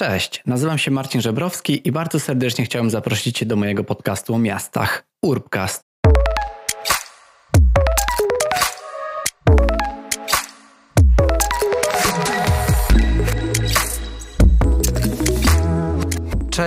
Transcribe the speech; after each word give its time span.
Cześć, 0.00 0.42
nazywam 0.46 0.78
się 0.78 0.90
Marcin 0.90 1.20
Żebrowski 1.20 1.88
i 1.88 1.92
bardzo 1.92 2.20
serdecznie 2.20 2.64
chciałem 2.64 2.90
zaprosić 2.90 3.38
Cię 3.38 3.46
do 3.46 3.56
mojego 3.56 3.84
podcastu 3.84 4.34
o 4.34 4.38
miastach 4.38 5.04
Urbcast. 5.22 5.89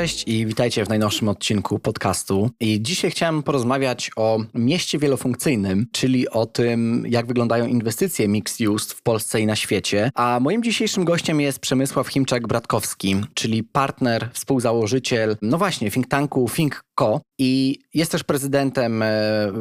Cześć 0.03 0.27
i 0.27 0.45
witajcie 0.45 0.85
w 0.85 0.89
najnowszym 0.89 1.29
odcinku 1.29 1.79
podcastu. 1.79 2.49
I 2.59 2.81
dzisiaj 2.81 3.11
chciałem 3.11 3.43
porozmawiać 3.43 4.11
o 4.15 4.39
mieście 4.53 4.99
wielofunkcyjnym, 4.99 5.87
czyli 5.91 6.29
o 6.29 6.45
tym, 6.45 7.05
jak 7.09 7.25
wyglądają 7.25 7.65
inwestycje 7.65 8.27
mixed 8.27 8.67
use 8.67 8.95
w 8.95 9.01
Polsce 9.01 9.41
i 9.41 9.45
na 9.45 9.55
świecie. 9.55 10.11
A 10.15 10.39
moim 10.41 10.63
dzisiejszym 10.63 11.05
gościem 11.05 11.41
jest 11.41 11.59
Przemysław 11.59 12.07
Chimczak-Bratkowski, 12.07 13.23
czyli 13.33 13.63
partner, 13.63 14.29
współzałożyciel, 14.33 15.37
no 15.41 15.57
właśnie, 15.57 15.91
think 15.91 16.07
tanku 16.07 16.47
ThinkCo 16.99 17.21
i 17.39 17.79
jest 17.93 18.11
też 18.11 18.23
prezydentem 18.23 19.01
e, 19.01 19.07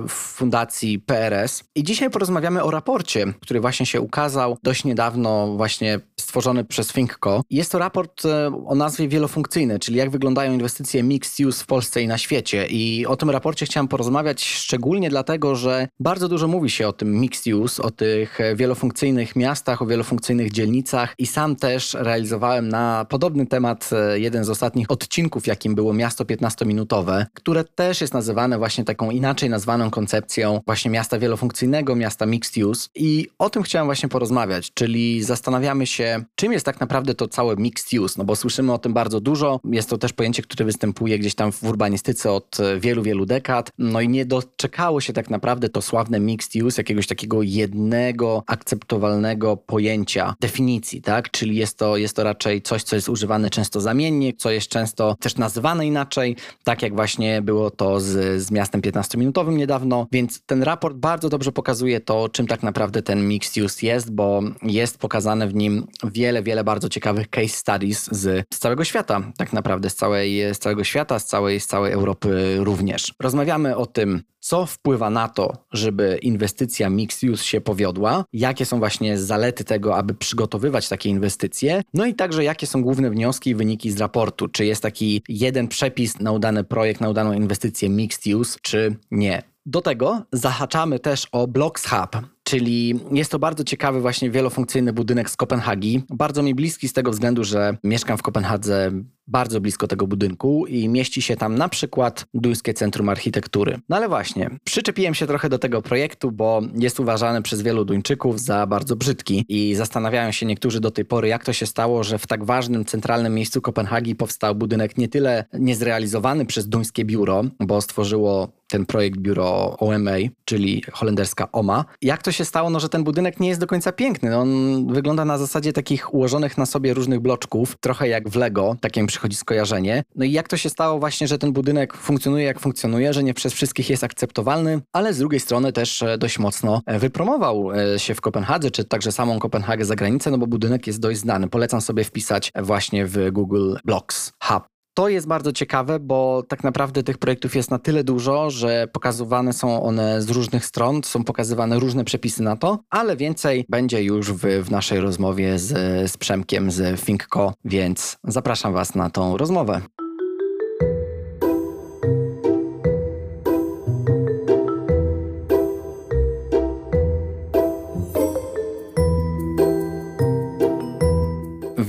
fundacji 0.08 0.98
PRS. 0.98 1.64
I 1.74 1.84
dzisiaj 1.84 2.10
porozmawiamy 2.10 2.62
o 2.62 2.70
raporcie, 2.70 3.26
który 3.40 3.60
właśnie 3.60 3.86
się 3.86 4.00
ukazał 4.00 4.58
dość 4.62 4.84
niedawno, 4.84 5.46
właśnie 5.56 6.00
stworzony 6.20 6.64
przez 6.64 6.88
ThinkCo. 6.88 7.42
Jest 7.50 7.72
to 7.72 7.78
raport 7.78 8.24
e, 8.24 8.62
o 8.66 8.74
nazwie 8.74 9.08
wielofunkcyjny, 9.08 9.78
czyli 9.78 9.98
jak 9.98 10.10
wyglądają 10.10 10.52
inwestycje 10.52 11.02
mixed 11.02 11.46
use 11.46 11.62
w 11.62 11.66
Polsce 11.66 12.02
i 12.02 12.06
na 12.06 12.18
świecie. 12.18 12.66
I 12.66 13.06
o 13.06 13.16
tym 13.16 13.30
raporcie 13.30 13.66
chciałem 13.66 13.88
porozmawiać 13.88 14.44
szczególnie 14.44 15.10
dlatego, 15.10 15.56
że 15.56 15.88
bardzo 16.00 16.28
dużo 16.28 16.48
mówi 16.48 16.70
się 16.70 16.88
o 16.88 16.92
tym 16.92 17.20
mixed 17.20 17.54
use, 17.54 17.82
o 17.82 17.90
tych 17.90 18.38
wielofunkcyjnych 18.56 19.36
miastach, 19.36 19.82
o 19.82 19.86
wielofunkcyjnych 19.86 20.52
dzielnicach 20.52 21.14
i 21.18 21.26
sam 21.26 21.56
też 21.56 21.94
realizowałem 21.94 22.68
na 22.68 23.06
podobny 23.08 23.46
temat 23.46 23.90
e, 23.92 24.20
jeden 24.20 24.44
z 24.44 24.50
ostatnich 24.50 24.90
odcinków, 24.90 25.46
jakim 25.46 25.74
było 25.74 25.92
Miasto 25.92 26.24
15-minutowe, 26.24 27.21
które 27.34 27.64
też 27.64 28.00
jest 28.00 28.14
nazywane 28.14 28.58
właśnie 28.58 28.84
taką 28.84 29.10
inaczej 29.10 29.50
nazwaną 29.50 29.90
koncepcją 29.90 30.60
właśnie 30.66 30.90
miasta 30.90 31.18
wielofunkcyjnego, 31.18 31.96
miasta 31.96 32.26
mixed 32.26 32.64
use. 32.64 32.88
I 32.94 33.28
o 33.38 33.50
tym 33.50 33.62
chciałem 33.62 33.86
właśnie 33.86 34.08
porozmawiać, 34.08 34.72
czyli 34.74 35.22
zastanawiamy 35.22 35.86
się, 35.86 36.24
czym 36.34 36.52
jest 36.52 36.66
tak 36.66 36.80
naprawdę 36.80 37.14
to 37.14 37.28
całe 37.28 37.56
mixed 37.56 38.00
use, 38.00 38.14
no 38.18 38.24
bo 38.24 38.36
słyszymy 38.36 38.72
o 38.72 38.78
tym 38.78 38.92
bardzo 38.92 39.20
dużo. 39.20 39.60
Jest 39.64 39.90
to 39.90 39.98
też 39.98 40.12
pojęcie, 40.12 40.42
które 40.42 40.64
występuje 40.64 41.18
gdzieś 41.18 41.34
tam 41.34 41.52
w 41.52 41.64
urbanistyce 41.64 42.32
od 42.32 42.58
wielu, 42.80 43.02
wielu 43.02 43.26
dekad. 43.26 43.70
No 43.78 44.00
i 44.00 44.08
nie 44.08 44.26
doczekało 44.26 45.00
się 45.00 45.12
tak 45.12 45.30
naprawdę 45.30 45.68
to 45.68 45.82
sławne 45.82 46.20
mixed 46.20 46.62
use 46.62 46.80
jakiegoś 46.80 47.06
takiego 47.06 47.42
jednego, 47.42 48.42
akceptowalnego 48.46 49.56
pojęcia, 49.56 50.34
definicji, 50.40 51.02
tak? 51.02 51.30
Czyli 51.30 51.56
jest 51.56 51.78
to, 51.78 51.96
jest 51.96 52.16
to 52.16 52.24
raczej 52.24 52.62
coś, 52.62 52.82
co 52.82 52.96
jest 52.96 53.08
używane 53.08 53.50
często 53.50 53.80
zamiennie, 53.80 54.32
co 54.32 54.50
jest 54.50 54.68
często 54.68 55.16
też 55.20 55.36
nazywane 55.36 55.86
inaczej, 55.86 56.36
tak 56.64 56.82
jak 56.82 56.94
właśnie 56.94 57.11
było 57.42 57.70
to 57.70 58.00
z, 58.00 58.42
z 58.42 58.50
miastem 58.50 58.80
15-minutowym 58.80 59.56
niedawno, 59.56 60.06
więc 60.12 60.42
ten 60.46 60.62
raport 60.62 60.96
bardzo 60.96 61.28
dobrze 61.28 61.52
pokazuje 61.52 62.00
to, 62.00 62.28
czym 62.28 62.46
tak 62.46 62.62
naprawdę 62.62 63.02
ten 63.02 63.28
mixed 63.28 63.64
use 63.64 63.86
jest, 63.86 64.10
bo 64.10 64.42
jest 64.62 64.98
pokazane 64.98 65.48
w 65.48 65.54
nim 65.54 65.86
wiele, 66.04 66.42
wiele 66.42 66.64
bardzo 66.64 66.88
ciekawych 66.88 67.30
case 67.30 67.48
studies 67.48 68.08
z, 68.12 68.46
z 68.54 68.58
całego 68.58 68.84
świata, 68.84 69.20
tak 69.36 69.52
naprawdę 69.52 69.90
z, 69.90 69.94
całej, 69.94 70.54
z 70.54 70.58
całego 70.58 70.84
świata, 70.84 71.18
z 71.18 71.26
całej, 71.26 71.60
z 71.60 71.66
całej 71.66 71.92
Europy 71.92 72.56
również. 72.60 73.14
Rozmawiamy 73.20 73.76
o 73.76 73.86
tym, 73.86 74.22
co 74.42 74.66
wpływa 74.66 75.10
na 75.10 75.28
to, 75.28 75.52
żeby 75.72 76.18
inwestycja 76.22 76.90
mixed 76.90 77.30
use 77.30 77.44
się 77.44 77.60
powiodła, 77.60 78.24
jakie 78.32 78.66
są 78.66 78.78
właśnie 78.78 79.18
zalety 79.18 79.64
tego, 79.64 79.96
aby 79.96 80.14
przygotowywać 80.14 80.88
takie 80.88 81.08
inwestycje, 81.08 81.82
no 81.94 82.06
i 82.06 82.14
także 82.14 82.44
jakie 82.44 82.66
są 82.66 82.82
główne 82.82 83.10
wnioski 83.10 83.50
i 83.50 83.54
wyniki 83.54 83.90
z 83.90 84.00
raportu. 84.00 84.48
Czy 84.48 84.64
jest 84.64 84.82
taki 84.82 85.22
jeden 85.28 85.68
przepis 85.68 86.20
na 86.20 86.32
udany 86.32 86.64
projekt, 86.64 87.00
na 87.00 87.08
udaną 87.08 87.32
inwestycję 87.32 87.88
mixed 87.88 88.34
use, 88.34 88.58
czy 88.62 88.96
nie. 89.10 89.42
Do 89.66 89.80
tego 89.80 90.22
zahaczamy 90.32 90.98
też 90.98 91.26
o 91.32 91.46
Blocks 91.46 91.88
Hub, 91.88 92.26
czyli 92.44 93.00
jest 93.12 93.30
to 93.30 93.38
bardzo 93.38 93.64
ciekawy 93.64 94.00
właśnie 94.00 94.30
wielofunkcyjny 94.30 94.92
budynek 94.92 95.30
z 95.30 95.36
Kopenhagi. 95.36 96.02
Bardzo 96.10 96.42
mi 96.42 96.54
bliski 96.54 96.88
z 96.88 96.92
tego 96.92 97.10
względu, 97.10 97.44
że 97.44 97.76
mieszkam 97.84 98.18
w 98.18 98.22
Kopenhadze 98.22 98.90
bardzo 99.26 99.60
blisko 99.60 99.86
tego 99.86 100.06
budynku 100.06 100.66
i 100.66 100.88
mieści 100.88 101.22
się 101.22 101.36
tam 101.36 101.54
na 101.54 101.68
przykład 101.68 102.26
Duńskie 102.34 102.74
Centrum 102.74 103.08
Architektury. 103.08 103.78
No 103.88 103.96
ale 103.96 104.08
właśnie, 104.08 104.50
przyczepiłem 104.64 105.14
się 105.14 105.26
trochę 105.26 105.48
do 105.48 105.58
tego 105.58 105.82
projektu, 105.82 106.32
bo 106.32 106.62
jest 106.74 107.00
uważany 107.00 107.42
przez 107.42 107.62
wielu 107.62 107.84
Duńczyków 107.84 108.40
za 108.40 108.66
bardzo 108.66 108.96
brzydki 108.96 109.44
i 109.48 109.74
zastanawiają 109.74 110.32
się 110.32 110.46
niektórzy 110.46 110.80
do 110.80 110.90
tej 110.90 111.04
pory, 111.04 111.28
jak 111.28 111.44
to 111.44 111.52
się 111.52 111.66
stało, 111.66 112.04
że 112.04 112.18
w 112.18 112.26
tak 112.26 112.44
ważnym, 112.44 112.84
centralnym 112.84 113.34
miejscu 113.34 113.60
Kopenhagi 113.60 114.14
powstał 114.14 114.54
budynek 114.54 114.98
nie 114.98 115.08
tyle 115.08 115.44
niezrealizowany 115.52 116.46
przez 116.46 116.68
duńskie 116.68 117.04
biuro, 117.04 117.44
bo 117.60 117.80
stworzyło 117.80 118.48
ten 118.72 118.86
projekt 118.86 119.18
biuro 119.18 119.76
OMA, 119.78 120.16
czyli 120.44 120.82
holenderska 120.92 121.52
OMA. 121.52 121.84
Jak 122.02 122.22
to 122.22 122.32
się 122.32 122.44
stało, 122.44 122.70
no, 122.70 122.80
że 122.80 122.88
ten 122.88 123.04
budynek 123.04 123.40
nie 123.40 123.48
jest 123.48 123.60
do 123.60 123.66
końca 123.66 123.92
piękny? 123.92 124.30
No, 124.30 124.40
on 124.40 124.86
wygląda 124.92 125.24
na 125.24 125.38
zasadzie 125.38 125.72
takich 125.72 126.14
ułożonych 126.14 126.58
na 126.58 126.66
sobie 126.66 126.94
różnych 126.94 127.20
bloczków, 127.20 127.76
trochę 127.80 128.08
jak 128.08 128.28
w 128.28 128.36
Lego, 128.36 128.76
takie 128.80 129.02
mi 129.02 129.06
przychodzi 129.12 129.36
skojarzenie. 129.36 130.04
No 130.14 130.24
i 130.24 130.32
jak 130.32 130.48
to 130.48 130.56
się 130.56 130.70
stało 130.70 130.98
właśnie, 130.98 131.28
że 131.28 131.38
ten 131.38 131.52
budynek 131.52 131.96
funkcjonuje 131.96 132.44
jak 132.44 132.60
funkcjonuje, 132.60 133.12
że 133.12 133.22
nie 133.22 133.34
przez 133.34 133.52
wszystkich 133.52 133.90
jest 133.90 134.04
akceptowalny, 134.04 134.80
ale 134.92 135.14
z 135.14 135.18
drugiej 135.18 135.40
strony 135.40 135.72
też 135.72 136.02
e, 136.02 136.18
dość 136.18 136.38
mocno 136.38 136.80
e, 136.86 136.98
wypromował 136.98 137.72
e, 137.72 137.98
się 137.98 138.14
w 138.14 138.20
Kopenhadze, 138.20 138.70
czy 138.70 138.84
także 138.84 139.12
samą 139.12 139.38
Kopenhagę 139.38 139.84
za 139.84 139.96
granicę, 139.96 140.30
no 140.30 140.38
bo 140.38 140.46
budynek 140.46 140.86
jest 140.86 141.00
dość 141.00 141.20
znany. 141.20 141.48
Polecam 141.48 141.80
sobie 141.80 142.04
wpisać 142.04 142.52
właśnie 142.62 143.06
w 143.06 143.30
Google 143.30 143.74
Blocks 143.84 144.32
Hub 144.42 144.71
to 144.94 145.08
jest 145.08 145.26
bardzo 145.26 145.52
ciekawe, 145.52 146.00
bo 146.00 146.42
tak 146.48 146.64
naprawdę 146.64 147.02
tych 147.02 147.18
projektów 147.18 147.56
jest 147.56 147.70
na 147.70 147.78
tyle 147.78 148.04
dużo, 148.04 148.50
że 148.50 148.88
pokazywane 148.92 149.52
są 149.52 149.82
one 149.82 150.22
z 150.22 150.30
różnych 150.30 150.66
stron, 150.66 151.00
są 151.04 151.24
pokazywane 151.24 151.78
różne 151.78 152.04
przepisy 152.04 152.42
na 152.42 152.56
to, 152.56 152.78
ale 152.90 153.16
więcej 153.16 153.64
będzie 153.68 154.02
już 154.02 154.32
w, 154.32 154.64
w 154.64 154.70
naszej 154.70 155.00
rozmowie 155.00 155.58
z, 155.58 155.70
z 156.10 156.16
Przemkiem 156.16 156.70
z 156.70 157.00
ThinkCo, 157.00 157.54
więc 157.64 158.16
zapraszam 158.24 158.72
Was 158.72 158.94
na 158.94 159.10
tą 159.10 159.36
rozmowę. 159.36 159.80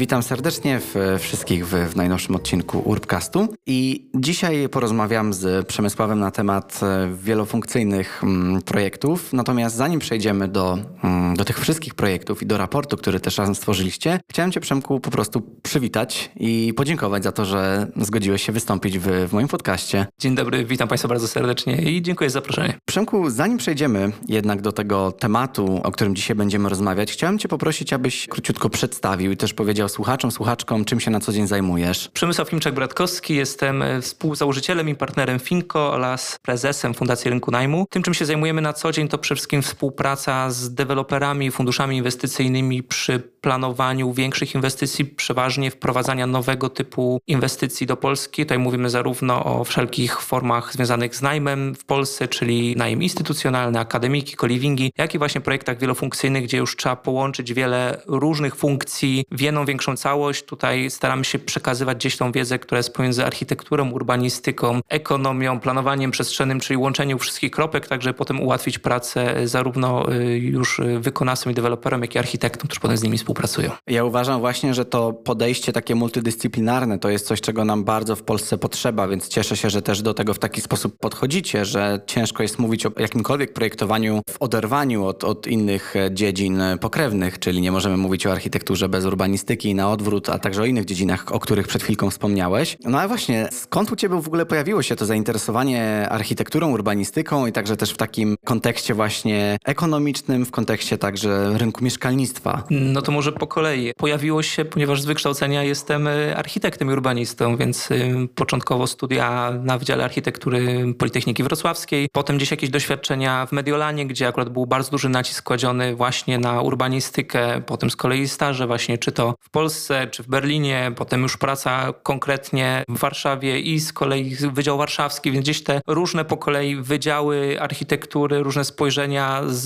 Witam 0.04 0.24
serdecznie 0.24 0.80
w, 0.80 0.96
wszystkich 1.20 1.68
w, 1.68 1.90
w, 1.90 1.96
najnowszym 1.96 2.36
odcinku 2.36 2.80
Urbcastu 2.86 3.48
i 3.66 4.10
dzisiaj 4.16 4.70
porozmawiam 4.70 5.34
z 5.34 5.68
Przemysławem 5.68 6.20
na 6.20 6.32
temat 6.32 6.80
e, 6.84 7.10
wielofunkcyjnych 7.24 8.24
mm, 8.24 8.62
projektów. 8.62 9.34
Natomiast 9.34 9.76
zanim 9.76 10.00
przejdziemy 10.00 10.48
do, 10.48 10.78
mm, 11.04 11.36
do 11.36 11.46
tych 11.46 11.60
wszystkich 11.60 11.96
projektów 11.96 12.44
i 12.44 12.46
do 12.46 12.58
raportu, 12.58 12.98
który 12.98 13.20
też 13.20 13.38
razem 13.38 13.56
stworzyliście, 13.56 14.20
chciałem 14.30 14.52
Cię 14.52 14.60
Przemku 14.60 15.00
po 15.00 15.12
prostu 15.12 15.42
przywitać 15.42 16.32
i 16.36 16.74
podziękować 16.76 17.24
za 17.24 17.32
to, 17.32 17.46
że 17.46 17.88
zgodziłeś 17.98 18.46
się 18.46 18.52
wystąpić 18.52 19.00
w, 19.00 19.28
w 19.28 19.34
moim 19.34 19.48
podcaście. 19.48 20.06
Dzień 20.20 20.36
dobry, 20.36 20.66
witam 20.66 20.88
Państwa 20.88 21.08
bardzo 21.08 21.28
serdecznie 21.28 21.76
i 21.76 22.02
dziękuję 22.02 22.30
za 22.30 22.34
zaproszenie. 22.34 22.74
Przemku, 22.86 23.30
zanim 23.30 23.58
przejdziemy 23.58 24.12
jednak 24.28 24.62
do 24.62 24.72
tego 24.72 25.12
tematu, 25.12 25.82
o 25.84 25.92
którym 25.92 26.16
dzisiaj 26.16 26.36
będziemy 26.36 26.70
rozmawiać, 26.70 27.12
chciałem 27.12 27.40
Cię 27.40 27.48
poprosić, 27.48 27.94
abyś 27.94 28.28
króciutko 28.28 28.70
przedstawił 28.70 29.32
i 29.32 29.38
też 29.38 29.54
powiedział 29.54 29.90
słuchaczom, 29.94 30.32
słuchaczkom, 30.32 30.86
czym 30.86 31.00
się 31.00 31.12
na 31.12 31.20
co 31.20 31.34
dzień 31.34 31.48
zajmujesz? 31.48 32.10
Przemysław 32.14 32.50
Kimczak-Bratkowski, 32.50 33.34
jestem 33.36 33.82
e, 33.82 34.02
współzałożycielem 34.02 34.90
i 34.90 34.96
partnerem 34.96 35.40
Finco 35.40 35.92
oraz 35.92 36.38
prezesem 36.42 36.94
Fundacji 36.94 37.30
Rynku 37.30 37.52
Najmu. 37.52 37.86
Tym, 37.90 38.04
czym 38.04 38.14
się 38.14 38.26
zajmujemy 38.26 38.62
na 38.62 38.74
co 38.74 38.92
dzień, 38.92 39.08
to 39.08 39.18
przede 39.18 39.36
wszystkim 39.36 39.62
współpraca 39.62 40.52
z 40.52 40.74
deweloperami, 40.74 41.52
funduszami 41.52 41.98
inwestycyjnymi 41.98 42.84
przy 42.84 43.20
planowaniu 43.20 44.14
większych 44.14 44.56
inwestycji, 44.56 45.06
przeważnie 45.06 45.72
wprowadzania 45.72 46.28
nowego 46.28 46.70
typu 46.70 47.22
inwestycji 47.28 47.88
do 47.88 47.98
Polski. 47.98 48.42
Tutaj 48.42 48.60
mówimy 48.60 48.90
zarówno 48.90 49.44
o 49.44 49.64
wszelkich 49.64 50.22
formach 50.22 50.74
związanych 50.74 51.16
z 51.16 51.22
najmem 51.22 51.76
w 51.76 51.86
Polsce, 51.86 52.28
czyli 52.28 52.76
najem 52.76 53.04
instytucjonalny, 53.04 53.80
akademiki, 53.80 54.36
koliwingi, 54.36 54.92
jak 54.98 55.16
i 55.16 55.18
właśnie 55.18 55.42
projektach 55.42 55.80
wielofunkcyjnych, 55.80 56.44
gdzie 56.44 56.58
już 56.58 56.76
trzeba 56.76 56.96
połączyć 56.96 57.54
wiele 57.54 58.02
różnych 58.08 58.56
funkcji 58.56 59.26
w 59.32 59.42
jedną 59.42 59.66
większą 59.66 59.83
większą 59.84 59.98
całość. 59.98 60.44
Tutaj 60.44 60.90
staramy 60.90 61.26
się 61.26 61.40
przekazywać 61.40 61.98
gdzieś 61.98 62.18
tą 62.18 62.32
wiedzę, 62.32 62.60
która 62.60 62.80
jest 62.80 62.94
pomiędzy 62.94 63.26
architekturą, 63.26 63.92
urbanistyką, 63.92 64.80
ekonomią, 64.90 65.60
planowaniem 65.60 66.12
przestrzennym, 66.12 66.60
czyli 66.60 66.78
łączeniem 66.78 67.20
wszystkich 67.20 67.52
kropek, 67.52 67.88
tak 67.88 68.02
żeby 68.02 68.14
potem 68.14 68.42
ułatwić 68.42 68.80
pracę 68.80 69.48
zarówno 69.48 70.14
y, 70.14 70.38
już 70.38 70.82
wykonawcom 71.00 71.52
i 71.52 71.56
deweloperom, 71.56 72.02
jak 72.02 72.16
i 72.16 72.18
architektom, 72.18 72.68
którzy 72.68 72.82
potem 72.82 72.98
z 72.98 73.04
nimi 73.04 73.18
współpracują. 73.18 73.72
Ja 73.88 74.04
uważam 74.04 74.40
właśnie, 74.40 74.74
że 74.74 74.86
to 74.86 75.14
podejście 75.14 75.74
takie 75.74 75.96
multidyscyplinarne 75.96 77.00
to 77.00 77.10
jest 77.10 77.28
coś, 77.28 77.42
czego 77.42 77.66
nam 77.66 77.84
bardzo 77.84 78.16
w 78.16 78.24
Polsce 78.24 78.58
potrzeba, 78.58 79.08
więc 79.08 79.28
cieszę 79.28 79.58
się, 79.58 79.70
że 79.70 79.82
też 79.82 80.02
do 80.02 80.14
tego 80.14 80.34
w 80.34 80.40
taki 80.40 80.62
sposób 80.62 80.98
podchodzicie, 81.00 81.66
że 81.66 82.02
ciężko 82.08 82.44
jest 82.44 82.60
mówić 82.60 82.86
o 82.86 82.92
jakimkolwiek 83.00 83.54
projektowaniu 83.54 84.22
w 84.30 84.42
oderwaniu 84.42 85.06
od, 85.06 85.24
od 85.24 85.48
innych 85.48 85.94
dziedzin 86.12 86.62
pokrewnych, 86.82 87.40
czyli 87.40 87.62
nie 87.62 87.72
możemy 87.72 87.98
mówić 87.98 88.28
o 88.28 88.32
architekturze 88.32 88.90
bez 88.90 89.06
urbanistyki, 89.06 89.73
na 89.76 89.92
odwrót, 89.92 90.30
a 90.30 90.40
także 90.40 90.62
o 90.62 90.66
innych 90.66 90.86
dziedzinach, 90.86 91.32
o 91.32 91.40
których 91.40 91.68
przed 91.68 91.84
chwilką 91.84 92.10
wspomniałeś. 92.10 92.78
No 92.86 93.00
ale 93.00 93.08
właśnie, 93.08 93.50
skąd 93.52 93.92
u 93.92 93.96
Ciebie 93.96 94.22
w 94.22 94.28
ogóle 94.28 94.46
pojawiło 94.46 94.82
się 94.82 94.96
to 94.96 95.06
zainteresowanie 95.06 96.10
architekturą, 96.10 96.72
urbanistyką 96.72 97.48
i 97.48 97.52
także 97.52 97.78
też 97.78 97.92
w 97.92 97.98
takim 97.98 98.36
kontekście 98.46 98.94
właśnie 98.94 99.58
ekonomicznym, 99.66 100.46
w 100.46 100.52
kontekście 100.52 100.98
także 100.98 101.58
rynku 101.58 101.84
mieszkalnictwa? 101.84 102.64
No 102.70 103.02
to 103.02 103.12
może 103.12 103.32
po 103.32 103.48
kolei. 103.48 103.94
Pojawiło 103.98 104.44
się, 104.44 104.66
ponieważ 104.66 105.02
z 105.02 105.06
wykształcenia 105.06 105.64
jestem 105.64 106.08
y, 106.08 106.38
architektem 106.38 106.90
i 106.90 106.94
urbanistą, 106.94 107.58
więc 107.58 107.92
y, 107.92 108.28
początkowo 108.36 108.88
studia 108.88 109.52
na 109.64 109.78
Wydziale 109.78 110.04
Architektury 110.04 110.94
Politechniki 110.98 111.44
Wrocławskiej, 111.44 112.10
potem 112.12 112.38
gdzieś 112.38 112.52
jakieś 112.52 112.70
doświadczenia 112.70 113.46
w 113.46 113.52
Mediolanie, 113.52 114.08
gdzie 114.08 114.28
akurat 114.28 114.50
był 114.50 114.66
bardzo 114.66 114.92
duży 114.92 115.10
nacisk 115.10 115.44
kładziony 115.44 115.96
właśnie 115.96 116.40
na 116.40 116.62
urbanistykę, 116.62 117.62
potem 117.66 117.90
z 117.90 117.96
kolei 117.96 118.28
staże 118.28 118.68
właśnie, 118.68 118.98
czy 118.98 119.12
to 119.12 119.36
w 119.40 119.50
Polsce, 119.50 119.63
czy 120.12 120.24
w 120.24 120.28
Berlinie, 120.28 120.92
potem 120.96 121.22
już 121.22 121.38
praca 121.38 121.94
konkretnie 122.04 122.84
w 122.90 123.00
Warszawie 123.00 123.60
i 123.60 123.80
z 123.80 123.94
kolei 123.94 124.36
Wydział 124.36 124.78
Warszawski, 124.78 125.32
więc 125.32 125.44
gdzieś 125.44 125.64
te 125.64 125.82
różne 125.88 126.26
po 126.26 126.38
kolei 126.38 126.76
wydziały 126.76 127.58
architektury, 127.62 128.44
różne 128.44 128.66
spojrzenia 128.66 129.42
z, 129.48 129.64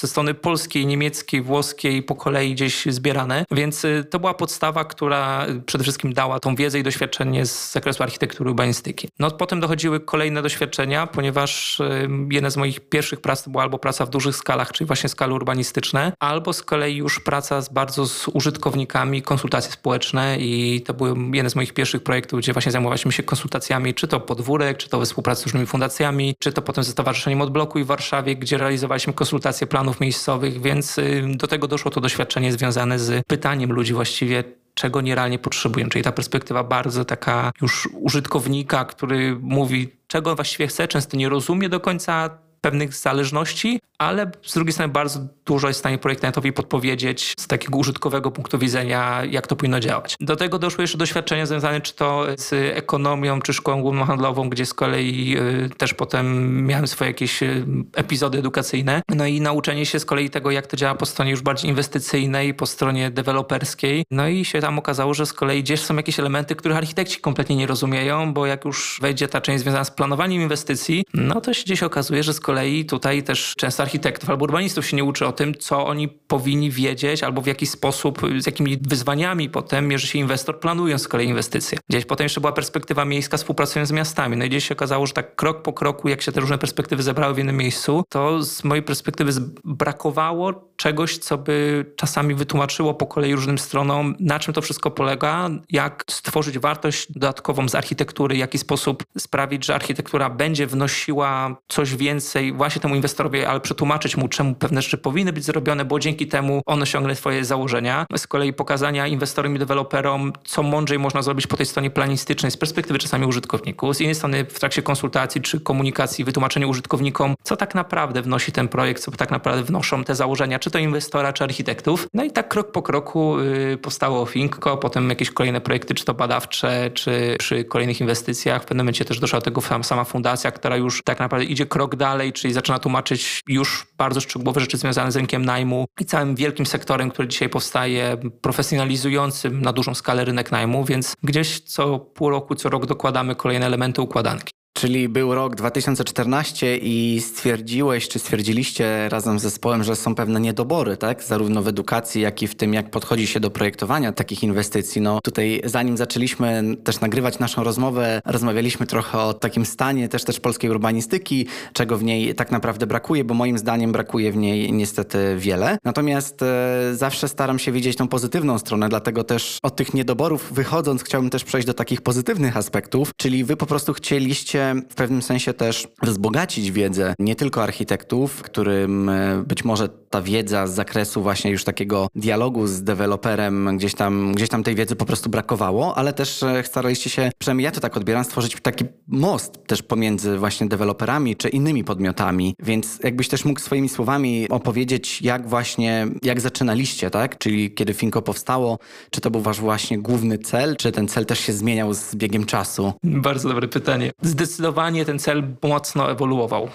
ze 0.00 0.08
strony 0.08 0.34
polskiej, 0.34 0.86
niemieckiej, 0.86 1.42
włoskiej 1.42 2.02
po 2.02 2.14
kolei 2.14 2.54
gdzieś 2.54 2.84
zbierane, 2.86 3.44
więc 3.50 3.84
y, 3.84 4.04
to 4.10 4.18
była 4.18 4.34
podstawa, 4.34 4.84
która 4.84 5.46
przede 5.66 5.84
wszystkim 5.84 6.12
dała 6.12 6.40
tą 6.40 6.54
wiedzę 6.54 6.78
i 6.78 6.82
doświadczenie 6.82 7.46
z 7.46 7.72
zakresu 7.72 8.02
architektury 8.02 8.50
urbanistyki. 8.50 9.08
No 9.18 9.30
potem 9.30 9.60
dochodziły 9.60 10.00
kolejne 10.00 10.42
doświadczenia, 10.42 11.06
ponieważ 11.06 11.80
y, 11.80 12.08
jedna 12.30 12.50
z 12.50 12.56
moich 12.56 12.80
pierwszych 12.80 13.20
prac 13.20 13.42
to 13.42 13.50
była 13.50 13.62
albo 13.62 13.78
praca 13.78 14.06
w 14.06 14.10
dużych 14.10 14.36
skalach, 14.36 14.72
czyli 14.72 14.86
właśnie 14.86 15.08
skale 15.08 15.34
urbanistyczne, 15.34 16.12
albo 16.18 16.52
z 16.52 16.62
kolei 16.62 16.96
już 16.96 17.20
praca 17.20 17.60
z 17.60 17.68
bardzo 17.68 18.06
z 18.06 18.28
użytkownikami, 18.28 19.13
konsultacje 19.22 19.72
społeczne 19.72 20.36
i 20.38 20.82
to 20.86 20.94
były 20.94 21.14
jeden 21.32 21.50
z 21.50 21.56
moich 21.56 21.74
pierwszych 21.74 22.02
projektów, 22.02 22.40
gdzie 22.40 22.52
właśnie 22.52 22.72
zajmowaliśmy 22.72 23.12
się 23.12 23.22
konsultacjami, 23.22 23.94
czy 23.94 24.08
to 24.08 24.20
podwórek, 24.20 24.76
czy 24.76 24.88
to 24.88 24.98
we 24.98 25.04
współpracy 25.04 25.42
z 25.42 25.44
różnymi 25.44 25.66
fundacjami, 25.66 26.34
czy 26.38 26.52
to 26.52 26.62
potem 26.62 26.84
ze 26.84 26.92
Stowarzyszeniem 26.92 27.40
Odbloku 27.40 27.78
w 27.78 27.86
Warszawie, 27.86 28.36
gdzie 28.36 28.58
realizowaliśmy 28.58 29.12
konsultacje 29.12 29.66
planów 29.66 30.00
miejscowych, 30.00 30.62
więc 30.62 30.98
y, 30.98 31.22
do 31.36 31.46
tego 31.46 31.68
doszło 31.68 31.90
to 31.90 32.00
doświadczenie 32.00 32.52
związane 32.52 32.98
z 32.98 33.26
pytaniem 33.26 33.72
ludzi 33.72 33.92
właściwie, 33.94 34.44
czego 34.74 35.00
nierealnie 35.00 35.38
potrzebują. 35.38 35.88
Czyli 35.88 36.04
ta 36.04 36.12
perspektywa 36.12 36.64
bardzo 36.64 37.04
taka 37.04 37.52
już 37.62 37.88
użytkownika, 37.92 38.84
który 38.84 39.36
mówi, 39.40 39.88
czego 40.06 40.34
właściwie 40.34 40.66
chce, 40.66 40.88
często 40.88 41.16
nie 41.16 41.28
rozumie 41.28 41.68
do 41.68 41.80
końca 41.80 42.30
pewnych 42.60 42.94
zależności, 42.94 43.80
ale 44.04 44.30
z 44.42 44.54
drugiej 44.54 44.72
strony 44.72 44.92
bardzo 44.92 45.20
dużo 45.46 45.68
jest 45.68 45.78
w 45.78 45.82
stanie 45.82 45.98
projektantowi 45.98 46.52
podpowiedzieć 46.52 47.34
z 47.38 47.46
takiego 47.46 47.78
użytkowego 47.78 48.30
punktu 48.30 48.58
widzenia, 48.58 49.22
jak 49.30 49.46
to 49.46 49.56
powinno 49.56 49.80
działać. 49.80 50.16
Do 50.20 50.36
tego 50.36 50.58
doszły 50.58 50.84
jeszcze 50.84 50.98
doświadczenia 50.98 51.46
związane 51.46 51.80
czy 51.80 51.94
to 51.94 52.26
z 52.36 52.76
ekonomią, 52.76 53.40
czy 53.40 53.52
szkołą 53.52 53.82
głównohandlową, 53.82 54.48
gdzie 54.48 54.66
z 54.66 54.74
kolei 54.74 55.36
y, 55.38 55.70
też 55.76 55.94
potem 55.94 56.66
miałem 56.66 56.86
swoje 56.86 57.10
jakieś 57.10 57.42
y, 57.42 57.66
epizody 57.94 58.38
edukacyjne. 58.38 59.02
No 59.08 59.26
i 59.26 59.40
nauczenie 59.40 59.86
się 59.86 60.00
z 60.00 60.04
kolei 60.04 60.30
tego, 60.30 60.50
jak 60.50 60.66
to 60.66 60.76
działa 60.76 60.94
po 60.94 61.06
stronie 61.06 61.30
już 61.30 61.42
bardziej 61.42 61.70
inwestycyjnej, 61.70 62.54
po 62.54 62.66
stronie 62.66 63.10
deweloperskiej. 63.10 64.04
No 64.10 64.28
i 64.28 64.44
się 64.44 64.60
tam 64.60 64.78
okazało, 64.78 65.14
że 65.14 65.26
z 65.26 65.32
kolei 65.32 65.62
gdzieś 65.62 65.80
są 65.80 65.96
jakieś 65.96 66.20
elementy, 66.20 66.56
których 66.56 66.76
architekci 66.76 67.20
kompletnie 67.20 67.56
nie 67.56 67.66
rozumieją, 67.66 68.32
bo 68.34 68.46
jak 68.46 68.64
już 68.64 68.98
wejdzie 69.02 69.28
ta 69.28 69.40
część 69.40 69.62
związana 69.62 69.84
z 69.84 69.90
planowaniem 69.90 70.42
inwestycji, 70.42 71.04
no 71.14 71.40
to 71.40 71.54
się 71.54 71.64
gdzieś 71.64 71.82
okazuje, 71.82 72.22
że 72.22 72.34
z 72.34 72.40
kolei 72.40 72.84
tutaj 72.84 73.22
też 73.22 73.54
często 73.56 73.82
architektów 73.94 74.30
albo 74.30 74.44
urbanistów 74.44 74.86
się 74.86 74.96
nie 74.96 75.04
uczy 75.04 75.26
o 75.26 75.32
tym, 75.32 75.54
co 75.54 75.86
oni 75.86 76.08
powinni 76.08 76.70
wiedzieć 76.70 77.22
albo 77.22 77.40
w 77.42 77.46
jaki 77.46 77.66
sposób, 77.66 78.20
z 78.38 78.46
jakimi 78.46 78.78
wyzwaniami 78.88 79.50
potem 79.50 79.88
mierzy 79.88 80.06
się 80.06 80.18
inwestor 80.18 80.60
planując 80.60 81.02
z 81.02 81.08
kolei 81.08 81.28
inwestycje. 81.28 81.78
Gdzieś 81.88 82.04
potem 82.04 82.24
jeszcze 82.24 82.40
była 82.40 82.52
perspektywa 82.52 83.04
miejska 83.04 83.36
współpracując 83.36 83.88
z 83.88 83.92
miastami. 83.92 84.36
No 84.36 84.44
i 84.44 84.48
gdzieś 84.48 84.68
się 84.68 84.74
okazało, 84.74 85.06
że 85.06 85.12
tak 85.12 85.36
krok 85.36 85.62
po 85.62 85.72
kroku, 85.72 86.08
jak 86.08 86.22
się 86.22 86.32
te 86.32 86.40
różne 86.40 86.58
perspektywy 86.58 87.02
zebrały 87.02 87.34
w 87.34 87.38
jednym 87.38 87.56
miejscu, 87.56 88.04
to 88.08 88.42
z 88.42 88.64
mojej 88.64 88.82
perspektywy 88.82 89.32
brakowało 89.64 90.73
czegoś, 90.76 91.18
co 91.18 91.38
by 91.38 91.86
czasami 91.96 92.34
wytłumaczyło 92.34 92.94
po 92.94 93.06
kolei 93.06 93.34
różnym 93.34 93.58
stronom, 93.58 94.14
na 94.20 94.38
czym 94.38 94.54
to 94.54 94.62
wszystko 94.62 94.90
polega, 94.90 95.50
jak 95.70 96.04
stworzyć 96.10 96.58
wartość 96.58 97.12
dodatkową 97.12 97.68
z 97.68 97.74
architektury, 97.74 98.34
w 98.34 98.38
jaki 98.38 98.58
sposób 98.58 99.04
sprawić, 99.18 99.64
że 99.64 99.74
architektura 99.74 100.30
będzie 100.30 100.66
wnosiła 100.66 101.56
coś 101.68 101.96
więcej 101.96 102.52
właśnie 102.52 102.82
temu 102.82 102.94
inwestorowi, 102.94 103.44
ale 103.44 103.60
przetłumaczyć 103.60 104.16
mu, 104.16 104.28
czemu 104.28 104.54
pewne 104.54 104.82
rzeczy 104.82 104.98
powinny 104.98 105.32
być 105.32 105.44
zrobione, 105.44 105.84
bo 105.84 105.98
dzięki 105.98 106.26
temu 106.26 106.62
on 106.66 106.82
osiągnie 106.82 107.14
swoje 107.14 107.44
założenia. 107.44 108.06
Z 108.16 108.26
kolei 108.26 108.52
pokazania 108.52 109.06
inwestorom 109.06 109.56
i 109.56 109.58
deweloperom, 109.58 110.32
co 110.44 110.62
mądrzej 110.62 110.98
można 110.98 111.22
zrobić 111.22 111.46
po 111.46 111.56
tej 111.56 111.66
stronie 111.66 111.90
planistycznej 111.90 112.50
z 112.50 112.56
perspektywy 112.56 112.98
czasami 112.98 113.26
użytkowników, 113.26 113.96
z 113.96 114.00
innej 114.00 114.14
strony 114.14 114.44
w 114.44 114.60
trakcie 114.60 114.82
konsultacji 114.82 115.40
czy 115.40 115.60
komunikacji, 115.60 116.24
wytłumaczenie 116.24 116.66
użytkownikom, 116.66 117.34
co 117.42 117.56
tak 117.56 117.74
naprawdę 117.74 118.22
wnosi 118.22 118.52
ten 118.52 118.68
projekt, 118.68 119.02
co 119.02 119.10
tak 119.10 119.30
naprawdę 119.30 119.62
wnoszą 119.62 120.04
te 120.04 120.14
założenia, 120.14 120.58
czy 120.64 120.70
to 120.70 120.78
inwestora, 120.78 121.32
czy 121.32 121.44
architektów. 121.44 122.06
No 122.14 122.24
i 122.24 122.30
tak 122.30 122.48
krok 122.48 122.72
po 122.72 122.82
kroku 122.82 123.40
yy, 123.40 123.78
powstało 123.78 124.26
Finko, 124.26 124.76
potem 124.76 125.10
jakieś 125.10 125.30
kolejne 125.30 125.60
projekty, 125.60 125.94
czy 125.94 126.04
to 126.04 126.14
badawcze, 126.14 126.90
czy 126.94 127.36
przy 127.38 127.64
kolejnych 127.64 128.00
inwestycjach. 128.00 128.62
W 128.62 128.64
pewnym 128.64 128.84
momencie 128.84 129.04
też 129.04 129.20
doszła 129.20 129.38
do 129.38 129.44
tego 129.44 129.60
sama 129.82 130.04
fundacja, 130.04 130.50
która 130.50 130.76
już 130.76 131.02
tak 131.02 131.18
naprawdę 131.18 131.46
idzie 131.46 131.66
krok 131.66 131.96
dalej, 131.96 132.32
czyli 132.32 132.54
zaczyna 132.54 132.78
tłumaczyć 132.78 133.40
już 133.48 133.86
bardzo 133.98 134.20
szczegółowe 134.20 134.60
rzeczy 134.60 134.76
związane 134.76 135.12
z 135.12 135.16
rynkiem 135.16 135.44
najmu 135.44 135.86
i 136.00 136.04
całym 136.04 136.34
wielkim 136.34 136.66
sektorem, 136.66 137.10
który 137.10 137.28
dzisiaj 137.28 137.48
powstaje, 137.48 138.16
profesjonalizującym 138.40 139.62
na 139.62 139.72
dużą 139.72 139.94
skalę 139.94 140.24
rynek 140.24 140.52
najmu, 140.52 140.84
więc 140.84 141.16
gdzieś 141.22 141.60
co 141.60 141.98
pół 141.98 142.30
roku, 142.30 142.54
co 142.54 142.68
rok 142.68 142.86
dokładamy 142.86 143.34
kolejne 143.34 143.66
elementy 143.66 144.02
układanki. 144.02 144.63
Czyli 144.76 145.08
był 145.08 145.34
rok 145.34 145.54
2014 145.54 146.76
i 146.76 147.20
stwierdziłeś, 147.20 148.08
czy 148.08 148.18
stwierdziliście 148.18 149.08
razem 149.08 149.38
z 149.38 149.42
zespołem, 149.42 149.84
że 149.84 149.96
są 149.96 150.14
pewne 150.14 150.40
niedobory, 150.40 150.96
tak? 150.96 151.22
Zarówno 151.22 151.62
w 151.62 151.68
edukacji, 151.68 152.22
jak 152.22 152.42
i 152.42 152.46
w 152.46 152.54
tym, 152.54 152.74
jak 152.74 152.90
podchodzi 152.90 153.26
się 153.26 153.40
do 153.40 153.50
projektowania 153.50 154.12
takich 154.12 154.42
inwestycji. 154.42 155.00
No 155.00 155.20
tutaj, 155.20 155.62
zanim 155.64 155.96
zaczęliśmy 155.96 156.62
też 156.84 157.00
nagrywać 157.00 157.38
naszą 157.38 157.64
rozmowę, 157.64 158.22
rozmawialiśmy 158.24 158.86
trochę 158.86 159.18
o 159.18 159.34
takim 159.34 159.66
stanie 159.66 160.08
też 160.08 160.24
też 160.24 160.40
polskiej 160.40 160.70
urbanistyki, 160.70 161.46
czego 161.72 161.98
w 161.98 162.04
niej 162.04 162.34
tak 162.34 162.50
naprawdę 162.50 162.86
brakuje, 162.86 163.24
bo 163.24 163.34
moim 163.34 163.58
zdaniem 163.58 163.92
brakuje 163.92 164.32
w 164.32 164.36
niej 164.36 164.72
niestety 164.72 165.36
wiele. 165.38 165.78
Natomiast 165.84 166.42
e, 166.42 166.46
zawsze 166.92 167.28
staram 167.28 167.58
się 167.58 167.72
widzieć 167.72 167.96
tą 167.96 168.08
pozytywną 168.08 168.58
stronę, 168.58 168.88
dlatego 168.88 169.24
też 169.24 169.58
od 169.62 169.76
tych 169.76 169.94
niedoborów 169.94 170.52
wychodząc 170.52 171.02
chciałbym 171.02 171.30
też 171.30 171.44
przejść 171.44 171.66
do 171.66 171.74
takich 171.74 172.00
pozytywnych 172.00 172.56
aspektów, 172.56 173.10
czyli 173.16 173.44
wy 173.44 173.56
po 173.56 173.66
prostu 173.66 173.92
chcieliście 173.92 174.63
w 174.90 174.94
pewnym 174.94 175.22
sensie 175.22 175.54
też 175.54 175.88
wzbogacić 176.02 176.70
wiedzę 176.70 177.14
nie 177.18 177.36
tylko 177.36 177.62
architektów, 177.62 178.42
którym 178.42 179.08
e, 179.08 179.44
być 179.46 179.64
może 179.64 179.88
ta 179.88 180.22
wiedza 180.22 180.66
z 180.66 180.74
zakresu 180.74 181.22
właśnie 181.22 181.50
już 181.50 181.64
takiego 181.64 182.08
dialogu 182.14 182.66
z 182.66 182.82
deweloperem 182.82 183.76
gdzieś 183.76 183.94
tam, 183.94 184.32
gdzieś 184.32 184.48
tam 184.48 184.62
tej 184.62 184.74
wiedzy 184.74 184.96
po 184.96 185.04
prostu 185.04 185.30
brakowało, 185.30 185.98
ale 185.98 186.12
też 186.12 186.42
e, 186.42 186.64
staraliście 186.64 187.10
się, 187.10 187.30
przynajmniej 187.38 187.64
ja 187.64 187.70
to 187.70 187.80
tak 187.80 187.96
odbieram, 187.96 188.24
stworzyć 188.24 188.56
taki 188.62 188.84
most 189.08 189.66
też 189.66 189.82
pomiędzy 189.82 190.38
właśnie 190.38 190.66
deweloperami 190.66 191.36
czy 191.36 191.48
innymi 191.48 191.84
podmiotami, 191.84 192.54
więc 192.62 192.98
jakbyś 193.04 193.28
też 193.28 193.44
mógł 193.44 193.60
swoimi 193.60 193.88
słowami 193.88 194.48
opowiedzieć, 194.48 195.22
jak 195.22 195.48
właśnie, 195.48 196.06
jak 196.22 196.40
zaczynaliście, 196.40 197.10
tak? 197.10 197.38
Czyli 197.38 197.74
kiedy 197.74 197.94
Finko 197.94 198.22
powstało, 198.22 198.78
czy 199.10 199.20
to 199.20 199.30
był 199.30 199.40
wasz 199.40 199.60
właśnie 199.60 199.98
główny 199.98 200.38
cel, 200.38 200.76
czy 200.76 200.92
ten 200.92 201.08
cel 201.08 201.26
też 201.26 201.40
się 201.40 201.52
zmieniał 201.52 201.94
z 201.94 202.14
biegiem 202.14 202.46
czasu? 202.46 202.92
Bardzo 203.04 203.48
dobre 203.48 203.68
pytanie. 203.68 204.10
Zdecydowanie 204.22 204.53
zdecydowanie 204.54 205.04
ten 205.04 205.18
cel 205.18 205.42
mocno 205.62 206.10
ewoluował. 206.10 206.68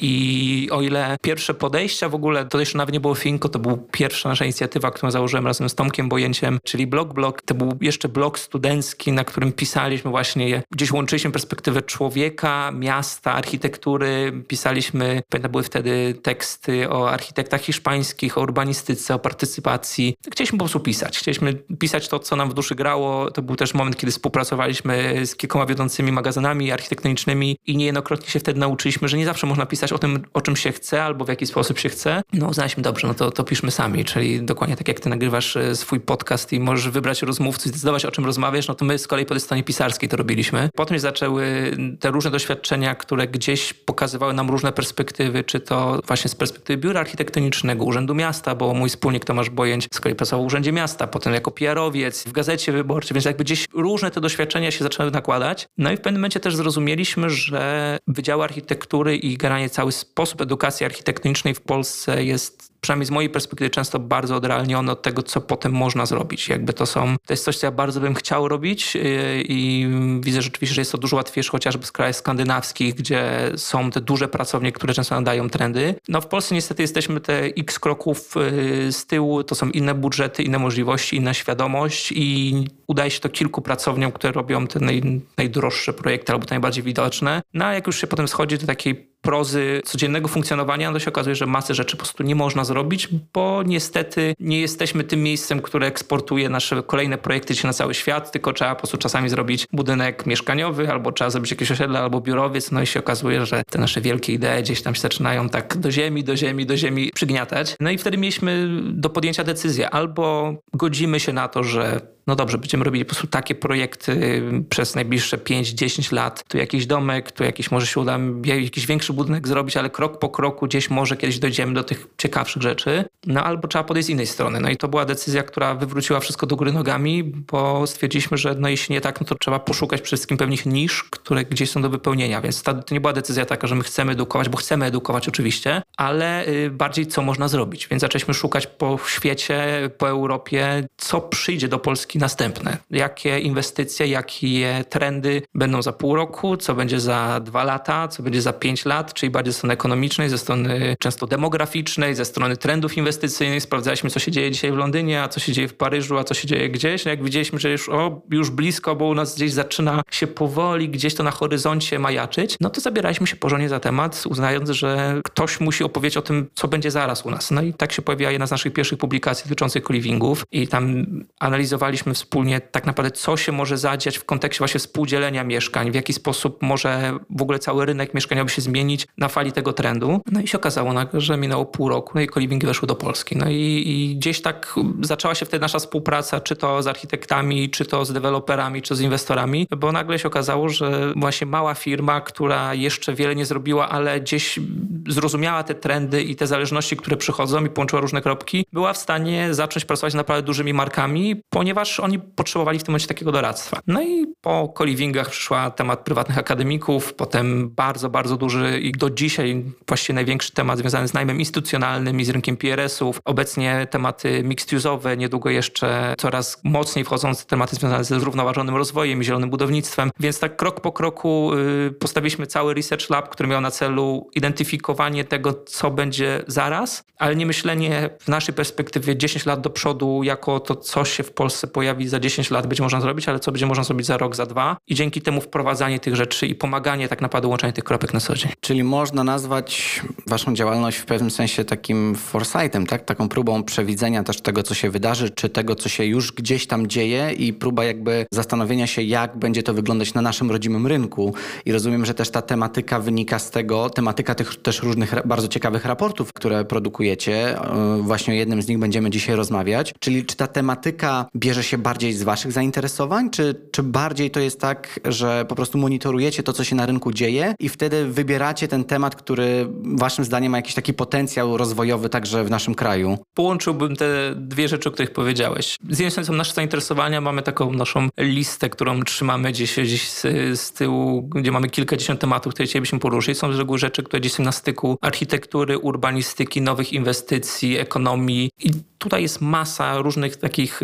I 0.00 0.68
o 0.72 0.82
ile 0.82 1.16
pierwsze 1.22 1.54
podejścia 1.54 2.08
w 2.08 2.14
ogóle, 2.14 2.46
to 2.46 2.60
jeszcze 2.60 2.78
nawet 2.78 2.92
nie 2.92 3.00
było 3.00 3.14
Finko, 3.14 3.48
to 3.48 3.58
był 3.58 3.76
pierwsza 3.76 4.28
nasza 4.28 4.44
inicjatywa, 4.44 4.90
którą 4.90 5.10
założyłem 5.10 5.46
razem 5.46 5.68
z 5.68 5.74
Tomkiem 5.74 6.08
Bojęciem, 6.08 6.58
czyli 6.64 6.86
Blog 6.86 7.14
Blog. 7.14 7.42
To 7.42 7.54
był 7.54 7.78
jeszcze 7.80 8.08
blog 8.08 8.38
studencki, 8.38 9.12
na 9.12 9.24
którym 9.24 9.52
pisaliśmy 9.52 10.10
właśnie, 10.10 10.62
gdzieś 10.70 10.92
łączyliśmy 10.92 11.30
perspektywę 11.30 11.82
człowieka, 11.82 12.72
miasta, 12.72 13.32
architektury. 13.32 14.42
Pisaliśmy, 14.48 15.22
pamiętam, 15.28 15.52
były 15.52 15.62
wtedy 15.62 16.14
teksty 16.22 16.90
o 16.90 17.10
architektach 17.10 17.60
hiszpańskich, 17.60 18.38
o 18.38 18.40
urbanistyce, 18.40 19.14
o 19.14 19.18
partycypacji. 19.18 20.16
Chcieliśmy 20.32 20.58
po 20.58 20.64
prostu 20.64 20.80
pisać. 20.80 21.18
Chcieliśmy 21.18 21.54
pisać 21.54 22.08
to, 22.08 22.18
co 22.18 22.36
nam 22.36 22.50
w 22.50 22.54
duszy 22.54 22.74
grało. 22.74 23.30
To 23.30 23.42
był 23.42 23.56
też 23.56 23.74
moment, 23.74 23.96
kiedy 23.96 24.12
współpracowaliśmy 24.12 25.26
z 25.26 25.36
kilkoma 25.36 25.66
wiodącymi 25.66 26.12
magazynami 26.12 26.72
architektonicznymi 26.72 27.17
architektonicznymi 27.18 27.56
i 27.66 27.76
niejednokrotnie 27.76 28.28
się 28.28 28.40
wtedy 28.40 28.60
nauczyliśmy, 28.60 29.08
że 29.08 29.16
nie 29.16 29.24
zawsze 29.24 29.46
można 29.46 29.66
pisać 29.66 29.92
o 29.92 29.98
tym, 29.98 30.22
o 30.34 30.40
czym 30.40 30.56
się 30.56 30.72
chce 30.72 31.04
albo 31.04 31.24
w 31.24 31.28
jaki 31.28 31.46
sposób 31.46 31.78
się 31.78 31.88
chce. 31.88 32.22
No 32.32 32.48
uznaliśmy, 32.48 32.82
dobrze, 32.82 33.06
no 33.08 33.14
to, 33.14 33.30
to 33.30 33.44
piszmy 33.44 33.70
sami, 33.70 34.04
czyli 34.04 34.42
dokładnie 34.42 34.76
tak 34.76 34.88
jak 34.88 35.00
ty 35.00 35.08
nagrywasz 35.08 35.56
e, 35.56 35.76
swój 35.76 36.00
podcast 36.00 36.52
i 36.52 36.60
możesz 36.60 36.88
wybrać 36.88 37.22
rozmówców 37.22 37.66
i 37.66 37.68
zdecydować 37.68 38.04
o 38.04 38.10
czym 38.10 38.24
rozmawiasz, 38.24 38.68
no 38.68 38.74
to 38.74 38.84
my 38.84 38.98
z 38.98 39.06
kolei 39.06 39.26
po 39.26 39.34
tej 39.34 39.40
stronie 39.40 39.64
pisarskiej 39.64 40.08
to 40.08 40.16
robiliśmy. 40.16 40.68
Potem 40.74 40.98
zaczęły 40.98 41.76
te 42.00 42.10
różne 42.10 42.30
doświadczenia, 42.30 42.94
które 42.94 43.28
gdzieś 43.28 43.72
pokazywały 43.72 44.34
nam 44.34 44.50
różne 44.50 44.72
perspektywy, 44.72 45.44
czy 45.44 45.60
to 45.60 46.00
właśnie 46.06 46.28
z 46.28 46.34
perspektywy 46.34 46.82
biura 46.82 47.00
architektonicznego, 47.00 47.84
Urzędu 47.84 48.14
Miasta, 48.14 48.54
bo 48.54 48.74
mój 48.74 48.88
wspólnik 48.88 49.24
Tomasz 49.24 49.50
Bojęć 49.50 49.88
z 49.94 50.00
kolei 50.00 50.16
pracował 50.16 50.44
w 50.44 50.46
Urzędzie 50.46 50.72
Miasta, 50.72 51.06
potem 51.06 51.34
jako 51.34 51.50
PR-owiec, 51.50 52.24
w 52.24 52.32
Gazecie 52.32 52.72
Wyborczej, 52.72 53.14
więc 53.14 53.24
jakby 53.24 53.44
gdzieś 53.44 53.66
różne 53.74 54.10
te 54.10 54.20
doświadczenia 54.20 54.70
się 54.70 54.84
zaczęły 54.84 55.10
nakładać. 55.10 55.68
No 55.78 55.92
i 55.92 55.96
w 55.96 56.00
pewnym 56.00 56.20
momencie 56.20 56.40
też 56.40 56.56
zrozumieliśmy, 56.56 57.07
że 57.30 57.98
Wydziały 58.06 58.44
Architektury 58.44 59.16
i 59.16 59.36
generalnie 59.36 59.70
cały 59.70 59.92
sposób 59.92 60.40
edukacji 60.40 60.86
architektonicznej 60.86 61.54
w 61.54 61.60
Polsce 61.60 62.24
jest 62.24 62.67
przynajmniej 62.80 63.06
z 63.06 63.10
mojej 63.10 63.30
perspektywy, 63.30 63.70
często 63.70 63.98
bardzo 63.98 64.36
odrealnione 64.36 64.92
od 64.92 65.02
tego, 65.02 65.22
co 65.22 65.40
potem 65.40 65.72
można 65.72 66.06
zrobić. 66.06 66.48
Jakby 66.48 66.72
to 66.72 66.86
są, 66.86 67.16
to 67.26 67.32
jest 67.32 67.44
coś, 67.44 67.56
co 67.56 67.66
ja 67.66 67.70
bardzo 67.70 68.00
bym 68.00 68.14
chciał 68.14 68.48
robić 68.48 68.94
yy, 68.94 69.02
i 69.48 69.88
widzę 70.20 70.42
rzeczywiście, 70.42 70.74
że 70.74 70.80
jest 70.80 70.92
to 70.92 70.98
dużo 70.98 71.16
łatwiejsze 71.16 71.50
chociażby 71.50 71.86
z 71.86 71.92
krajów 71.92 72.16
skandynawskich, 72.16 72.94
gdzie 72.94 73.50
są 73.56 73.90
te 73.90 74.00
duże 74.00 74.28
pracownie, 74.28 74.72
które 74.72 74.94
często 74.94 75.14
nadają 75.14 75.50
trendy. 75.50 75.94
No 76.08 76.20
w 76.20 76.26
Polsce 76.26 76.54
niestety 76.54 76.82
jesteśmy 76.82 77.20
te 77.20 77.44
x 77.44 77.78
kroków 77.78 78.34
yy, 78.36 78.92
z 78.92 79.06
tyłu, 79.06 79.44
to 79.44 79.54
są 79.54 79.70
inne 79.70 79.94
budżety, 79.94 80.42
inne 80.42 80.58
możliwości, 80.58 81.16
inna 81.16 81.34
świadomość 81.34 82.12
i 82.12 82.54
udaje 82.86 83.10
się 83.10 83.20
to 83.20 83.28
kilku 83.28 83.62
pracowniom, 83.62 84.12
które 84.12 84.32
robią 84.32 84.66
te 84.66 84.80
naj, 84.80 85.22
najdroższe 85.36 85.92
projekty 85.92 86.32
albo 86.32 86.46
te 86.46 86.54
najbardziej 86.54 86.84
widoczne. 86.84 87.42
No 87.54 87.64
a 87.64 87.74
jak 87.74 87.86
już 87.86 88.00
się 88.00 88.06
potem 88.06 88.28
schodzi 88.28 88.58
do 88.58 88.66
takiej 88.66 89.07
prozy 89.22 89.80
codziennego 89.84 90.28
funkcjonowania, 90.28 90.92
to 90.92 90.98
się 90.98 91.08
okazuje, 91.08 91.36
że 91.36 91.46
masę 91.46 91.74
rzeczy 91.74 91.96
po 91.96 92.02
prostu 92.02 92.22
nie 92.22 92.34
można 92.34 92.64
zrobić, 92.64 93.08
bo 93.34 93.62
niestety 93.66 94.34
nie 94.40 94.60
jesteśmy 94.60 95.04
tym 95.04 95.22
miejscem, 95.22 95.62
które 95.62 95.86
eksportuje 95.86 96.48
nasze 96.48 96.82
kolejne 96.82 97.18
projekty 97.18 97.54
na 97.64 97.72
cały 97.72 97.94
świat, 97.94 98.32
tylko 98.32 98.52
trzeba 98.52 98.74
po 98.74 98.80
prostu 98.80 98.98
czasami 98.98 99.28
zrobić 99.28 99.66
budynek 99.72 100.26
mieszkaniowy, 100.26 100.90
albo 100.90 101.12
trzeba 101.12 101.30
zrobić 101.30 101.50
jakieś 101.50 101.70
osiedle, 101.70 102.00
albo 102.00 102.20
biurowiec, 102.20 102.70
no 102.70 102.82
i 102.82 102.86
się 102.86 103.00
okazuje, 103.00 103.46
że 103.46 103.62
te 103.70 103.78
nasze 103.78 104.00
wielkie 104.00 104.32
idee 104.32 104.62
gdzieś 104.62 104.82
tam 104.82 104.94
się 104.94 105.00
zaczynają 105.00 105.48
tak 105.48 105.76
do 105.76 105.90
ziemi, 105.90 106.24
do 106.24 106.36
ziemi, 106.36 106.66
do 106.66 106.76
ziemi 106.76 107.10
przygniatać. 107.14 107.76
No 107.80 107.90
i 107.90 107.98
wtedy 107.98 108.18
mieliśmy 108.18 108.68
do 108.82 109.10
podjęcia 109.10 109.44
decyzję, 109.44 109.90
albo 109.90 110.54
godzimy 110.72 111.20
się 111.20 111.32
na 111.32 111.48
to, 111.48 111.62
że 111.64 112.00
no 112.28 112.36
dobrze, 112.36 112.58
będziemy 112.58 112.84
robili 112.84 113.04
po 113.04 113.08
prostu 113.08 113.26
takie 113.26 113.54
projekty 113.54 114.42
przez 114.68 114.94
najbliższe 114.94 115.38
5-10 115.38 116.12
lat. 116.12 116.44
Tu 116.48 116.58
jakiś 116.58 116.86
domek, 116.86 117.32
tu 117.32 117.44
jakiś 117.44 117.70
może 117.70 117.86
się 117.86 118.00
uda 118.00 118.18
jakiś 118.44 118.86
większy 118.86 119.12
budynek 119.12 119.48
zrobić, 119.48 119.76
ale 119.76 119.90
krok 119.90 120.18
po 120.18 120.28
kroku 120.28 120.66
gdzieś 120.66 120.90
może 120.90 121.16
kiedyś 121.16 121.38
dojdziemy 121.38 121.74
do 121.74 121.84
tych 121.84 122.06
ciekawszych 122.18 122.62
rzeczy. 122.62 123.04
No 123.26 123.44
albo 123.44 123.68
trzeba 123.68 123.84
podejść 123.84 124.06
z 124.06 124.10
innej 124.10 124.26
strony. 124.26 124.60
No 124.60 124.70
i 124.70 124.76
to 124.76 124.88
była 124.88 125.04
decyzja, 125.04 125.42
która 125.42 125.74
wywróciła 125.74 126.20
wszystko 126.20 126.46
do 126.46 126.56
góry 126.56 126.72
nogami, 126.72 127.24
bo 127.24 127.86
stwierdziliśmy, 127.86 128.36
że 128.36 128.54
no 128.58 128.68
jeśli 128.68 128.92
nie 128.92 129.00
tak, 129.00 129.20
no 129.20 129.26
to 129.26 129.34
trzeba 129.34 129.58
poszukać 129.58 130.00
przede 130.00 130.16
wszystkim 130.16 130.36
pewnych 130.36 130.66
nisz, 130.66 131.04
które 131.04 131.44
gdzieś 131.44 131.70
są 131.70 131.82
do 131.82 131.90
wypełnienia. 131.90 132.40
Więc 132.40 132.62
to 132.62 132.74
nie 132.90 133.00
była 133.00 133.12
decyzja 133.12 133.44
taka, 133.44 133.66
że 133.66 133.74
my 133.74 133.82
chcemy 133.82 134.12
edukować, 134.12 134.48
bo 134.48 134.56
chcemy 134.56 134.86
edukować 134.86 135.28
oczywiście, 135.28 135.82
ale 135.96 136.48
y, 136.48 136.70
bardziej 136.70 137.06
co 137.06 137.22
można 137.22 137.48
zrobić. 137.48 137.88
Więc 137.88 138.00
zaczęliśmy 138.00 138.34
szukać 138.34 138.66
po 138.66 138.98
świecie, 139.06 139.90
po 139.98 140.08
Europie, 140.08 140.88
co 140.96 141.20
przyjdzie 141.20 141.68
do 141.68 141.78
Polski 141.78 142.17
następne. 142.18 142.76
Jakie 142.90 143.38
inwestycje, 143.38 144.06
jakie 144.06 144.84
trendy 144.88 145.42
będą 145.54 145.82
za 145.82 145.92
pół 145.92 146.16
roku, 146.16 146.56
co 146.56 146.74
będzie 146.74 147.00
za 147.00 147.40
dwa 147.40 147.64
lata, 147.64 148.08
co 148.08 148.22
będzie 148.22 148.42
za 148.42 148.52
pięć 148.52 148.84
lat, 148.84 149.14
czyli 149.14 149.30
bardziej 149.30 149.52
ze 149.52 149.58
strony 149.58 149.74
ekonomicznej, 149.74 150.28
ze 150.28 150.38
strony 150.38 150.96
często 150.98 151.26
demograficznej, 151.26 152.14
ze 152.14 152.24
strony 152.24 152.56
trendów 152.56 152.96
inwestycyjnych. 152.96 153.62
Sprawdzaliśmy, 153.62 154.10
co 154.10 154.18
się 154.18 154.30
dzieje 154.30 154.50
dzisiaj 154.50 154.72
w 154.72 154.76
Londynie, 154.76 155.22
a 155.22 155.28
co 155.28 155.40
się 155.40 155.52
dzieje 155.52 155.68
w 155.68 155.74
Paryżu, 155.74 156.18
a 156.18 156.24
co 156.24 156.34
się 156.34 156.48
dzieje 156.48 156.70
gdzieś. 156.70 157.04
No 157.04 157.10
jak 157.10 157.24
widzieliśmy, 157.24 157.58
że 157.58 157.70
już, 157.70 157.88
o, 157.88 158.22
już 158.30 158.50
blisko, 158.50 158.96
bo 158.96 159.04
u 159.04 159.14
nas 159.14 159.36
gdzieś 159.36 159.52
zaczyna 159.52 160.02
się 160.10 160.26
powoli 160.26 160.88
gdzieś 160.88 161.14
to 161.14 161.22
na 161.22 161.30
horyzoncie 161.30 161.98
majaczyć, 161.98 162.56
no 162.60 162.70
to 162.70 162.80
zabieraliśmy 162.80 163.26
się 163.26 163.36
porządnie 163.36 163.68
za 163.68 163.80
temat, 163.80 164.24
uznając, 164.26 164.70
że 164.70 165.20
ktoś 165.24 165.60
musi 165.60 165.84
opowiedzieć 165.84 166.16
o 166.16 166.22
tym, 166.22 166.50
co 166.54 166.68
będzie 166.68 166.90
zaraz 166.90 167.26
u 167.26 167.30
nas. 167.30 167.50
No 167.50 167.62
i 167.62 167.74
tak 167.74 167.92
się 167.92 168.02
pojawiła 168.02 168.30
jedna 168.30 168.46
z 168.46 168.50
naszych 168.50 168.72
pierwszych 168.72 168.98
publikacji 168.98 169.44
dotyczących 169.44 169.82
co 169.82 170.44
i 170.52 170.68
tam 170.68 171.06
analizowaliśmy 171.40 172.07
wspólnie 172.14 172.60
tak 172.60 172.86
naprawdę, 172.86 173.10
co 173.10 173.36
się 173.36 173.52
może 173.52 173.78
zadziać 173.78 174.18
w 174.18 174.24
kontekście 174.24 174.58
właśnie 174.58 174.80
współdzielenia 174.80 175.44
mieszkań, 175.44 175.90
w 175.90 175.94
jaki 175.94 176.12
sposób 176.12 176.62
może 176.62 177.18
w 177.30 177.42
ogóle 177.42 177.58
cały 177.58 177.86
rynek 177.86 178.14
mieszkaniowy 178.14 178.50
się 178.50 178.62
zmienić 178.62 179.06
na 179.18 179.28
fali 179.28 179.52
tego 179.52 179.72
trendu. 179.72 180.20
No 180.32 180.40
i 180.40 180.48
się 180.48 180.58
okazało 180.58 180.94
że 181.14 181.36
minęło 181.36 181.66
pół 181.66 181.88
roku, 181.88 182.12
no 182.14 182.20
i 182.20 182.26
kolibingi 182.26 182.66
weszły 182.66 182.88
do 182.88 182.94
Polski. 182.94 183.36
No 183.36 183.48
i, 183.48 183.82
i 183.86 184.16
gdzieś 184.16 184.42
tak 184.42 184.74
zaczęła 185.00 185.34
się 185.34 185.46
wtedy 185.46 185.60
nasza 185.60 185.78
współpraca, 185.78 186.40
czy 186.40 186.56
to 186.56 186.82
z 186.82 186.86
architektami, 186.86 187.70
czy 187.70 187.84
to 187.84 188.04
z 188.04 188.12
deweloperami, 188.12 188.82
czy 188.82 188.96
z 188.96 189.00
inwestorami, 189.00 189.66
bo 189.76 189.92
nagle 189.92 190.18
się 190.18 190.28
okazało, 190.28 190.68
że 190.68 191.12
właśnie 191.16 191.46
mała 191.46 191.74
firma, 191.74 192.20
która 192.20 192.74
jeszcze 192.74 193.14
wiele 193.14 193.36
nie 193.36 193.46
zrobiła, 193.46 193.88
ale 193.88 194.20
gdzieś 194.20 194.60
zrozumiała 195.08 195.62
te 195.62 195.74
trendy 195.74 196.22
i 196.22 196.36
te 196.36 196.46
zależności, 196.46 196.96
które 196.96 197.16
przychodzą 197.16 197.64
i 197.64 197.70
połączyła 197.70 198.02
różne 198.02 198.22
kropki, 198.22 198.66
była 198.72 198.92
w 198.92 198.98
stanie 198.98 199.54
zacząć 199.54 199.84
pracować 199.84 200.12
z 200.12 200.16
naprawdę 200.16 200.46
dużymi 200.46 200.74
markami, 200.74 201.42
ponieważ 201.50 201.97
oni 202.02 202.18
potrzebowali 202.18 202.78
w 202.78 202.82
tym 202.82 202.92
momencie 202.92 203.08
takiego 203.08 203.32
doradztwa. 203.32 203.80
No 203.86 204.02
i 204.02 204.26
po 204.40 204.68
kolivingach 204.68 205.30
przyszła 205.30 205.70
temat 205.70 206.00
prywatnych 206.00 206.38
akademików, 206.38 207.14
potem 207.14 207.70
bardzo, 207.70 208.10
bardzo 208.10 208.36
duży 208.36 208.80
i 208.80 208.92
do 208.92 209.10
dzisiaj 209.10 209.64
właściwie 209.88 210.14
największy 210.14 210.52
temat 210.52 210.78
związany 210.78 211.08
z 211.08 211.14
najmem 211.14 211.38
instytucjonalnym 211.38 212.20
i 212.20 212.24
z 212.24 212.30
rynkiem 212.30 212.56
PRS-ów. 212.56 213.20
Obecnie 213.24 213.86
tematy 213.90 214.42
mixed 214.42 214.72
use'owe, 214.72 215.16
niedługo 215.16 215.50
jeszcze 215.50 216.14
coraz 216.18 216.60
mocniej 216.64 217.04
wchodzące 217.04 217.44
tematy 217.44 217.76
związane 217.76 218.04
ze 218.04 218.20
zrównoważonym 218.20 218.76
rozwojem 218.76 219.20
i 219.20 219.24
zielonym 219.24 219.50
budownictwem. 219.50 220.10
Więc 220.20 220.40
tak 220.40 220.56
krok 220.56 220.80
po 220.80 220.92
kroku 220.92 221.50
y, 221.88 221.92
postawiliśmy 221.92 222.46
cały 222.46 222.74
Research 222.74 223.10
Lab, 223.10 223.28
który 223.28 223.48
miał 223.48 223.60
na 223.60 223.70
celu 223.70 224.30
identyfikowanie 224.34 225.24
tego, 225.24 225.54
co 225.54 225.90
będzie 225.90 226.42
zaraz, 226.46 227.04
ale 227.18 227.36
nie 227.36 227.46
myślenie 227.46 228.10
w 228.20 228.28
naszej 228.28 228.54
perspektywie 228.54 229.16
10 229.16 229.46
lat 229.46 229.60
do 229.60 229.70
przodu 229.70 230.22
jako 230.22 230.60
to, 230.60 230.76
co 230.76 231.04
się 231.04 231.22
w 231.22 231.32
Polsce 231.32 231.66
pojawi 231.78 232.08
za 232.08 232.20
10 232.20 232.50
lat, 232.50 232.66
będzie 232.66 232.82
można 232.82 233.00
zrobić, 233.00 233.28
ale 233.28 233.40
co 233.40 233.52
będzie 233.52 233.66
można 233.66 233.84
zrobić 233.84 234.06
za 234.06 234.16
rok, 234.16 234.36
za 234.36 234.46
dwa. 234.46 234.76
I 234.88 234.94
dzięki 234.94 235.22
temu 235.22 235.40
wprowadzanie 235.40 236.00
tych 236.00 236.16
rzeczy 236.16 236.46
i 236.46 236.54
pomaganie 236.54 237.08
tak 237.08 237.20
naprawdę 237.20 237.48
łączenie 237.48 237.72
tych 237.72 237.84
kropek 237.84 238.14
na 238.14 238.20
co 238.20 238.34
dzień. 238.34 238.52
Czyli 238.60 238.84
można 238.84 239.24
nazwać 239.24 240.00
waszą 240.26 240.54
działalność 240.54 240.98
w 240.98 241.04
pewnym 241.04 241.30
sensie 241.30 241.64
takim 241.64 242.14
foresightem, 242.14 242.86
tak? 242.86 243.04
Taką 243.04 243.28
próbą 243.28 243.62
przewidzenia 243.62 244.22
też 244.22 244.40
tego, 244.40 244.62
co 244.62 244.74
się 244.74 244.90
wydarzy, 244.90 245.30
czy 245.30 245.48
tego, 245.48 245.74
co 245.74 245.88
się 245.88 246.04
już 246.04 246.32
gdzieś 246.32 246.66
tam 246.66 246.86
dzieje 246.86 247.32
i 247.32 247.52
próba 247.52 247.84
jakby 247.84 248.26
zastanowienia 248.32 248.86
się, 248.86 249.02
jak 249.02 249.36
będzie 249.36 249.62
to 249.62 249.74
wyglądać 249.74 250.14
na 250.14 250.22
naszym 250.22 250.50
rodzimym 250.50 250.86
rynku. 250.86 251.34
I 251.64 251.72
rozumiem, 251.72 252.06
że 252.06 252.14
też 252.14 252.30
ta 252.30 252.42
tematyka 252.42 253.00
wynika 253.00 253.38
z 253.38 253.50
tego, 253.50 253.90
tematyka 253.90 254.34
tych 254.34 254.62
też 254.62 254.82
różnych 254.82 255.14
bardzo 255.26 255.48
ciekawych 255.48 255.84
raportów, 255.84 256.32
które 256.32 256.64
produkujecie. 256.64 257.60
E, 257.60 258.02
właśnie 258.02 258.34
o 258.34 258.36
jednym 258.36 258.62
z 258.62 258.68
nich 258.68 258.78
będziemy 258.78 259.10
dzisiaj 259.10 259.36
rozmawiać. 259.36 259.94
Czyli 260.00 260.24
czy 260.24 260.36
ta 260.36 260.46
tematyka 260.46 261.26
bierze 261.36 261.62
się 261.67 261.67
bardziej 261.76 262.12
z 262.12 262.22
waszych 262.22 262.52
zainteresowań, 262.52 263.30
czy, 263.30 263.68
czy 263.72 263.82
bardziej 263.82 264.30
to 264.30 264.40
jest 264.40 264.60
tak, 264.60 265.00
że 265.04 265.44
po 265.48 265.54
prostu 265.54 265.78
monitorujecie 265.78 266.42
to, 266.42 266.52
co 266.52 266.64
się 266.64 266.76
na 266.76 266.86
rynku 266.86 267.12
dzieje 267.12 267.54
i 267.58 267.68
wtedy 267.68 268.04
wybieracie 268.04 268.68
ten 268.68 268.84
temat, 268.84 269.16
który 269.16 269.68
waszym 269.84 270.24
zdaniem 270.24 270.52
ma 270.52 270.58
jakiś 270.58 270.74
taki 270.74 270.94
potencjał 270.94 271.56
rozwojowy 271.56 272.08
także 272.08 272.44
w 272.44 272.50
naszym 272.50 272.74
kraju? 272.74 273.18
Połączyłbym 273.34 273.96
te 273.96 274.34
dwie 274.36 274.68
rzeczy, 274.68 274.88
o 274.88 274.92
których 274.92 275.10
powiedziałeś. 275.10 275.76
Z 275.90 275.98
jednej 275.98 276.10
strony 276.10 276.26
są 276.26 276.32
nasze 276.32 276.54
zainteresowania, 276.54 277.20
mamy 277.20 277.42
taką 277.42 277.72
naszą 277.72 278.08
listę, 278.18 278.70
którą 278.70 279.02
trzymamy 279.02 279.52
gdzieś, 279.52 279.80
gdzieś 279.80 280.08
z, 280.08 280.22
z 280.60 280.72
tyłu, 280.72 281.22
gdzie 281.22 281.52
mamy 281.52 281.68
kilkadziesiąt 281.68 282.20
tematów, 282.20 282.54
które 282.54 282.66
chcielibyśmy 282.66 282.98
poruszyć. 282.98 283.38
Są 283.38 283.52
z 283.52 283.58
reguły 283.58 283.78
rzeczy, 283.78 284.02
które 284.02 284.20
gdzieś 284.20 284.32
są 284.32 284.42
na 284.42 284.52
styku 284.52 284.98
architektury, 285.00 285.78
urbanistyki, 285.78 286.60
nowych 286.62 286.92
inwestycji, 286.92 287.78
ekonomii 287.78 288.50
i 288.64 288.70
tutaj 288.98 289.22
jest 289.22 289.40
masa 289.40 289.98
różnych 289.98 290.36
takich 290.36 290.80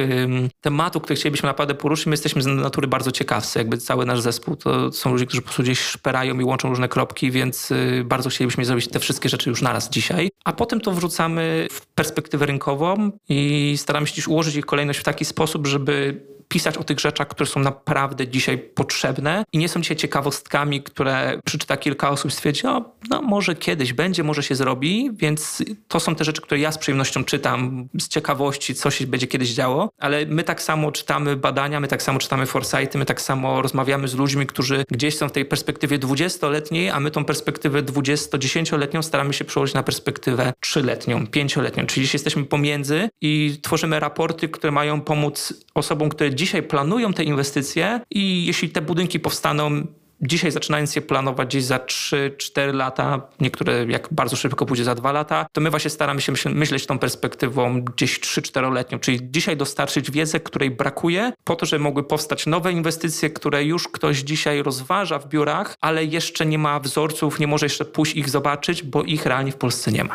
tematów, 0.60 1.02
które 1.02 1.16
chcielibyśmy 1.16 1.46
naprawdę 1.46 1.74
poruszyć. 1.74 2.06
My 2.06 2.12
jesteśmy 2.12 2.42
z 2.42 2.46
natury 2.46 2.88
bardzo 2.88 3.12
ciekawcy. 3.12 3.58
Jakby 3.58 3.78
cały 3.78 4.06
nasz 4.06 4.20
zespół 4.20 4.56
to 4.56 4.92
są 4.92 5.12
ludzie, 5.12 5.26
którzy 5.26 5.42
po 5.42 5.46
prostu 5.46 5.62
gdzieś 5.62 5.80
szperają 5.80 6.40
i 6.40 6.44
łączą 6.44 6.68
różne 6.68 6.88
kropki, 6.88 7.30
więc 7.30 7.70
y, 7.70 8.02
bardzo 8.04 8.30
chcielibyśmy 8.30 8.64
zrobić 8.64 8.88
te 8.88 9.00
wszystkie 9.00 9.28
rzeczy 9.28 9.50
już 9.50 9.62
naraz 9.62 9.90
dzisiaj. 9.90 10.30
A 10.44 10.52
potem 10.52 10.80
to 10.80 10.92
wrzucamy 10.92 11.68
w 11.70 11.86
perspektywę 11.86 12.46
rynkową 12.46 13.10
i 13.28 13.74
staramy 13.76 14.06
się 14.06 14.30
ułożyć 14.30 14.56
ich 14.56 14.66
kolejność 14.66 14.98
w 14.98 15.04
taki 15.04 15.24
sposób, 15.24 15.66
żeby 15.66 16.20
pisać 16.48 16.76
o 16.76 16.84
tych 16.84 17.00
rzeczach, 17.00 17.28
które 17.28 17.46
są 17.46 17.60
naprawdę 17.60 18.28
dzisiaj 18.28 18.58
potrzebne 18.58 19.44
i 19.52 19.58
nie 19.58 19.68
są 19.68 19.80
dzisiaj 19.80 19.96
ciekawostkami, 19.96 20.82
które 20.82 21.40
przeczyta 21.44 21.76
kilka 21.76 22.10
osób 22.10 22.30
i 22.30 22.34
stwierdzi, 22.34 22.66
o, 22.66 22.84
no 23.10 23.22
może 23.22 23.54
kiedyś 23.54 23.92
będzie, 23.92 24.22
może 24.22 24.42
się 24.42 24.54
zrobi, 24.54 25.10
więc 25.12 25.62
to 25.88 26.00
są 26.00 26.14
te 26.14 26.24
rzeczy, 26.24 26.42
które 26.42 26.60
ja 26.60 26.72
z 26.72 26.78
przyjemnością 26.78 27.24
czytam, 27.24 27.88
z 28.00 28.08
ciekawości, 28.08 28.74
co 28.74 28.90
się 28.90 29.06
będzie 29.06 29.26
kiedyś 29.26 29.50
działo, 29.50 29.90
ale 29.98 30.26
my 30.26 30.42
tak 30.42 30.62
samo 30.62 30.92
czytamy 30.92 31.36
badania, 31.36 31.80
my 31.80 31.88
tak 31.88 32.02
samo 32.02 32.18
czytamy 32.18 32.46
foresighty, 32.46 32.98
my 32.98 33.04
tak 33.04 33.20
samo 33.20 33.62
rozmawiamy 33.62 34.08
z 34.08 34.14
ludźmi, 34.14 34.46
którzy 34.46 34.84
gdzieś 34.90 35.16
są 35.16 35.28
w 35.28 35.32
tej 35.32 35.44
perspektywie 35.44 35.98
20-letniej, 35.98 36.90
a 36.90 37.00
my 37.00 37.10
tą 37.10 37.24
perspektywę 37.24 37.82
20-10-letnią 37.82 39.02
staramy 39.02 39.32
się 39.32 39.44
przełożyć 39.44 39.74
na 39.74 39.82
perspektywę 39.82 40.52
3-letnią, 40.64 41.26
5-letnią, 41.26 41.86
czyli 41.86 42.06
jesteśmy 42.12 42.44
pomiędzy 42.44 43.08
i 43.20 43.58
tworzymy 43.62 44.00
raporty, 44.00 44.48
które 44.48 44.72
mają 44.72 45.00
pomóc 45.00 45.54
osobom, 45.74 46.08
które 46.08 46.30
dzisiaj 46.44 46.62
planują 46.62 47.12
te 47.12 47.24
inwestycje 47.24 48.00
i 48.10 48.46
jeśli 48.46 48.68
te 48.68 48.82
budynki 48.82 49.20
powstaną 49.20 49.86
dzisiaj 50.22 50.50
zaczynając 50.50 50.96
je 50.96 51.02
planować 51.02 51.48
gdzieś 51.48 51.64
za 51.64 51.78
3-4 51.78 52.74
lata, 52.74 53.20
niektóre 53.40 53.86
jak 53.88 54.08
bardzo 54.10 54.36
szybko 54.36 54.66
pójdzie 54.66 54.84
za 54.84 54.94
2 54.94 55.12
lata, 55.12 55.46
to 55.52 55.60
my 55.60 55.70
właśnie 55.70 55.90
staramy 55.90 56.20
się 56.20 56.32
myśleć 56.50 56.86
tą 56.86 56.98
perspektywą 56.98 57.80
gdzieś 57.82 58.20
3-4-letnią, 58.20 59.00
czyli 59.00 59.18
dzisiaj 59.30 59.56
dostarczyć 59.56 60.10
wiedzę, 60.10 60.40
której 60.40 60.70
brakuje, 60.70 61.32
po 61.44 61.56
to, 61.56 61.66
żeby 61.66 61.82
mogły 61.82 62.04
powstać 62.04 62.46
nowe 62.46 62.72
inwestycje, 62.72 63.30
które 63.30 63.64
już 63.64 63.88
ktoś 63.88 64.18
dzisiaj 64.18 64.62
rozważa 64.62 65.18
w 65.18 65.28
biurach, 65.28 65.74
ale 65.80 66.04
jeszcze 66.04 66.46
nie 66.46 66.58
ma 66.58 66.80
wzorców, 66.80 67.40
nie 67.40 67.46
może 67.46 67.66
jeszcze 67.66 67.84
pójść 67.84 68.16
ich 68.16 68.30
zobaczyć, 68.30 68.82
bo 68.82 69.02
ich 69.02 69.26
realnie 69.26 69.52
w 69.52 69.56
Polsce 69.56 69.92
nie 69.92 70.04
ma. 70.04 70.14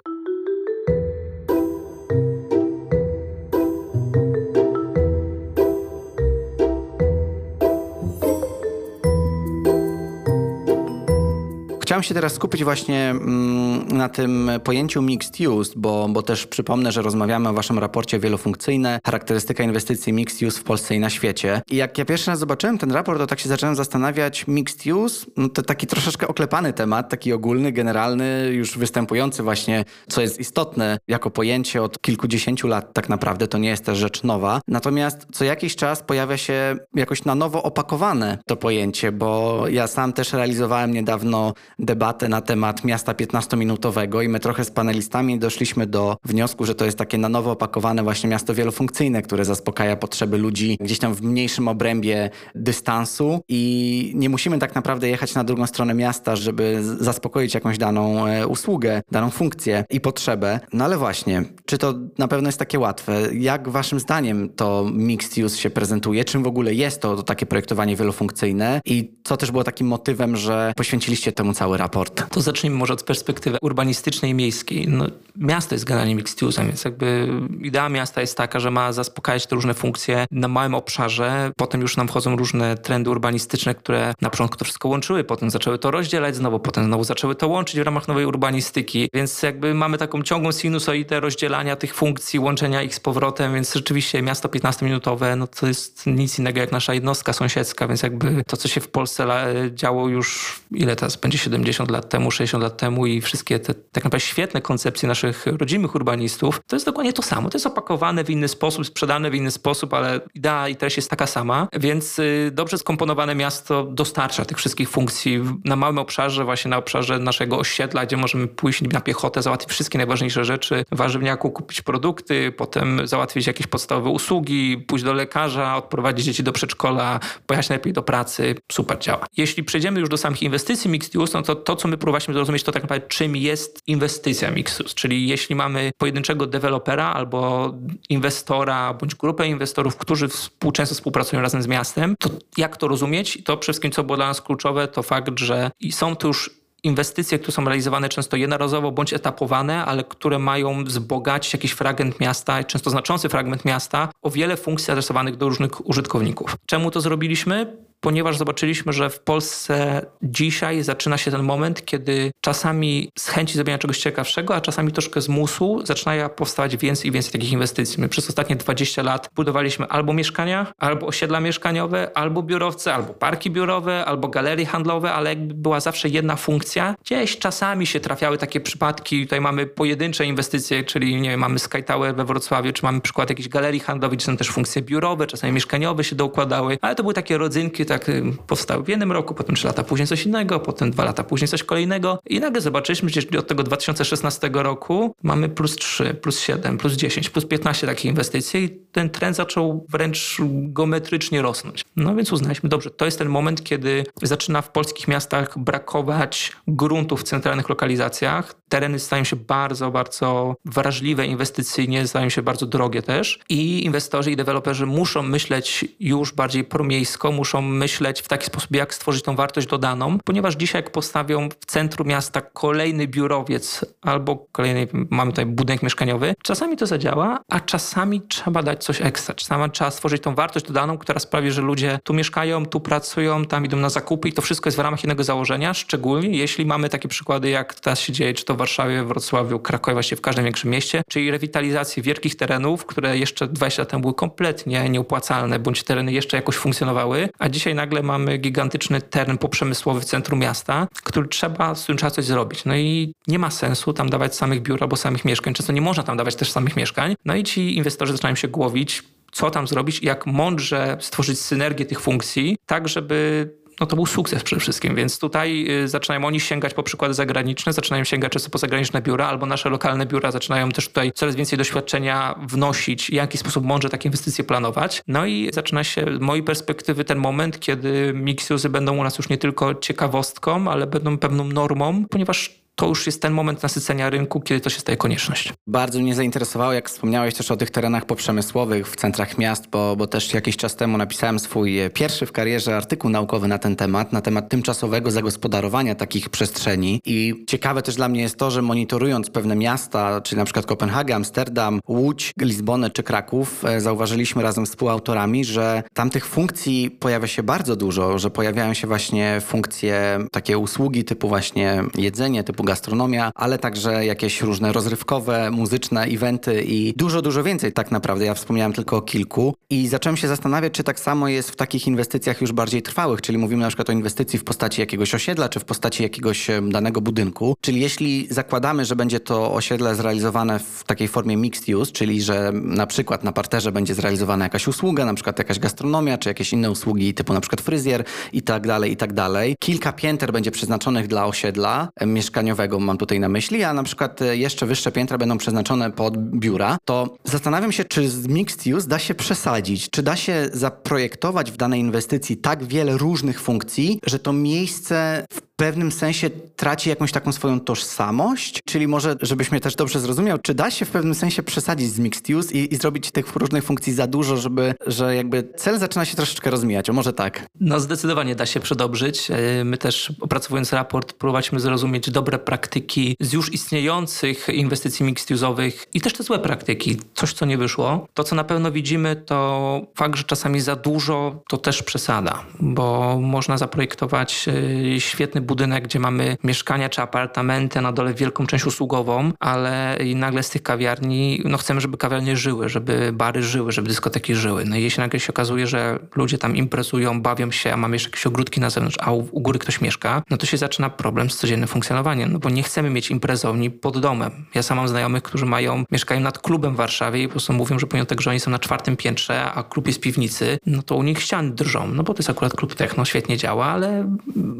Chciałem 12.00 12.08
się 12.08 12.13
teraz 12.13 12.34
skupić 12.34 12.63
właśnie 12.63 13.10
mm, 13.10 13.88
na 13.88 14.10
tym 14.10 14.51
pojęciu 14.63 15.01
mixed 15.01 15.48
use, 15.48 15.74
bo, 15.75 16.08
bo 16.10 16.22
też 16.22 16.48
przypomnę, 16.48 16.91
że 16.91 17.01
rozmawiamy 17.01 17.50
o 17.50 17.53
waszym 17.53 17.79
raporcie 17.79 18.20
wielofunkcyjne, 18.20 19.00
charakterystyka 19.06 19.63
inwestycji 19.63 20.13
mixed 20.13 20.41
use 20.41 20.60
w 20.60 20.63
Polsce 20.63 20.96
i 20.96 21.00
na 21.00 21.10
świecie. 21.10 21.62
I 21.72 21.75
jak 21.75 21.98
ja 21.98 22.06
pierwszy 22.06 22.32
raz 22.32 22.39
zobaczyłem 22.39 22.77
ten 22.77 22.91
raport, 22.91 23.20
to 23.20 23.27
tak 23.27 23.39
się 23.39 23.50
zacząłem 23.50 23.75
zastanawiać, 23.75 24.48
mixed 24.48 24.94
use, 24.96 25.25
no 25.38 25.50
to 25.50 25.62
taki 25.62 25.88
troszeczkę 25.88 26.27
oklepany 26.27 26.74
temat, 26.74 27.10
taki 27.10 27.34
ogólny, 27.34 27.72
generalny, 27.72 28.50
już 28.51 28.77
występujący 28.77 29.44
właśnie, 29.44 29.86
co 30.10 30.22
jest 30.22 30.39
istotne 30.39 30.98
jako 31.08 31.32
pojęcie 31.32 31.84
od 31.84 32.01
kilkudziesięciu 32.01 32.68
lat 32.68 32.94
tak 32.94 33.10
naprawdę, 33.10 33.48
to 33.48 33.58
nie 33.58 33.70
jest 33.70 33.86
też 33.86 33.98
rzecz 33.98 34.24
nowa. 34.24 34.62
Natomiast 34.68 35.27
co 35.32 35.46
jakiś 35.46 35.75
czas 35.75 36.03
pojawia 36.03 36.38
się 36.38 36.75
jakoś 36.96 37.25
na 37.25 37.36
nowo 37.36 37.63
opakowane 37.63 38.38
to 38.46 38.56
pojęcie, 38.56 39.12
bo 39.12 39.63
ja 39.68 39.88
sam 39.88 40.13
też 40.13 40.34
realizowałem 40.34 40.94
niedawno 40.94 41.53
debatę 41.89 42.29
na 42.29 42.41
temat 42.41 42.84
miasta 42.84 43.13
15-minutowego 43.13 44.24
i 44.24 44.29
my 44.29 44.39
trochę 44.39 44.65
z 44.65 44.72
panelistami 44.72 45.39
doszliśmy 45.39 45.88
do 45.88 46.17
wniosku, 46.25 46.65
że 46.65 46.75
to 46.75 46.86
jest 46.86 46.98
takie 46.98 47.17
na 47.17 47.29
nowo 47.29 47.51
opakowane 47.51 48.03
właśnie 48.03 48.29
miasto 48.29 48.53
wielofunkcyjne, 48.53 49.22
które 49.22 49.46
zaspokaja 49.46 49.96
potrzeby 49.96 50.38
ludzi 50.38 50.77
gdzieś 50.81 51.00
tam 51.00 51.13
w 51.13 51.22
mniejszym 51.22 51.67
obrębie 51.67 52.29
dystansu 52.55 53.41
i 53.48 54.12
nie 54.15 54.29
musimy 54.29 54.60
tak 54.60 54.75
naprawdę 54.75 55.10
jechać 55.10 55.36
na 55.36 55.43
drugą 55.43 55.67
stronę 55.67 55.93
miasta, 55.93 56.36
żeby 56.36 56.79
zaspokoić 56.84 57.53
jakąś 57.53 57.77
daną 57.77 58.27
e, 58.27 58.48
usługę, 58.48 59.01
daną 59.12 59.29
funkcję 59.29 59.86
i 59.89 60.01
potrzebę. 60.01 60.60
No 60.74 60.86
ale 60.86 60.98
właśnie, 60.98 61.43
czy 61.65 61.77
to 61.77 61.93
na 62.17 62.27
pewno 62.27 62.48
jest 62.48 62.60
takie 62.60 62.79
łatwe? 62.79 63.22
Jak 63.34 63.69
waszym 63.69 64.00
zdaniem 64.00 64.50
to 64.50 64.86
mixed 64.93 65.46
use 65.46 65.58
się 65.58 65.69
prezentuje? 65.69 66.25
Czym 66.25 66.43
w 66.43 66.48
ogóle 66.48 66.74
jest 66.74 67.01
to, 67.01 67.15
to 67.15 67.24
takie 67.24 67.46
projektowanie 67.46 67.96
wielofunkcyjne 67.96 68.81
i 68.86 69.13
co 69.24 69.38
też 69.38 69.51
było 69.51 69.63
takim 69.63 69.88
motywem, 69.88 70.36
że 70.36 70.74
poświęciliście 70.75 71.31
temu 71.31 71.53
cały 71.70 71.78
raport. 71.78 72.30
To 72.30 72.42
zacznijmy 72.42 72.78
może 72.78 72.94
od 72.94 73.04
perspektywy 73.04 73.58
urbanistycznej 73.62 74.32
i 74.32 74.34
miejskiej. 74.34 74.88
No, 74.88 75.06
miasto 75.36 75.76
jest 75.76 75.86
generalnie 75.86 76.16
mixed 76.16 76.40
więc 76.58 76.86
jakby 76.86 77.28
idea 77.62 77.90
miasta 77.90 78.22
jest 78.22 78.38
taka, 78.38 78.60
że 78.60 78.72
ma 78.72 78.94
zaspokajać 78.94 79.48
te 79.48 79.56
różne 79.56 79.74
funkcje 79.74 80.26
na 80.32 80.48
małym 80.48 80.76
obszarze. 80.76 81.52
Potem 81.58 81.82
już 81.82 81.98
nam 81.98 82.08
wchodzą 82.08 82.36
różne 82.36 82.78
trendy 82.78 83.10
urbanistyczne, 83.10 83.76
które 83.76 84.14
na 84.22 84.30
początku 84.30 84.58
to 84.58 84.66
wszystko 84.66 84.90
łączyły, 84.90 85.24
potem 85.24 85.50
zaczęły 85.50 85.80
to 85.80 85.92
rozdzielać 85.92 86.36
znowu, 86.36 86.60
potem 86.60 86.86
znowu 86.86 87.04
zaczęły 87.04 87.36
to 87.36 87.48
łączyć 87.48 87.80
w 87.80 87.84
ramach 87.84 88.08
nowej 88.08 88.26
urbanistyki. 88.26 89.10
Więc 89.14 89.44
jakby 89.44 89.74
mamy 89.74 89.98
taką 89.98 90.24
ciągłą 90.24 90.52
sinusoidę 90.52 91.20
rozdzielania 91.20 91.76
tych 91.76 91.94
funkcji, 91.94 92.40
łączenia 92.40 92.84
ich 92.84 92.96
z 92.96 93.00
powrotem, 93.00 93.54
więc 93.54 93.74
rzeczywiście 93.74 94.22
miasto 94.22 94.50
15-minutowe, 94.50 95.38
no 95.38 95.48
to 95.48 95.68
jest 95.68 96.08
nic 96.08 96.40
innego 96.40 96.60
jak 96.60 96.72
nasza 96.72 96.94
jednostka 96.94 97.34
sąsiedzka, 97.34 97.88
więc 97.88 98.04
jakby 98.04 98.44
to, 98.48 98.58
co 98.58 98.68
się 98.68 98.82
w 98.82 98.88
Polsce 98.88 99.28
działo 99.74 100.08
już, 100.08 100.60
ile 100.72 100.96
teraz 100.96 101.16
będzie 101.16 101.38
70 101.38 101.59
70 101.60 101.92
lat 101.92 102.10
temu, 102.10 102.32
60 102.32 102.63
lat 102.63 102.78
temu 102.78 103.06
i 103.06 103.22
wszystkie 103.22 103.60
te 103.60 103.74
tak 103.74 104.04
naprawdę 104.04 104.25
świetne 104.25 104.62
koncepcje 104.62 105.08
naszych 105.08 105.46
rodzimych 105.46 105.96
urbanistów, 105.96 106.62
to 106.68 106.75
jest 106.75 106.86
dokładnie 106.86 107.13
to 107.13 107.22
samo. 107.22 107.50
To 107.50 107.56
jest 107.56 107.68
opakowane 107.68 108.24
w 108.24 108.30
inny 108.30 108.48
sposób, 108.48 108.86
sprzedane 108.86 109.32
w 109.32 109.36
inny 109.36 109.51
sposób, 109.51 109.94
ale 109.94 110.20
idea 110.36 110.70
i 110.70 110.75
treść 110.75 110.98
jest 110.98 111.10
taka 111.10 111.28
sama, 111.28 111.68
więc 111.74 112.20
y, 112.20 112.51
dobrze 112.54 112.78
skomponowane 112.78 113.36
miasto 113.36 113.84
dostarcza 113.84 114.46
tych 114.46 114.58
wszystkich 114.58 114.89
funkcji 114.89 115.42
na 115.66 115.75
małym 115.75 115.98
obszarze, 115.98 116.46
właśnie 116.46 116.70
na 116.70 116.78
obszarze 116.78 117.19
naszego 117.19 117.58
osiedla, 117.58 118.06
gdzie 118.06 118.17
możemy 118.17 118.48
pójść 118.48 118.82
na 118.82 119.02
piechotę, 119.02 119.41
załatwić 119.41 119.69
wszystkie 119.69 119.98
najważniejsze 119.98 120.45
rzeczy, 120.45 120.86
warzywniaku 120.91 121.52
kupić 121.52 121.82
produkty, 121.82 122.52
potem 122.52 123.08
załatwić 123.08 123.48
jakieś 123.48 123.67
podstawowe 123.67 124.10
usługi, 124.10 124.78
pójść 124.88 125.06
do 125.06 125.13
lekarza, 125.13 125.76
odprowadzić 125.76 126.26
dzieci 126.26 126.43
do 126.43 126.52
przedszkola, 126.52 127.19
pojechać 127.48 127.69
najlepiej 127.69 127.93
do 127.93 128.04
pracy. 128.04 128.56
Super 128.72 129.00
działa. 129.00 129.26
Jeśli 129.38 129.63
przejdziemy 129.63 130.00
już 130.00 130.10
do 130.10 130.17
samych 130.17 130.43
inwestycji 130.43 130.89
mixed 130.91 131.15
use, 131.15 131.38
no 131.38 131.43
to 131.50 131.56
to, 131.56 131.76
co 131.76 131.88
my 131.88 131.98
próbowaliśmy 131.98 132.34
zrozumieć, 132.34 132.64
to 132.64 132.72
tak 132.72 132.84
naprawdę 132.84 133.08
czym 133.08 133.36
jest 133.36 133.82
inwestycja 133.88 134.52
Mixus. 134.52 134.94
Czyli 134.94 135.28
jeśli 135.28 135.56
mamy 135.56 135.92
pojedynczego 135.98 136.48
dewelopera 136.48 137.14
albo 137.14 137.74
inwestora, 138.10 138.94
bądź 138.94 139.16
grupę 139.16 139.48
inwestorów, 139.48 139.96
którzy 139.98 140.30
często 140.74 140.96
współpracują 140.96 141.42
razem 141.42 141.62
z 141.62 141.68
miastem, 141.68 142.16
to 142.20 142.30
jak 142.58 142.78
to 142.78 142.88
rozumieć? 142.88 143.34
To 143.44 143.58
przede 143.58 143.74
wszystkim, 143.74 143.92
co 143.92 144.04
było 144.04 144.18
dla 144.18 144.28
nas 144.28 144.42
kluczowe, 144.42 144.88
to 144.88 145.04
fakt, 145.04 145.40
że 145.40 145.72
są 145.92 146.16
to 146.16 146.28
już 146.28 146.60
inwestycje, 146.84 147.40
które 147.40 147.52
są 147.52 147.66
realizowane 147.66 148.10
często 148.10 148.38
jednorazowo 148.38 148.92
bądź 148.92 149.14
etapowane, 149.14 149.86
ale 149.86 150.04
które 150.04 150.40
mają 150.40 150.84
wzbogacić 150.84 151.54
jakiś 151.54 151.72
fragment 151.72 152.20
miasta, 152.20 152.64
często 152.64 152.90
znaczący 152.90 153.30
fragment 153.30 153.66
miasta, 153.66 154.10
o 154.22 154.30
wiele 154.30 154.58
funkcji 154.58 154.92
adresowanych 154.92 155.38
do 155.38 155.50
różnych 155.50 155.88
użytkowników. 155.88 156.56
Czemu 156.66 156.92
to 156.92 157.02
zrobiliśmy? 157.02 157.78
Ponieważ 158.00 158.38
zobaczyliśmy, 158.38 158.94
że 158.94 159.10
w 159.10 159.20
Polsce 159.20 160.06
dzisiaj 160.22 160.84
zaczyna 160.84 161.18
się 161.18 161.32
ten 161.32 161.44
moment, 161.44 161.86
kiedy 161.86 162.32
czasami 162.42 163.10
z 163.20 163.28
chęci 163.28 163.54
zrobienia 163.54 163.78
czegoś 163.78 163.98
ciekawszego, 163.98 164.56
a 164.56 164.62
czasami 164.62 164.92
troszkę 164.92 165.22
z 165.22 165.30
musu 165.30 165.86
zaczyna 165.86 166.30
powstawać 166.30 166.78
więcej 166.78 167.08
i 167.08 167.12
więcej 167.12 167.32
takich 167.32 167.52
inwestycji. 167.52 168.02
My 168.02 168.10
przez 168.10 168.30
ostatnie 168.30 168.56
20 168.56 169.04
lat 169.04 169.30
budowaliśmy 169.36 169.88
albo 169.88 170.14
mieszkania, 170.14 170.74
albo 170.78 171.08
osiedla 171.08 171.40
mieszkaniowe, 171.40 172.12
albo 172.18 172.44
biurowce, 172.44 172.94
albo 172.94 173.14
parki 173.14 173.52
biurowe, 173.52 174.06
albo 174.06 174.28
galerie 174.28 174.66
handlowe, 174.66 175.14
ale 175.14 175.30
jakby 175.30 175.54
była 175.54 175.80
zawsze 175.80 176.10
jedna 176.10 176.36
funkcja. 176.36 176.96
Gdzieś 177.06 177.38
czasami 177.38 177.88
się 177.88 178.00
trafiały 178.00 178.38
takie 178.38 178.60
przypadki, 178.60 179.24
tutaj 179.24 179.42
mamy 179.42 179.66
pojedyncze 179.68 180.26
inwestycje, 180.26 180.84
czyli 180.84 181.22
nie 181.22 181.30
wiem, 181.30 181.40
mamy 181.40 181.60
Sky 181.60 181.84
Tower 181.84 182.16
we 182.16 182.26
Wrocławiu, 182.26 182.74
czy 182.74 182.86
mamy 182.86 183.02
przykład 183.02 183.30
jakiejś 183.30 183.50
galerii 183.50 183.80
handlowej, 183.80 184.18
gdzie 184.18 184.26
są 184.26 184.38
też 184.38 184.50
funkcje 184.50 184.82
biurowe, 184.82 185.28
czasami 185.28 185.54
mieszkaniowe 185.54 186.04
się 186.04 186.16
dokładały, 186.16 186.78
ale 186.82 186.96
to 186.96 187.04
były 187.04 187.14
takie 187.14 187.38
rodzynki, 187.38 187.86
tak 187.89 188.10
y, 188.10 188.23
powstały 188.47 188.84
w 188.84 188.88
jednym 188.88 189.12
roku, 189.12 189.34
potem 189.34 189.56
trzy 189.56 189.67
lata 189.67 189.84
później 189.84 190.08
coś 190.08 190.25
innego, 190.25 190.60
potem 190.60 190.91
dwa 190.91 191.04
lata 191.04 191.23
później 191.23 191.47
coś 191.47 191.63
kolejnego 191.63 192.19
i 192.25 192.39
nagle 192.39 192.62
zobaczyliśmy, 192.62 193.10
że 193.10 193.39
od 193.39 193.47
tego 193.47 193.63
2016 193.63 194.49
roku 194.54 195.15
mamy 195.23 195.49
plus 195.49 195.75
3, 195.75 196.13
plus 196.13 196.39
7, 196.39 196.78
plus 196.78 196.93
10, 196.93 197.30
plus 197.30 197.45
15 197.45 197.88
takich 197.88 198.06
inwestycji 198.06 198.63
i 198.63 198.69
ten 198.91 199.10
trend 199.10 199.36
zaczął 199.36 199.86
wręcz 199.89 200.38
geometrycznie 200.49 201.41
rosnąć. 201.41 201.86
No 201.95 202.15
więc 202.15 202.32
uznaliśmy, 202.32 202.69
dobrze, 202.69 202.89
to 202.89 203.06
jest 203.06 203.17
ten 203.17 203.30
moment, 203.30 203.63
kiedy 203.63 204.04
zaczyna 204.21 204.62
w 204.62 204.71
polskich 204.71 205.08
miastach 205.08 205.60
brakować 205.60 206.52
gruntów 206.67 207.21
w 207.21 207.23
centralnych 207.23 207.69
lokalizacjach. 207.69 208.56
Tereny 208.69 208.99
stają 208.99 209.23
się 209.23 209.36
bardzo, 209.36 209.91
bardzo 209.91 210.56
wrażliwe 210.65 211.25
inwestycyjnie, 211.25 212.08
stają 212.08 212.30
się 212.30 212.41
bardzo 212.41 212.65
drogie 212.65 213.02
też 213.02 213.39
i 213.49 213.86
inwestorzy 213.86 214.32
i 214.32 214.36
deweloperzy 214.36 214.86
muszą 214.86 215.21
myśleć 215.21 215.86
już 215.99 216.34
bardziej 216.34 216.63
promiejsko, 216.63 217.32
muszą 217.32 217.62
myśleć 217.80 218.22
w 218.22 218.28
taki 218.28 218.46
sposób, 218.46 218.76
jak 218.76 218.94
stworzyć 218.94 219.24
tą 219.24 219.36
wartość 219.36 219.68
dodaną, 219.68 220.18
ponieważ 220.26 220.56
dzisiaj 220.56 220.82
jak 220.82 220.92
postawią 220.92 221.50
w 221.50 221.65
centrum 221.65 222.08
miasta 222.08 222.42
kolejny 222.42 223.08
biurowiec 223.08 223.86
albo 224.02 224.48
kolejny, 224.52 224.88
mamy 225.10 225.32
tutaj 225.32 225.46
budynek 225.46 225.84
mieszkaniowy, 225.84 226.36
czasami 226.44 226.78
to 226.78 226.86
zadziała, 226.86 227.39
a 227.50 227.60
czasami 227.60 228.22
trzeba 228.22 228.63
dać 228.63 228.84
coś 228.84 229.02
ekstra. 229.02 229.36
Czasami 229.36 229.72
trzeba 229.72 229.92
stworzyć 229.92 230.24
tą 230.24 230.36
wartość 230.36 230.65
dodaną, 230.65 230.98
która 230.98 231.20
sprawi, 231.20 231.52
że 231.52 231.62
ludzie 231.62 232.00
tu 232.04 232.13
mieszkają, 232.13 232.65
tu 232.65 232.80
pracują, 232.80 233.46
tam 233.46 233.65
idą 233.65 233.78
na 233.78 233.89
zakupy 233.89 234.30
i 234.30 234.34
to 234.34 234.42
wszystko 234.42 234.68
jest 234.68 234.78
w 234.78 234.82
ramach 234.82 235.04
jednego 235.04 235.24
założenia, 235.24 235.74
szczególnie 235.74 236.38
jeśli 236.38 236.65
mamy 236.65 236.89
takie 236.89 237.08
przykłady, 237.08 237.50
jak 237.50 237.74
teraz 237.74 238.00
się 238.00 238.13
dzieje, 238.13 238.34
czy 238.34 238.46
to 238.46 238.54
w 238.54 238.58
Warszawie, 238.58 239.04
Wrocławiu, 239.04 239.60
Krakowie, 239.60 239.94
właściwie 239.94 240.18
w 240.18 240.22
każdym 240.22 240.44
większym 240.44 240.72
mieście, 240.72 241.02
czyli 241.10 241.32
rewitalizacji 241.32 242.04
wielkich 242.04 242.36
terenów, 242.36 242.86
które 242.86 243.18
jeszcze 243.18 243.48
20 243.48 243.82
lat 243.82 243.89
temu 243.89 244.02
były 244.02 244.13
kompletnie 244.13 244.89
nieopłacalne, 244.89 245.60
bądź 245.60 245.84
tereny 245.84 246.12
jeszcze 246.12 246.38
jakoś 246.38 246.56
funkcjonowały, 246.56 247.30
a 247.39 247.50
dzisiaj 247.50 247.68
nagle 247.75 248.03
mamy 248.03 248.38
gigantyczny 248.38 249.01
teren 249.01 249.38
poprzemysłowy 249.38 250.01
w 250.01 250.05
centrum 250.05 250.39
miasta, 250.39 250.88
który 251.03 251.27
trzeba, 251.27 251.75
z 251.75 251.84
którym 251.84 251.97
trzeba 251.97 252.12
coś 252.12 252.25
zrobić. 252.25 252.65
No 252.65 252.75
i 252.75 253.13
nie 253.27 253.39
ma 253.39 253.51
sensu 253.51 253.93
tam 253.93 254.10
dawać 254.10 254.36
samych 254.36 254.62
biur 254.62 254.84
albo 254.84 254.95
samych 254.95 255.25
mieszkań. 255.25 255.53
Często 255.53 255.73
nie 255.73 255.82
można 255.82 256.03
tam 256.03 256.17
dawać 256.17 256.36
też 256.36 256.51
samych 256.51 256.75
mieszkań. 256.75 257.15
No 257.25 257.36
i 257.36 257.43
ci 257.43 257.77
inwestorzy 257.77 258.12
zaczynają 258.12 258.36
się 258.36 258.47
głowić, 258.47 259.03
co 259.32 259.51
tam 259.51 259.67
zrobić, 259.67 260.03
jak 260.03 260.25
mądrze 260.25 260.97
stworzyć 261.01 261.39
synergię 261.39 261.86
tych 261.86 262.01
funkcji, 262.01 262.58
tak 262.65 262.88
żeby 262.88 263.49
no 263.80 263.86
to 263.86 263.96
był 263.96 264.06
sukces 264.06 264.44
przede 264.44 264.60
wszystkim, 264.60 264.96
więc 264.96 265.20
tutaj 265.20 265.65
y, 265.84 265.88
zaczynają 265.88 266.26
oni 266.26 266.39
sięgać 266.39 266.74
po 266.74 266.84
przykłady 266.84 267.13
zagraniczne, 267.13 267.74
zaczynają 267.74 268.04
sięgać 268.04 268.32
często 268.32 268.50
po 268.50 268.58
zagraniczne 268.58 269.02
biura, 269.02 269.28
albo 269.28 269.46
nasze 269.46 269.70
lokalne 269.70 270.06
biura 270.06 270.32
zaczynają 270.32 270.72
też 270.72 270.88
tutaj 270.88 271.12
coraz 271.15 271.36
więcej 271.36 271.58
doświadczenia 271.58 272.36
wnosić, 272.48 273.06
w 273.06 273.13
jaki 273.13 273.38
sposób 273.38 273.65
mądrze 273.65 273.89
takie 273.89 274.08
inwestycje 274.10 274.44
planować. 274.44 275.02
No 275.08 275.26
i 275.26 275.50
zaczyna 275.54 275.84
się 275.84 276.06
z 276.18 276.20
mojej 276.20 276.44
perspektywy 276.44 277.04
ten 277.04 277.18
moment, 277.18 277.60
kiedy 277.60 278.12
mixusy 278.15 278.70
będą 278.70 278.98
u 278.98 279.04
nas 279.04 279.18
już 279.18 279.30
nie 279.30 279.38
tylko 279.38 279.76
ciekawostką, 279.76 280.72
ale 280.72 280.88
będą 280.88 281.18
pewną 281.18 281.44
normą, 281.44 282.06
ponieważ 282.10 282.60
to 282.80 282.88
już 282.88 283.06
jest 283.06 283.22
ten 283.22 283.34
moment 283.34 283.63
nasycenia 283.63 284.10
rynku, 284.10 284.42
kiedy 284.42 284.62
to 284.62 284.70
się 284.70 284.80
staje 284.80 284.98
konieczność. 284.98 285.54
Bardzo 285.68 286.00
mnie 286.00 286.15
zainteresowało, 286.15 286.74
jak 286.74 286.89
wspomniałeś 286.89 287.34
też 287.34 287.52
o 287.52 287.58
tych 287.58 287.70
terenach 287.70 288.06
poprzemysłowych 288.06 288.88
w 288.88 288.96
centrach 288.96 289.38
miast, 289.38 289.70
bo, 289.70 289.96
bo 289.96 290.08
też 290.08 290.34
jakiś 290.34 290.58
czas 290.58 290.76
temu 290.76 290.98
napisałem 290.98 291.39
swój 291.39 291.80
pierwszy 291.94 292.26
w 292.26 292.32
karierze 292.32 292.78
artykuł 292.78 293.10
naukowy 293.10 293.48
na 293.48 293.58
ten 293.58 293.76
temat, 293.76 294.13
na 294.13 294.22
temat 294.22 294.50
tymczasowego 294.50 295.12
zagospodarowania 295.12 295.96
takich 295.96 296.30
przestrzeni. 296.30 297.02
I 297.06 297.46
ciekawe 297.48 297.82
też 297.82 297.96
dla 297.96 298.10
mnie 298.10 298.22
jest 298.22 298.38
to, 298.38 298.52
że 298.52 298.62
monitorując 298.62 299.30
pewne 299.30 299.56
miasta, 299.56 300.22
czyli 300.22 300.39
na 300.39 300.46
przykład 300.46 300.65
Kopenhagę, 300.65 301.15
Amsterdam, 301.15 301.80
Łódź, 301.88 302.32
Lizbonę 302.42 302.89
czy 302.89 303.04
Kraków, 303.04 303.65
e, 303.65 303.82
zauważyliśmy 303.82 304.44
razem 304.44 304.65
z 304.65 304.70
współautorami, 304.70 305.46
że 305.46 305.84
tam 305.94 306.10
tych 306.10 306.26
funkcji 306.26 306.92
pojawia 306.92 307.28
się 307.28 307.44
bardzo 307.44 307.76
dużo, 307.76 308.20
że 308.20 308.30
pojawiają 308.30 308.74
się 308.74 308.88
właśnie 308.88 309.42
funkcje, 309.42 310.20
takie 310.32 310.58
usługi 310.58 311.04
typu 311.04 311.28
właśnie 311.28 311.84
jedzenie, 311.96 312.44
typu 312.44 312.68
gastronomia, 312.69 313.32
ale 313.36 313.58
także 313.58 314.05
jakieś 314.05 314.41
różne 314.41 314.73
rozrywkowe, 314.73 315.51
muzyczne 315.51 316.03
eventy 316.03 316.63
i 316.63 316.93
dużo, 316.97 317.21
dużo 317.21 317.43
więcej 317.43 317.73
tak 317.73 317.91
naprawdę. 317.91 318.25
Ja 318.25 318.34
wspomniałem 318.34 318.73
tylko 318.73 318.97
o 318.97 319.01
kilku 319.01 319.55
i 319.69 319.88
zacząłem 319.88 320.17
się 320.17 320.27
zastanawiać, 320.27 320.73
czy 320.73 320.84
tak 320.84 320.99
samo 320.99 321.27
jest 321.27 321.49
w 321.49 321.55
takich 321.55 321.88
inwestycjach 321.88 322.41
już 322.41 322.51
bardziej 322.51 322.82
trwałych, 322.82 323.21
czyli 323.21 323.38
mówimy 323.38 323.62
na 323.62 323.67
przykład 323.67 323.89
o 323.89 323.91
inwestycji 323.91 324.39
w 324.39 324.43
postaci 324.43 324.82
jakiegoś 324.82 325.15
osiedla, 325.15 325.49
czy 325.49 325.60
w 325.60 325.65
postaci 325.65 326.03
jakiegoś 326.03 326.47
danego 326.69 327.01
budynku. 327.01 327.55
Czyli 327.62 327.82
jeśli 327.82 328.27
zakładamy, 328.29 328.86
że 328.86 328.95
będzie 328.95 329.19
to 329.19 329.53
osiedle 329.53 329.95
zrealizowane 329.95 330.60
w 330.60 330.84
takiej 330.84 331.08
formie 331.08 331.38
mixed 331.38 331.75
use, 331.75 331.91
czyli 331.91 332.21
że 332.21 332.51
na 332.53 332.88
przykład 332.88 333.23
na 333.23 333.32
parterze 333.32 333.71
będzie 333.71 333.95
zrealizowana 333.95 334.45
jakaś 334.45 334.67
usługa, 334.67 335.05
na 335.05 335.13
przykład 335.13 335.39
jakaś 335.39 335.60
gastronomia, 335.60 336.17
czy 336.17 336.29
jakieś 336.29 336.53
inne 336.53 336.71
usługi 336.71 337.13
typu 337.13 337.34
na 337.34 337.41
przykład 337.41 337.62
fryzjer 337.62 338.03
i 338.34 338.41
tak 338.41 338.67
dalej, 338.67 338.91
i 338.91 338.97
tak 338.97 339.13
dalej. 339.13 339.55
Kilka 339.60 339.93
pięter 339.93 340.32
będzie 340.34 340.51
przeznaczonych 340.51 341.08
dla 341.08 341.25
osiedla 341.25 341.89
mieszkaniowego 342.05 342.59
mam 342.80 342.98
tutaj 342.98 343.19
na 343.19 343.30
myśli, 343.30 343.63
a 343.63 343.74
na 343.74 343.84
przykład 343.84 344.22
e, 344.22 344.38
jeszcze 344.38 344.65
wyższe 344.65 344.91
piętra 344.91 345.17
będą 345.17 345.38
przeznaczone 345.38 345.91
pod 345.91 346.17
biura, 346.17 346.78
to 346.86 347.15
zastanawiam 347.24 347.72
się, 347.72 347.84
czy 347.84 348.10
z 348.10 348.28
mixed 348.28 348.76
use 348.76 348.88
da 348.88 349.00
się 349.00 349.15
przesadzić, 349.15 349.89
czy 349.89 350.04
da 350.04 350.15
się 350.15 350.50
zaprojektować 350.54 351.52
w 351.52 351.58
danej 351.58 351.80
inwestycji 351.80 352.38
tak 352.38 352.63
wiele 352.63 352.98
różnych 352.98 353.41
funkcji, 353.41 354.00
że 354.06 354.19
to 354.19 354.34
miejsce 354.34 355.26
w 355.34 355.49
pewnym 355.60 355.91
sensie 355.91 356.30
traci 356.56 356.89
jakąś 356.89 357.12
taką 357.12 357.32
swoją 357.32 357.60
tożsamość? 357.60 358.60
Czyli 358.65 358.88
może, 358.88 359.15
żebyś 359.22 359.52
mnie 359.52 359.62
też 359.62 359.76
dobrze 359.76 360.00
zrozumiał, 360.00 360.38
czy 360.38 360.54
da 360.54 360.72
się 360.72 360.86
w 360.86 360.89
pewnym 360.89 361.15
sensie 361.15 361.43
przesadzić 361.43 361.91
z 361.91 362.00
mixed 362.00 362.30
use 362.30 362.54
i, 362.54 362.74
i 362.74 362.78
zrobić 362.78 363.12
tych 363.12 363.36
różnych 363.36 363.63
funkcji 363.63 363.93
za 363.93 364.08
dużo, 364.08 364.38
żeby, 364.38 364.74
że 364.88 365.15
jakby 365.15 365.54
cel 365.58 365.80
zaczyna 365.80 366.06
się 366.06 366.15
troszeczkę 366.15 366.50
rozmijać, 366.50 366.89
o 366.89 366.93
może 366.93 367.13
tak? 367.13 367.45
No 367.60 367.80
zdecydowanie 367.80 368.36
da 368.36 368.45
się 368.45 368.60
przedobrzyć. 368.60 369.32
E, 369.32 369.63
my 369.63 369.78
też 369.78 370.13
opracowując 370.22 370.74
raport 370.74 371.13
próbowaliśmy 371.13 371.60
zrozumieć 371.60 372.12
dobre 372.12 372.39
praktyki 372.39 373.15
z 373.19 373.34
już 373.34 373.54
istniejących 373.54 374.50
inwestycji 374.50 375.06
mixed 375.06 375.38
use'owych 375.38 375.72
i 375.93 376.02
też 376.02 376.13
te 376.13 376.24
złe 376.24 376.39
praktyki, 376.39 376.98
coś 377.13 377.34
co 377.34 377.45
nie 377.45 377.58
wyszło. 377.58 378.08
To 378.13 378.24
co 378.24 378.36
na 378.36 378.43
pewno 378.43 378.72
widzimy 378.72 379.15
to 379.15 379.82
fakt, 379.95 380.15
że 380.15 380.24
czasami 380.24 380.62
za 380.62 380.76
dużo 380.76 381.43
to 381.50 381.58
też 381.58 381.84
przesada, 381.84 382.45
bo 382.60 383.17
można 383.22 383.58
zaprojektować 383.58 384.45
e, 384.48 385.00
świetny 385.00 385.41
budynek, 385.50 385.84
gdzie 385.84 386.00
mamy 386.00 386.38
mieszkania 386.44 386.90
czy 386.90 387.02
apartamenty, 387.02 387.82
na 387.82 387.92
dole 387.92 388.14
wielką 388.14 388.48
część 388.48 388.66
usługową, 388.66 389.32
ale 389.40 389.98
nagle 390.16 390.44
z 390.44 390.50
tych 390.50 390.64
kawiarni, 390.64 391.42
no 391.46 391.58
chcemy, 391.58 391.82
żeby 391.82 391.98
kawiarnie 391.98 392.38
żyły, 392.38 392.70
żeby 392.70 393.12
bary 393.14 393.44
żyły, 393.44 393.72
żeby 393.72 393.88
dyskoteki 393.88 394.36
żyły. 394.36 394.66
No 394.66 394.76
i 394.76 394.84
jeśli 394.84 395.02
nagle 395.02 395.20
się 395.20 395.34
okazuje, 395.34 395.68
że 395.68 396.00
ludzie 396.16 396.38
tam 396.38 396.56
imprezują, 396.56 397.22
bawią 397.22 397.52
się, 397.52 397.74
a 397.74 397.78
mamy 397.78 397.96
jeszcze 397.96 398.10
jakieś 398.10 398.28
ogródki 398.28 398.60
na 398.62 398.70
zewnątrz, 398.70 398.98
a 399.00 399.12
u, 399.12 399.28
u 399.32 399.42
góry 399.42 399.60
ktoś 399.60 399.82
mieszka, 399.82 400.24
no 400.30 400.38
to 400.38 400.46
się 400.46 400.58
zaczyna 400.58 400.90
problem 400.90 401.30
z 401.30 401.38
codziennym 401.38 401.68
funkcjonowaniem, 401.68 402.34
no 402.34 402.40
bo 402.40 402.50
nie 402.50 402.64
chcemy 402.64 402.90
mieć 402.90 403.12
imprezowni 403.12 403.72
pod 403.72 404.00
domem. 404.00 404.32
Ja 404.56 404.64
sam 404.64 404.78
mam 404.78 404.88
znajomych, 404.88 405.24
którzy 405.24 405.46
mają, 405.46 405.84
mieszkają 405.92 406.22
nad 406.22 406.40
klubem 406.40 406.74
w 406.74 406.78
Warszawie 406.78 407.24
i 407.24 407.28
po 407.28 407.32
prostu 407.32 407.54
mówią, 407.54 407.80
że 407.80 407.88
pomimo 407.88 408.06
tego, 408.06 408.22
że 408.22 408.30
oni 408.30 408.40
są 408.40 408.52
na 408.52 408.60
czwartym 408.60 408.98
piętrze, 408.98 409.52
a 409.52 409.64
klub 409.64 409.88
jest 409.88 410.00
w 410.00 410.02
piwnicy, 410.02 410.58
no 410.66 410.84
to 410.84 410.96
u 410.96 411.04
nich 411.04 411.22
ściany 411.22 411.52
drżą, 411.52 411.88
no 411.88 412.04
bo 412.04 412.14
to 412.14 412.20
jest 412.20 412.30
akurat 412.30 412.54
klub 412.54 412.76
techno, 412.76 413.06
świetnie 413.06 413.38
działa, 413.38 413.66
ale 413.66 414.18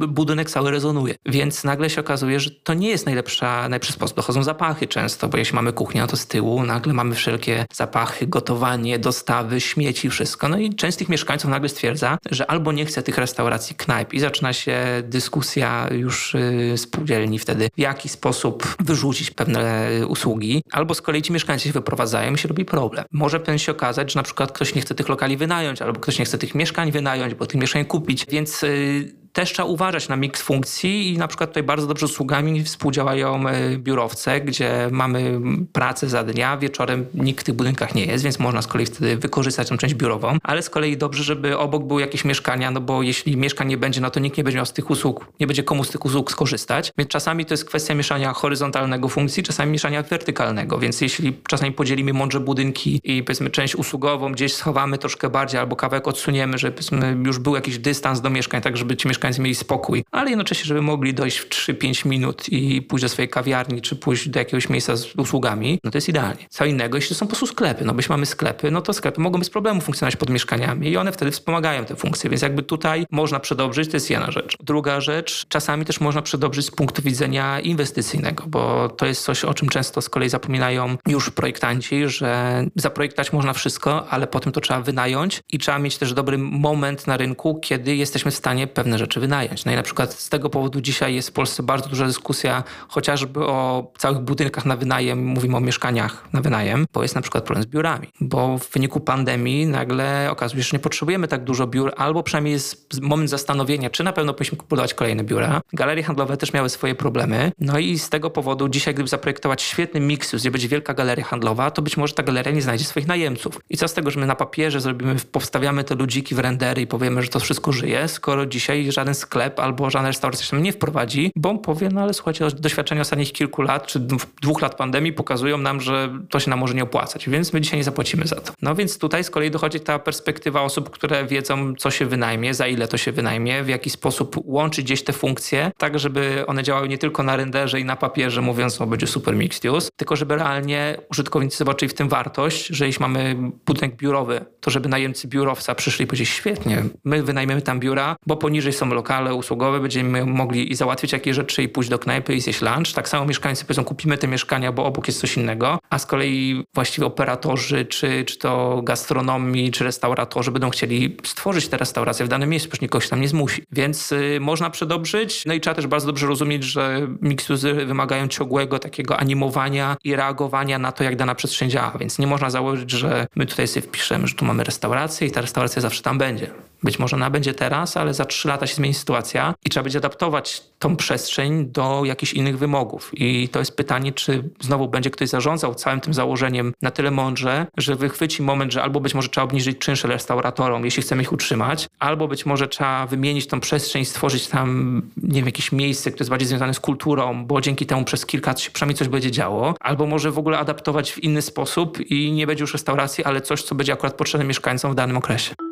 budynek 0.08 0.50
cały 0.50 0.72
rezonuje. 0.80 1.16
Więc 1.26 1.64
nagle 1.64 1.90
się 1.90 2.02
okazuje, 2.02 2.40
że 2.40 2.52
to 2.52 2.74
nie 2.74 2.90
jest 2.90 3.06
najlepsza, 3.06 3.62
najlepszy 3.62 3.94
sposób. 3.94 4.18
Dochodzą 4.18 4.44
zapachy 4.44 4.88
często, 4.88 5.28
bo 5.28 5.38
jeśli 5.38 5.56
mamy 5.56 5.74
kuchnię, 5.74 6.02
no 6.02 6.08
to 6.08 6.18
z 6.18 6.28
tyłu 6.28 6.64
nagle 6.64 6.94
mamy 6.94 7.16
wszelkie 7.16 7.66
zapachy, 7.74 8.28
gotowanie, 8.28 9.00
dostawy, 9.00 9.62
śmieci, 9.62 10.10
wszystko. 10.10 10.50
No 10.50 10.58
i 10.58 10.76
część 10.76 10.96
z 10.96 10.98
tych 10.98 11.10
mieszkańców 11.10 11.52
nagle 11.52 11.70
stwierdza, 11.70 12.18
że 12.32 12.52
albo 12.52 12.72
nie 12.72 12.86
chce 12.86 13.04
tych 13.04 13.18
restauracji, 13.18 13.76
knajp 13.76 14.14
i 14.14 14.20
zaczyna 14.20 14.54
się 14.54 14.78
dyskusja 15.04 15.88
już 15.92 16.34
yy, 16.34 16.78
spółdzielni 16.78 17.40
wtedy, 17.40 17.70
w 17.78 17.80
jaki 17.80 18.10
sposób 18.10 18.76
wyrzucić 18.80 19.32
pewne 19.32 19.90
usługi, 20.08 20.64
albo 20.72 20.94
z 20.94 21.02
kolei 21.02 21.22
ci 21.22 21.34
mieszkańcy 21.34 21.66
się 21.66 21.72
wyprowadzają 21.72 22.34
i 22.34 22.38
się 22.38 22.48
robi 22.48 22.66
problem. 22.66 23.06
Może 23.12 23.40
pewnie 23.40 23.60
się 23.60 23.72
okazać, 23.72 24.14
że 24.14 24.20
na 24.20 24.24
przykład 24.24 24.52
ktoś 24.52 24.76
nie 24.76 24.82
chce 24.82 24.96
tych 24.96 25.10
lokali 25.10 25.38
wynająć, 25.38 25.82
albo 25.82 26.00
ktoś 26.00 26.20
nie 26.20 26.26
chce 26.26 26.38
tych 26.38 26.56
mieszkań 26.56 26.92
wynająć, 26.92 27.34
bo 27.34 27.46
tych 27.46 27.62
mieszkań 27.62 27.86
kupić, 27.86 28.26
więc 28.30 28.62
yy, 28.62 29.20
też 29.34 29.54
trzeba 29.54 29.68
uważać 29.68 30.10
na 30.10 30.16
miks 30.16 30.42
funkcji 30.42 31.14
i 31.14 31.18
na 31.18 31.28
przykład 31.28 31.50
tutaj 31.50 31.64
bardzo 31.64 31.88
dobrze 31.88 32.08
z 32.08 32.12
usługami 32.12 32.64
współdziałają 32.64 33.48
e, 33.48 33.78
biurowce, 33.78 34.42
gdzie 34.42 34.88
mamy 34.92 35.40
pracę 35.74 36.10
za 36.10 36.24
dnia, 36.24 36.58
wieczorem 36.58 37.06
nikt 37.14 37.42
w 37.42 37.44
tych 37.44 37.56
budynkach 37.56 37.96
nie 37.96 38.06
jest, 38.06 38.24
więc 38.24 38.40
można 38.40 38.62
z 38.62 38.68
kolei 38.68 38.86
wtedy 38.86 39.18
wykorzystać 39.18 39.70
tą 39.70 39.78
część 39.78 39.96
biurową, 39.96 40.38
ale 40.44 40.62
z 40.62 40.70
kolei 40.70 40.98
dobrze, 40.98 41.24
żeby 41.24 41.58
obok 41.58 41.84
były 41.84 42.02
jakieś 42.02 42.26
mieszkania, 42.26 42.72
no 42.72 42.82
bo 42.82 43.02
jeśli 43.02 43.38
mieszkań 43.38 43.68
nie 43.68 43.78
będzie, 43.78 44.02
no 44.02 44.10
to 44.10 44.20
nikt 44.20 44.38
nie 44.38 44.44
będzie 44.44 44.58
miał 44.58 44.66
z 44.66 44.74
tych 44.74 44.90
usług, 44.90 45.26
nie 45.40 45.48
będzie 45.48 45.64
komu 45.64 45.84
z 45.84 45.90
tych 45.90 46.06
usług 46.06 46.32
skorzystać, 46.32 46.92
więc 46.98 47.10
czasami 47.10 47.46
to 47.46 47.54
jest 47.54 47.66
kwestia 47.66 47.96
mieszania 47.96 48.34
horyzontalnego 48.34 49.10
funkcji, 49.10 49.44
czasami 49.44 49.72
mieszania 49.72 50.04
wertykalnego, 50.04 50.80
więc 50.80 51.02
jeśli 51.02 51.34
czasami 51.48 51.72
podzielimy 51.72 52.14
mądrze 52.14 52.40
budynki 52.40 53.02
i 53.04 53.24
powiedzmy 53.24 53.50
część 53.50 53.76
usługową 53.76 54.32
gdzieś 54.32 54.54
schowamy 54.54 54.98
troszkę 54.98 55.30
bardziej 55.30 55.60
albo 55.60 55.76
kawałek 55.76 56.08
odsuniemy, 56.08 56.58
żeby 56.58 56.82
już 57.26 57.40
był 57.40 57.56
jakiś 57.56 57.80
dystans 57.80 58.22
do 58.22 58.30
mieszkań, 58.30 58.62
tak 58.62 58.78
żeby 58.78 58.98
ci 58.98 59.08
mieszkańcy 59.08 59.29
mieszkańcy 59.30 59.42
mieli 59.42 59.56
spokój, 59.56 60.04
ale 60.12 60.30
jednocześnie, 60.30 60.66
żeby 60.66 60.82
mogli 60.82 61.14
dojść 61.14 61.38
w 61.38 61.50
3-5 61.50 62.06
minut 62.06 62.50
i 62.50 62.82
pójść 62.82 63.04
do 63.04 63.10
swojej 63.10 63.30
kawiarni, 63.30 63.82
czy 63.82 63.96
pójść 63.96 64.30
do 64.30 64.40
jakiegoś 64.40 64.70
miejsca 64.70 64.96
z 64.96 65.16
usługami, 65.16 65.80
no 65.84 65.92
to 65.92 65.98
jest 65.98 66.10
idealnie. 66.10 66.46
Co 66.50 66.66
innego, 66.66 66.98
jeśli 66.98 67.10
to 67.10 67.16
są 67.16 67.26
po 67.26 67.30
prostu 67.30 67.48
sklepy, 67.48 67.86
no 67.86 67.94
bo 67.94 68.00
jeśli 68.00 68.12
mamy 68.12 68.26
sklepy, 68.26 68.72
no 68.72 68.82
to 68.82 68.94
sklepy 68.94 69.22
mogą 69.22 69.40
bez 69.40 69.50
problemu 69.50 69.82
funkcjonować 69.82 70.16
pod 70.16 70.30
mieszkaniami 70.30 70.90
i 70.90 70.98
one 70.98 71.12
wtedy 71.12 71.32
wspomagają 71.32 71.86
te 71.86 71.96
funkcje, 71.96 72.30
więc 72.30 72.42
jakby 72.42 72.64
tutaj 72.64 73.06
można 73.12 73.40
przedobrzyć, 73.40 73.90
to 73.90 73.98
jest 73.98 74.10
jedna 74.10 74.32
rzecz. 74.32 74.58
Druga 74.64 75.02
rzecz, 75.02 75.46
czasami 75.50 75.86
też 75.86 76.00
można 76.00 76.22
przedobrzyć 76.22 76.66
z 76.66 76.72
punktu 76.72 77.02
widzenia 77.02 77.60
inwestycyjnego, 77.60 78.44
bo 78.48 78.90
to 78.90 79.06
jest 79.06 79.24
coś, 79.24 79.46
o 79.46 79.54
czym 79.54 79.70
często 79.70 80.02
z 80.02 80.10
kolei 80.10 80.30
zapominają 80.30 80.98
już 81.08 81.30
projektanci, 81.30 82.08
że 82.08 82.64
zaprojektować 82.76 83.34
można 83.34 83.54
wszystko, 83.54 84.08
ale 84.10 84.28
potem 84.28 84.54
to 84.54 84.62
trzeba 84.62 84.82
wynająć 84.82 85.42
i 85.52 85.60
trzeba 85.60 85.80
mieć 85.80 85.98
też 85.98 86.14
dobry 86.14 86.38
moment 86.38 87.08
na 87.08 87.18
rynku, 87.18 87.60
kiedy 87.60 87.96
jesteśmy 87.96 88.32
w 88.32 88.36
stanie 88.36 88.68
pewne 88.68 88.98
rzeczy 88.98 89.09
rzeczy 89.10 89.20
wynająć. 89.20 89.66
No 89.66 89.72
i 89.72 89.76
na 89.76 89.84
przykład 89.84 90.14
z 90.14 90.30
tego 90.30 90.50
powodu 90.50 90.82
dzisiaj 90.82 91.16
jest 91.16 91.30
w 91.30 91.32
Polsce 91.32 91.64
bardzo 91.64 91.90
duża 91.90 92.06
dyskusja 92.06 92.64
chociażby 92.88 93.46
o 93.46 93.92
całych 93.98 94.20
budynkach 94.20 94.66
na 94.66 94.76
wynajem, 94.76 95.26
mówimy 95.26 95.58
o 95.58 95.60
mieszkaniach 95.60 96.34
na 96.34 96.42
wynajem, 96.42 96.86
bo 96.94 97.02
jest 97.02 97.16
na 97.16 97.22
przykład 97.22 97.44
problem 97.44 97.64
z 97.64 97.66
biurami, 97.68 98.08
bo 98.22 98.58
w 98.58 98.70
wyniku 98.70 99.00
pandemii 99.00 99.66
nagle 99.66 100.28
okazuje 100.32 100.64
się, 100.64 100.70
że 100.70 100.78
nie 100.78 100.82
potrzebujemy 100.82 101.28
tak 101.28 101.44
dużo 101.44 101.68
biur, 101.68 101.94
albo 101.98 102.24
przynajmniej 102.24 102.54
jest 102.54 103.02
moment 103.02 103.30
zastanowienia, 103.30 103.90
czy 103.90 104.04
na 104.04 104.14
pewno 104.14 104.34
powinniśmy 104.34 104.58
budować 104.70 104.94
kolejne 104.94 105.24
biura. 105.24 105.62
Galerie 105.74 106.04
handlowe 106.04 106.38
też 106.38 106.54
miały 106.54 106.70
swoje 106.70 106.96
problemy, 106.96 107.52
no 107.60 107.80
i 107.80 108.00
z 108.00 108.10
tego 108.10 108.30
powodu 108.30 108.70
dzisiaj, 108.70 108.94
gdyby 108.94 109.10
zaprojektować 109.10 109.62
świetny 109.62 110.00
miksus, 110.00 110.42
gdzie 110.42 110.52
będzie 110.52 110.68
wielka 110.68 110.94
galeria 110.94 111.26
handlowa, 111.26 111.72
to 111.72 111.82
być 111.82 111.98
może 111.98 112.14
ta 112.14 112.24
galeria 112.24 112.52
nie 112.52 112.62
znajdzie 112.62 112.86
swoich 112.86 113.08
najemców. 113.08 113.60
I 113.70 113.78
co 113.78 113.88
z 113.88 113.94
tego, 113.94 114.12
że 114.12 114.20
my 114.20 114.26
na 114.26 114.36
papierze 114.36 114.82
zrobimy, 114.82 115.16
powstawiamy 115.32 115.84
te 115.84 115.96
ludziki 115.96 116.36
w 116.36 116.40
rendery 116.40 116.82
i 116.82 116.88
powiemy, 116.88 117.24
że 117.24 117.30
to 117.30 117.40
wszystko 117.40 117.72
żyje, 117.72 118.08
skoro 118.08 118.46
dzisiaj 118.46 118.92
żaden 119.00 119.16
sklep 119.16 119.60
albo 119.60 119.90
żadna 119.90 120.08
restauracja 120.08 120.46
się 120.46 120.62
nie 120.62 120.72
wprowadzi, 120.72 121.32
bo 121.36 121.58
powie, 121.58 121.90
no 121.94 122.02
ale 122.02 122.14
słuchajcie, 122.14 122.48
doświadczenia 122.60 123.02
ostatnich 123.02 123.32
kilku 123.32 123.62
lat 123.62 123.88
czy 123.88 124.00
dwóch 124.42 124.62
lat 124.62 124.76
pandemii 124.76 125.14
pokazują 125.14 125.58
nam, 125.58 125.82
że 125.82 126.10
to 126.30 126.40
się 126.40 126.50
nam 126.50 126.60
może 126.60 126.74
nie 126.74 126.84
opłacać, 126.84 127.30
więc 127.30 127.54
my 127.54 127.62
dzisiaj 127.62 127.80
nie 127.80 127.84
zapłacimy 127.84 128.28
za 128.28 128.36
to. 128.36 128.54
No 128.62 128.76
więc 128.76 128.98
tutaj 128.98 129.24
z 129.24 129.30
kolei 129.30 129.52
dochodzi 129.52 129.80
ta 129.80 130.00
perspektywa 130.00 130.62
osób, 130.62 130.90
które 130.90 131.26
wiedzą, 131.26 131.76
co 131.76 131.92
się 131.92 132.06
wynajmie, 132.06 132.54
za 132.54 132.68
ile 132.68 132.88
to 132.88 132.98
się 132.98 133.12
wynajmie, 133.12 133.64
w 133.64 133.70
jaki 133.70 133.90
sposób 133.90 134.36
łączyć 134.46 134.86
gdzieś 134.86 135.04
te 135.04 135.14
funkcje, 135.14 135.72
tak 135.78 136.00
żeby 136.00 136.44
one 136.48 136.64
działały 136.64 136.90
nie 136.90 136.98
tylko 136.98 137.24
na 137.24 137.36
renderze 137.36 137.80
i 137.80 137.86
na 137.86 137.96
papierze, 137.96 138.42
mówiąc, 138.42 138.82
o 138.82 138.88
będzie 138.88 139.08
super 139.08 139.36
mixed 139.36 139.66
use, 139.66 139.90
tylko 139.96 140.16
żeby 140.16 140.36
realnie 140.36 140.98
użytkownicy 141.12 141.58
zobaczyli 141.58 141.90
w 141.90 141.94
tym 141.94 142.10
wartość, 142.10 142.68
że 142.68 142.88
jeśli 142.88 143.02
mamy 143.02 143.36
budynek 143.66 143.96
biurowy, 143.96 144.46
to 144.60 144.72
żeby 144.72 144.90
najemcy 144.90 145.28
biurowca 145.28 145.76
przyszli 145.76 146.04
i 146.04 146.08
powiedzieli, 146.08 146.28
świetnie, 146.28 146.84
my 147.04 147.24
wynajmiemy 147.24 147.62
tam 147.62 147.80
biura, 147.80 148.16
bo 148.28 148.38
poniżej 148.38 148.74
są 148.74 148.89
lokale 148.94 149.34
usługowe, 149.34 149.80
będziemy 149.80 150.26
mogli 150.26 150.72
i 150.72 150.76
załatwić 150.76 151.12
jakieś 151.12 151.36
rzeczy 151.36 151.64
i 151.64 151.70
pójść 151.70 151.90
do 151.90 152.00
knajpy 152.00 152.36
i 152.36 152.42
zjeść 152.42 152.62
lunch. 152.62 152.94
Tak 152.96 153.10
samo 153.10 153.26
mieszkańcy 153.26 153.66
powiedzą, 153.66 153.84
kupimy 153.84 154.18
te 154.18 154.28
mieszkania, 154.28 154.72
bo 154.72 154.86
obok 154.86 155.08
jest 155.08 155.20
coś 155.20 155.38
innego, 155.38 155.80
a 155.90 156.00
z 156.00 156.06
kolei 156.06 156.64
właściwie 156.74 157.08
operatorzy, 157.08 157.86
czy, 157.86 158.26
czy 158.26 158.38
to 158.38 158.82
gastronomii, 158.84 159.72
czy 159.72 159.84
restauratorzy 159.84 160.52
będą 160.52 160.70
chcieli 160.70 161.18
stworzyć 161.24 161.68
te 161.68 161.78
restauracje 161.78 162.26
w 162.26 162.30
danym 162.30 162.50
miejscu, 162.50 162.70
przecież 162.70 162.82
nikogo 162.82 163.06
tam 163.10 163.22
nie 163.22 163.28
zmusi. 163.28 163.64
Więc 163.72 164.12
y, 164.12 164.38
można 164.42 164.70
przedobrzyć, 164.70 165.46
no 165.46 165.54
i 165.54 165.62
trzeba 165.62 165.76
też 165.76 165.88
bardzo 165.88 166.08
dobrze 166.08 166.28
rozumieć, 166.28 166.64
że 166.64 167.08
miksuzy 167.22 167.74
wymagają 167.74 168.28
ciągłego 168.28 168.80
takiego 168.80 169.18
animowania 169.18 169.98
i 170.04 170.16
reagowania 170.16 170.80
na 170.80 170.92
to, 170.92 171.04
jak 171.04 171.16
dana 171.16 171.36
przestrzeń 171.36 171.70
działa, 171.70 171.94
więc 172.00 172.20
nie 172.20 172.28
można 172.28 172.50
założyć, 172.50 172.92
że 172.92 173.28
my 173.36 173.46
tutaj 173.46 173.68
sobie 173.68 173.88
wpiszemy, 173.88 174.28
że 174.28 174.36
tu 174.36 174.46
mamy 174.46 174.64
restaurację 174.64 175.28
i 175.28 175.32
ta 175.32 175.42
restauracja 175.42 175.82
zawsze 175.82 176.04
tam 176.04 176.18
będzie. 176.18 176.48
Być 176.84 177.00
może 177.00 177.16
ona 177.16 177.30
będzie 177.30 177.54
teraz, 177.54 177.98
ale 177.98 178.14
za 178.14 178.26
trzy 178.26 178.48
lata 178.48 178.68
się 178.68 178.76
zmieni 178.80 178.94
sytuacja 178.94 179.54
i 179.66 179.70
trzeba 179.70 179.84
będzie 179.84 180.00
adaptować 180.00 180.64
tą 180.80 180.96
przestrzeń 180.96 181.66
do 181.66 182.02
jakichś 182.06 182.34
innych 182.34 182.58
wymogów. 182.58 183.12
I 183.14 183.50
to 183.50 183.60
jest 183.60 183.76
pytanie, 183.76 184.12
czy 184.12 184.44
znowu 184.62 184.88
będzie 184.88 185.10
ktoś 185.10 185.30
zarządzał 185.30 185.76
całym 185.76 186.00
tym 186.00 186.14
założeniem 186.14 186.74
na 186.82 186.92
tyle 186.92 187.12
mądrze, 187.12 187.66
że 187.78 187.96
wychwyci 187.96 188.44
moment, 188.44 188.74
że 188.74 188.84
albo 188.84 189.00
być 189.00 189.14
może 189.14 189.30
trzeba 189.30 189.46
obniżyć 189.46 189.78
czynsze 189.78 190.08
restauratorom, 190.08 190.86
jeśli 190.86 191.04
chcemy 191.04 191.22
ich 191.22 191.32
utrzymać, 191.32 191.88
albo 192.00 192.28
być 192.28 192.46
może 192.46 192.68
trzeba 192.68 193.06
wymienić 193.08 193.48
tą 193.48 193.60
przestrzeń, 193.60 194.06
stworzyć 194.06 194.48
tam, 194.48 195.02
nie 195.18 195.40
wiem, 195.40 195.46
jakieś 195.46 195.72
miejsce, 195.72 196.12
które 196.12 196.24
jest 196.24 196.30
bardziej 196.30 196.48
związane 196.48 196.74
z 196.74 196.80
kulturą, 196.80 197.46
bo 197.46 197.62
dzięki 197.62 197.86
temu 197.86 198.04
przez 198.04 198.26
kilka 198.26 198.52
lat 198.52 198.60
się 198.60 198.72
przynajmniej 198.72 198.98
coś 198.98 199.08
będzie 199.08 199.32
działo, 199.32 199.74
albo 199.80 200.06
może 200.06 200.32
w 200.32 200.38
ogóle 200.38 200.60
adaptować 200.60 201.12
w 201.12 201.24
inny 201.24 201.42
sposób 201.42 202.00
i 202.00 202.32
nie 202.32 202.48
będzie 202.48 202.64
już 202.64 202.74
restauracji, 202.74 203.24
ale 203.24 203.42
coś, 203.42 203.64
co 203.64 203.76
będzie 203.76 203.94
akurat 203.94 204.14
potrzebne 204.14 204.46
mieszkańcom 204.46 204.92
w 204.92 204.96
danym 204.96 205.18
okresie. 205.18 205.69